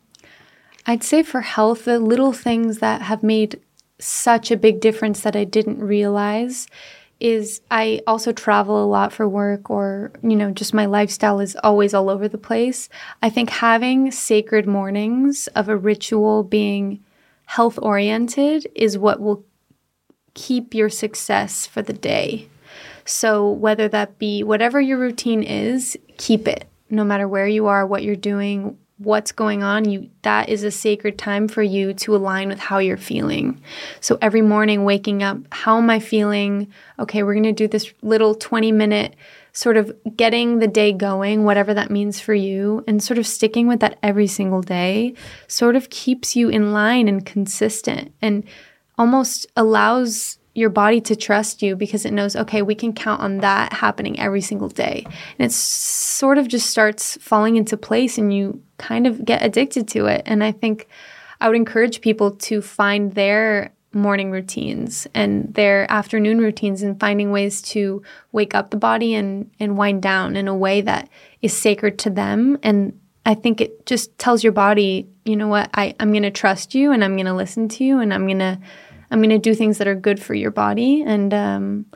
I'd 0.86 1.02
say 1.02 1.22
for 1.22 1.40
health, 1.40 1.86
the 1.86 1.98
little 1.98 2.32
things 2.32 2.78
that 2.78 3.02
have 3.02 3.22
made 3.22 3.60
such 3.98 4.50
a 4.50 4.56
big 4.56 4.80
difference 4.80 5.22
that 5.22 5.36
I 5.36 5.44
didn't 5.44 5.78
realize 5.78 6.66
is 7.20 7.60
I 7.70 8.00
also 8.06 8.32
travel 8.32 8.82
a 8.82 8.86
lot 8.86 9.12
for 9.12 9.28
work 9.28 9.70
or 9.70 10.12
you 10.22 10.36
know 10.36 10.50
just 10.50 10.74
my 10.74 10.84
lifestyle 10.84 11.40
is 11.40 11.56
always 11.62 11.94
all 11.94 12.10
over 12.10 12.28
the 12.28 12.38
place. 12.38 12.88
I 13.22 13.30
think 13.30 13.50
having 13.50 14.10
sacred 14.10 14.66
mornings 14.66 15.46
of 15.48 15.68
a 15.68 15.76
ritual 15.76 16.42
being 16.42 17.02
health 17.46 17.78
oriented 17.80 18.66
is 18.74 18.98
what 18.98 19.20
will 19.20 19.44
keep 20.34 20.74
your 20.74 20.90
success 20.90 21.66
for 21.66 21.82
the 21.82 21.92
day. 21.92 22.48
So, 23.04 23.50
whether 23.50 23.88
that 23.88 24.18
be 24.18 24.42
whatever 24.42 24.80
your 24.80 24.98
routine 24.98 25.42
is, 25.42 25.96
keep 26.16 26.48
it. 26.48 26.68
No 26.94 27.04
matter 27.04 27.28
where 27.28 27.48
you 27.48 27.66
are, 27.66 27.86
what 27.86 28.02
you're 28.02 28.16
doing, 28.16 28.78
what's 28.98 29.32
going 29.32 29.62
on, 29.62 29.88
you 29.88 30.08
that 30.22 30.48
is 30.48 30.62
a 30.62 30.70
sacred 30.70 31.18
time 31.18 31.48
for 31.48 31.62
you 31.62 31.92
to 31.94 32.14
align 32.14 32.48
with 32.48 32.60
how 32.60 32.78
you're 32.78 32.96
feeling. 32.96 33.60
So 34.00 34.18
every 34.22 34.42
morning 34.42 34.84
waking 34.84 35.22
up, 35.22 35.38
how 35.50 35.78
am 35.78 35.90
I 35.90 35.98
feeling? 35.98 36.72
Okay, 36.98 37.22
we're 37.22 37.34
going 37.34 37.44
to 37.44 37.52
do 37.52 37.68
this 37.68 37.92
little 38.02 38.34
20 38.34 38.72
minute 38.72 39.16
sort 39.52 39.76
of 39.76 39.96
getting 40.16 40.58
the 40.58 40.66
day 40.66 40.92
going, 40.92 41.44
whatever 41.44 41.74
that 41.74 41.90
means 41.90 42.20
for 42.20 42.34
you, 42.34 42.82
and 42.88 43.02
sort 43.02 43.18
of 43.18 43.26
sticking 43.26 43.68
with 43.68 43.80
that 43.80 43.98
every 44.02 44.26
single 44.26 44.62
day 44.62 45.14
sort 45.46 45.76
of 45.76 45.90
keeps 45.90 46.34
you 46.34 46.48
in 46.48 46.72
line 46.72 47.08
and 47.08 47.24
consistent 47.24 48.12
and 48.20 48.44
almost 48.98 49.46
allows 49.56 50.38
your 50.54 50.70
body 50.70 51.00
to 51.00 51.16
trust 51.16 51.62
you 51.62 51.74
because 51.74 52.04
it 52.04 52.12
knows, 52.12 52.36
okay, 52.36 52.62
we 52.62 52.74
can 52.74 52.92
count 52.92 53.20
on 53.20 53.38
that 53.38 53.72
happening 53.72 54.18
every 54.20 54.40
single 54.40 54.68
day. 54.68 55.04
And 55.38 55.46
it 55.46 55.52
sort 55.52 56.38
of 56.38 56.46
just 56.46 56.70
starts 56.70 57.18
falling 57.20 57.56
into 57.56 57.76
place 57.76 58.18
and 58.18 58.32
you 58.32 58.62
kind 58.78 59.06
of 59.06 59.24
get 59.24 59.42
addicted 59.42 59.88
to 59.88 60.06
it. 60.06 60.22
And 60.26 60.44
I 60.44 60.52
think 60.52 60.86
I 61.40 61.48
would 61.48 61.56
encourage 61.56 62.00
people 62.00 62.30
to 62.32 62.62
find 62.62 63.14
their 63.14 63.72
morning 63.92 64.30
routines 64.30 65.06
and 65.14 65.52
their 65.54 65.90
afternoon 65.90 66.38
routines 66.38 66.82
and 66.82 66.98
finding 66.98 67.30
ways 67.30 67.62
to 67.62 68.02
wake 68.32 68.54
up 68.54 68.70
the 68.70 68.76
body 68.76 69.14
and, 69.14 69.50
and 69.60 69.76
wind 69.76 70.02
down 70.02 70.36
in 70.36 70.48
a 70.48 70.56
way 70.56 70.80
that 70.80 71.08
is 71.42 71.56
sacred 71.56 71.98
to 72.00 72.10
them. 72.10 72.58
And 72.62 72.98
I 73.26 73.34
think 73.34 73.60
it 73.60 73.86
just 73.86 74.16
tells 74.18 74.44
your 74.44 74.52
body, 74.52 75.08
you 75.24 75.36
know 75.36 75.48
what, 75.48 75.70
I, 75.74 75.94
I'm 75.98 76.10
going 76.10 76.24
to 76.24 76.30
trust 76.30 76.74
you 76.74 76.92
and 76.92 77.02
I'm 77.02 77.16
going 77.16 77.26
to 77.26 77.34
listen 77.34 77.68
to 77.70 77.84
you 77.84 78.00
and 78.00 78.12
I'm 78.12 78.26
going 78.26 78.40
to 78.40 78.58
I'm 79.10 79.20
going 79.20 79.30
to 79.30 79.38
do 79.38 79.54
things 79.54 79.78
that 79.78 79.86
are 79.86 79.94
good 79.94 80.20
for 80.20 80.34
your 80.34 80.50
body. 80.50 81.02
And 81.02 81.32
um, 81.32 81.86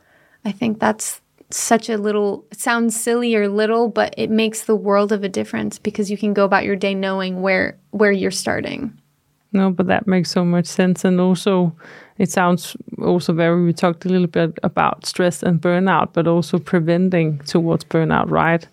I 0.44 0.52
think 0.52 0.78
that's 0.78 1.20
such 1.50 1.88
a 1.88 1.96
little, 1.96 2.44
it 2.50 2.60
sounds 2.60 2.98
silly 2.98 3.34
or 3.34 3.48
little, 3.48 3.88
but 3.88 4.14
it 4.16 4.30
makes 4.30 4.64
the 4.64 4.76
world 4.76 5.12
of 5.12 5.24
a 5.24 5.28
difference 5.28 5.78
because 5.78 6.10
you 6.10 6.18
can 6.18 6.34
go 6.34 6.44
about 6.44 6.64
your 6.64 6.76
day 6.76 6.94
knowing 6.94 7.40
where 7.40 7.78
where 7.90 8.12
you're 8.12 8.30
starting. 8.30 8.98
No, 9.52 9.70
but 9.70 9.86
that 9.86 10.06
makes 10.06 10.30
so 10.30 10.44
much 10.44 10.66
sense. 10.66 11.04
And 11.06 11.20
also, 11.20 11.74
it 12.18 12.30
sounds 12.30 12.76
also 13.02 13.32
very, 13.32 13.64
we 13.64 13.72
talked 13.72 14.04
a 14.04 14.08
little 14.08 14.26
bit 14.26 14.58
about 14.62 15.06
stress 15.06 15.42
and 15.42 15.58
burnout, 15.58 16.12
but 16.12 16.26
also 16.26 16.58
preventing 16.58 17.38
towards 17.40 17.84
burnout, 17.84 18.30
right? 18.30 18.68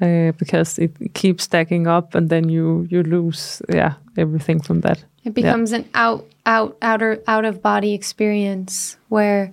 Uh, 0.00 0.32
because 0.38 0.78
it 0.78 0.92
keeps 1.12 1.44
stacking 1.44 1.86
up 1.86 2.14
and 2.14 2.30
then 2.30 2.48
you 2.48 2.86
you 2.88 3.02
lose 3.02 3.60
yeah 3.68 3.94
everything 4.16 4.58
from 4.58 4.80
that. 4.80 5.04
It 5.24 5.34
becomes 5.34 5.72
yeah. 5.72 5.78
an 5.78 5.90
out 5.94 6.26
out 6.46 6.76
outer 6.80 7.22
out 7.26 7.44
of 7.44 7.60
body 7.60 7.92
experience 7.92 8.96
where 9.08 9.52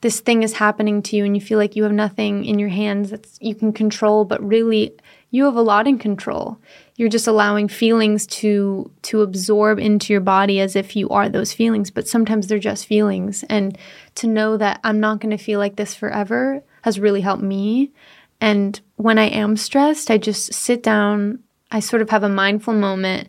this 0.00 0.20
thing 0.20 0.42
is 0.42 0.52
happening 0.52 1.02
to 1.02 1.16
you 1.16 1.24
and 1.24 1.36
you 1.36 1.40
feel 1.40 1.58
like 1.58 1.74
you 1.74 1.82
have 1.84 1.92
nothing 1.92 2.44
in 2.44 2.58
your 2.58 2.68
hands 2.68 3.10
that 3.10 3.26
you 3.40 3.54
can 3.54 3.72
control 3.72 4.24
but 4.24 4.42
really 4.46 4.92
you 5.30 5.46
have 5.46 5.56
a 5.56 5.62
lot 5.62 5.88
in 5.88 5.98
control. 5.98 6.58
You're 6.96 7.08
just 7.08 7.26
allowing 7.26 7.66
feelings 7.66 8.26
to 8.38 8.90
to 9.02 9.22
absorb 9.22 9.78
into 9.78 10.12
your 10.12 10.20
body 10.20 10.60
as 10.60 10.76
if 10.76 10.94
you 10.94 11.08
are 11.08 11.28
those 11.28 11.52
feelings 11.52 11.90
but 11.90 12.06
sometimes 12.06 12.46
they're 12.46 12.58
just 12.58 12.86
feelings. 12.86 13.42
And 13.48 13.76
to 14.16 14.26
know 14.26 14.56
that 14.58 14.78
I'm 14.84 15.00
not 15.00 15.20
going 15.20 15.36
to 15.36 15.42
feel 15.42 15.58
like 15.58 15.76
this 15.76 15.94
forever 15.94 16.62
has 16.82 17.00
really 17.00 17.22
helped 17.22 17.42
me. 17.42 17.92
And 18.40 18.80
when 19.02 19.18
I 19.18 19.26
am 19.26 19.56
stressed 19.56 20.10
I 20.10 20.18
just 20.18 20.52
sit 20.54 20.82
down 20.82 21.40
I 21.70 21.80
sort 21.80 22.02
of 22.02 22.10
have 22.10 22.22
a 22.22 22.28
mindful 22.28 22.74
moment 22.74 23.28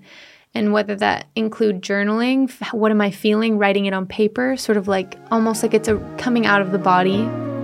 and 0.53 0.71
whether 0.71 0.95
that 0.95 1.28
include 1.36 1.82
journaling 1.82 2.51
what 2.74 2.91
am 2.91 3.01
i 3.01 3.09
feeling 3.09 3.57
writing 3.57 3.86
it 3.86 3.93
on 3.93 4.05
paper 4.05 4.55
sort 4.55 4.78
of 4.78 4.88
like 4.88 5.17
almost 5.32 5.63
like 5.63 5.74
it's 5.74 5.88
a 5.88 5.97
coming 6.17 6.45
out 6.45 6.61
of 6.61 6.71
the 6.71 6.78
body 6.78 7.24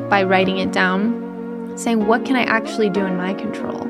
by 0.09 0.23
writing 0.23 0.57
it 0.57 0.71
down 0.71 1.29
saying, 1.79 2.07
what 2.07 2.25
can 2.25 2.35
I 2.35 2.43
actually 2.43 2.89
do 2.89 3.05
in 3.05 3.15
my 3.15 3.33
control? 3.33 3.88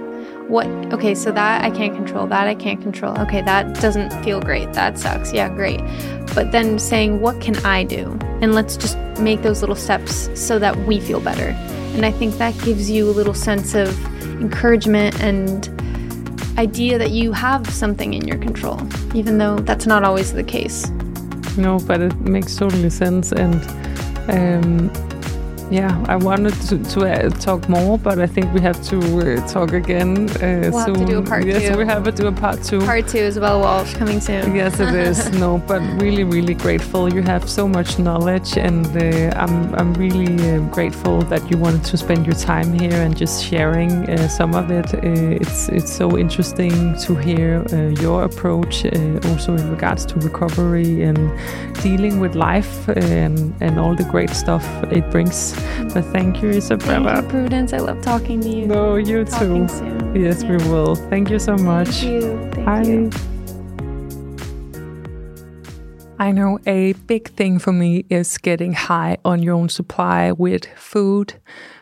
What, 0.49 0.65
okay, 0.91 1.13
so 1.13 1.31
that 1.31 1.63
I 1.63 1.69
can't 1.69 1.95
control, 1.95 2.25
that 2.25 2.47
I 2.47 2.55
can't 2.55 2.81
control. 2.81 3.15
Okay, 3.19 3.43
that 3.43 3.79
doesn't 3.79 4.11
feel 4.23 4.41
great. 4.41 4.73
That 4.73 4.97
sucks. 4.97 5.31
Yeah, 5.31 5.47
great. 5.47 5.79
But 6.33 6.51
then 6.51 6.79
saying, 6.79 7.21
what 7.21 7.39
can 7.39 7.55
I 7.63 7.83
do? 7.83 8.17
And 8.41 8.55
let's 8.55 8.75
just 8.75 8.97
make 9.19 9.43
those 9.43 9.61
little 9.61 9.75
steps 9.75 10.27
so 10.33 10.57
that 10.57 10.75
we 10.87 10.99
feel 10.99 11.19
better. 11.19 11.49
And 11.93 12.03
I 12.03 12.11
think 12.11 12.39
that 12.39 12.57
gives 12.63 12.89
you 12.89 13.07
a 13.07 13.13
little 13.13 13.35
sense 13.35 13.75
of 13.75 13.89
encouragement 14.41 15.21
and 15.21 15.69
idea 16.57 16.97
that 16.97 17.11
you 17.11 17.31
have 17.31 17.69
something 17.69 18.15
in 18.15 18.27
your 18.27 18.39
control, 18.39 18.81
even 19.13 19.37
though 19.37 19.57
that's 19.59 19.85
not 19.85 20.03
always 20.03 20.33
the 20.33 20.43
case. 20.43 20.89
No, 21.57 21.77
but 21.77 22.01
it 22.01 22.15
makes 22.21 22.55
totally 22.55 22.89
sense. 22.89 23.31
And 23.31 23.61
um, 24.29 24.89
yeah, 25.71 26.03
I 26.07 26.15
wanted 26.15 26.55
to, 26.69 26.83
to 26.83 27.01
uh, 27.05 27.29
talk 27.29 27.69
more, 27.69 27.99
but 27.99 28.17
I 28.17 28.25
think 28.25 28.51
we 28.53 28.61
have 28.61 28.81
to 28.85 28.97
uh, 28.97 29.47
talk 29.47 29.73
again 29.73 30.27
uh, 30.41 30.69
we'll 30.71 30.85
soon. 30.85 30.95
Have 30.95 31.05
to 31.05 31.05
do 31.05 31.17
a 31.19 31.21
part 31.21 31.45
yes, 31.45 31.71
two. 31.71 31.77
we 31.77 31.85
have 31.85 32.03
to 32.05 32.11
do 32.11 32.27
a 32.27 32.31
part 32.31 32.63
two. 32.63 32.79
Part 32.79 33.07
two 33.07 33.19
as 33.19 33.39
well, 33.39 33.59
Walsh, 33.59 33.93
coming 33.93 34.19
soon. 34.19 34.55
Yes, 34.55 34.79
it 34.79 34.95
is. 34.95 35.29
no, 35.39 35.59
but 35.67 35.81
really, 36.01 36.23
really 36.23 36.55
grateful. 36.55 37.13
You 37.13 37.21
have 37.21 37.47
so 37.47 37.67
much 37.67 37.99
knowledge, 37.99 38.57
and 38.57 38.87
uh, 38.97 39.37
I'm 39.39 39.75
I'm 39.75 39.93
really 39.93 40.33
uh, 40.49 40.59
grateful 40.71 41.21
that 41.23 41.49
you 41.51 41.57
wanted 41.57 41.83
to 41.83 41.97
spend 41.97 42.25
your 42.25 42.35
time 42.35 42.73
here 42.73 43.01
and 43.03 43.15
just 43.15 43.45
sharing 43.45 44.09
uh, 44.09 44.27
some 44.27 44.55
of 44.55 44.71
it. 44.71 44.91
it's 44.93 45.69
it's 45.69 45.93
so 45.93 46.17
interesting 46.17 46.97
to 47.01 47.15
hear 47.15 47.63
your 48.01 48.23
approach, 48.23 48.85
also 49.25 49.55
in 49.55 49.69
regards 49.69 50.03
to 50.07 50.15
recovery 50.19 51.03
and 51.03 51.19
dealing 51.83 52.19
with 52.19 52.33
life 52.33 52.87
and 52.89 53.53
and 53.61 53.79
all 53.79 53.95
the 53.95 54.05
great 54.05 54.31
stuff 54.31 54.65
it 54.91 55.07
brings. 55.11 55.58
But 55.93 56.05
thank 56.05 56.41
you, 56.41 56.49
Isabella. 56.49 57.15
Thank 57.15 57.23
you, 57.23 57.29
Prudence. 57.29 57.73
I 57.73 57.77
love 57.77 58.01
talking 58.01 58.41
to 58.41 58.49
you. 58.49 58.67
No, 58.67 58.95
you 58.95 59.25
talking 59.25 59.67
too. 59.67 59.73
Soon. 59.73 60.15
Yes, 60.15 60.43
yeah. 60.43 60.51
we 60.51 60.57
will. 60.69 60.95
Thank 60.95 61.29
you 61.29 61.39
so 61.39 61.55
much. 61.55 61.89
Thank 61.89 62.23
you. 62.23 62.51
Thank 62.51 62.65
Bye. 62.65 62.81
You. 62.83 63.09
I 66.21 66.31
know 66.31 66.59
a 66.67 66.93
big 67.07 67.29
thing 67.29 67.59
for 67.59 67.71
me 67.71 68.05
is 68.09 68.37
getting 68.37 68.73
high 68.73 69.17
on 69.23 69.41
your 69.41 69.55
own 69.55 69.69
supply 69.69 70.33
with 70.33 70.65
food, 70.75 71.35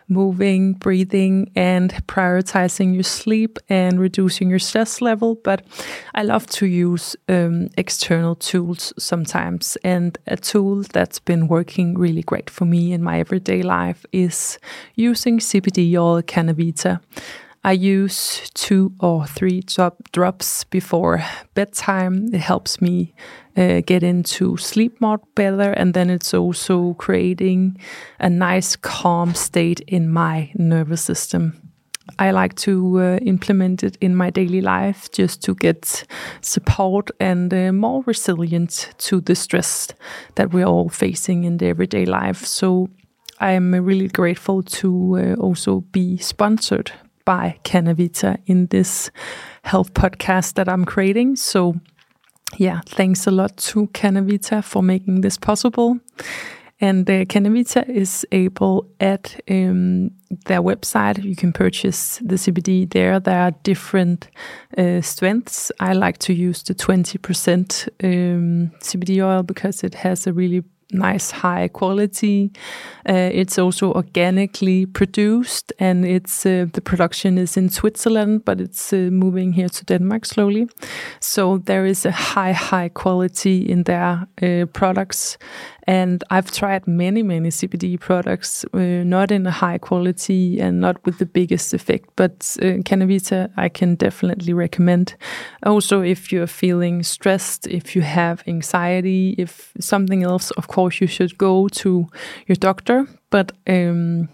moving, 0.08 0.74
breathing, 0.74 1.52
and 1.56 1.92
prioritizing 2.08 2.94
your 2.94 3.04
sleep 3.04 3.60
and 3.70 4.00
reducing 4.00 4.50
your 4.50 4.60
stress 4.60 5.02
level. 5.02 5.36
But 5.36 5.66
I 6.16 6.24
love 6.24 6.48
to 6.48 6.66
use 6.66 7.16
um, 7.28 7.70
external 7.78 8.36
tools 8.36 8.94
sometimes. 8.98 9.78
And 9.84 10.18
a 10.28 10.38
tool 10.38 10.84
that's 10.94 11.20
been 11.20 11.48
working 11.48 11.98
really 11.98 12.24
great 12.24 12.50
for 12.50 12.66
me 12.66 12.94
in 12.94 13.04
my 13.04 13.20
everyday 13.20 13.62
life 13.62 14.06
is 14.12 14.60
using 14.96 15.40
CBD 15.40 15.96
oil 15.96 16.22
Cannavita. 16.22 17.02
I 17.64 17.74
use 17.74 18.50
two 18.54 18.94
or 19.00 19.26
three 19.26 19.62
drop 19.62 19.96
drops 20.12 20.64
before 20.64 21.24
bedtime. 21.54 22.34
It 22.34 22.40
helps 22.40 22.82
me 22.82 23.14
uh, 23.58 23.82
get 23.86 24.04
into 24.04 24.58
sleep 24.58 25.02
mode 25.02 25.22
better, 25.36 25.72
and 25.72 25.94
then 25.94 26.10
it's 26.10 26.34
also 26.34 26.94
creating 26.94 27.78
a 28.20 28.30
nice 28.30 28.76
calm 28.76 29.34
state 29.34 29.82
in 29.82 30.10
my 30.10 30.52
nervous 30.56 31.02
system. 31.02 31.62
I 32.20 32.32
like 32.32 32.56
to 32.56 33.00
uh, 33.00 33.18
implement 33.18 33.84
it 33.84 33.98
in 34.00 34.16
my 34.16 34.30
daily 34.30 34.62
life 34.62 35.12
just 35.12 35.44
to 35.44 35.56
get 35.56 36.06
support 36.42 37.12
and 37.20 37.54
uh, 37.54 37.74
more 37.74 38.02
resilient 38.06 38.94
to 39.00 39.20
the 39.20 39.36
stress 39.36 39.90
that 40.36 40.54
we're 40.54 40.66
all 40.66 40.90
facing 40.90 41.44
in 41.44 41.58
the 41.58 41.68
everyday 41.68 42.06
life. 42.06 42.46
So 42.46 42.90
I'm 43.40 43.74
really 43.74 44.08
grateful 44.08 44.64
to 44.64 45.18
uh, 45.18 45.42
also 45.42 45.82
be 45.92 46.18
sponsored 46.18 46.92
by 47.28 47.60
Cannavita 47.66 48.38
in 48.46 48.68
this 48.68 49.12
health 49.64 49.94
podcast 49.94 50.54
that 50.54 50.70
I'm 50.70 50.86
creating. 50.86 51.36
So, 51.36 51.76
yeah, 52.56 52.80
thanks 52.86 53.28
a 53.28 53.32
lot 53.32 53.58
to 53.58 53.88
Cannavita 53.88 54.64
for 54.64 54.82
making 54.82 55.20
this 55.22 55.38
possible. 55.38 56.00
And 56.80 57.10
uh, 57.10 57.26
Cannavita 57.26 57.90
is 57.90 58.26
able 58.32 58.88
at 59.02 59.42
um, 59.50 60.12
their 60.46 60.62
website. 60.62 61.22
You 61.22 61.36
can 61.36 61.52
purchase 61.52 62.20
the 62.20 62.36
CBD 62.36 62.90
there. 62.90 63.20
There 63.20 63.42
are 63.42 63.52
different 63.64 64.30
uh, 64.78 65.02
strengths. 65.02 65.70
I 65.82 65.94
like 65.94 66.20
to 66.20 66.34
use 66.34 66.64
the 66.64 66.76
20% 66.76 67.90
um, 68.04 68.72
CBD 68.80 69.22
oil 69.22 69.44
because 69.44 69.84
it 69.84 69.96
has 69.96 70.28
a 70.28 70.34
really 70.34 70.64
nice 70.92 71.32
high 71.32 71.68
quality. 71.68 72.52
Uh, 73.10 73.30
it's 73.32 73.58
also 73.58 73.94
organically 73.94 74.86
produced, 74.86 75.74
and 75.80 76.06
it's 76.06 76.46
uh, 76.46 76.66
the 76.74 76.82
production 76.82 77.38
is 77.38 77.58
in 77.58 77.70
Switzerland, 77.70 78.46
but 78.46 78.62
it's 78.62 78.94
uh, 78.94 79.10
moving 79.12 79.54
here 79.54 79.70
to 79.70 79.86
Denmark 79.86 80.26
slowly. 80.26 80.68
So 81.20 81.58
there 81.58 81.86
is 81.86 82.06
a 82.06 82.12
high 82.12 82.54
high 82.54 82.90
quality 82.90 83.70
in 83.70 83.84
their 83.84 84.28
uh, 84.42 84.66
products, 84.74 85.38
and 85.88 86.22
I've 86.30 86.52
tried 86.52 86.86
many, 86.86 87.24
many 87.24 87.50
CBD 87.50 87.98
products, 87.98 88.66
uh, 88.74 88.78
not 89.06 89.32
in 89.32 89.48
a 89.48 89.52
high 89.52 89.78
quality 89.78 90.60
and 90.60 90.82
not 90.82 91.04
with 91.06 91.18
the 91.18 91.26
biggest 91.26 91.74
effect, 91.74 92.10
but 92.18 92.58
uh, 92.62 92.84
Cannavita 92.84 93.50
I 93.56 93.70
can 93.70 93.96
definitely 93.96 94.54
recommend. 94.54 95.16
Also, 95.64 96.02
if 96.02 96.32
you're 96.32 96.48
feeling 96.48 97.04
stressed, 97.04 97.68
if 97.68 97.96
you 97.96 98.02
have 98.02 98.44
anxiety, 98.48 99.36
if 99.38 99.72
something 99.80 100.24
else, 100.24 100.52
of 100.52 100.68
course, 100.68 101.00
you 101.00 101.08
should 101.08 101.38
go 101.38 101.70
to 101.70 102.08
your 102.48 102.58
doctor, 102.58 103.08
but 103.30 103.54
um, 103.68 104.28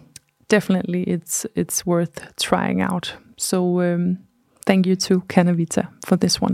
definitely 0.48 1.04
it's, 1.04 1.46
it's 1.56 1.86
worth 1.86 2.36
trying 2.38 2.82
out. 2.82 3.14
So, 3.38 3.82
um, 3.82 4.18
thank 4.66 4.88
you 4.88 4.96
to 4.96 5.22
Cannavita 5.22 5.88
for 6.06 6.18
this 6.18 6.42
one. 6.42 6.54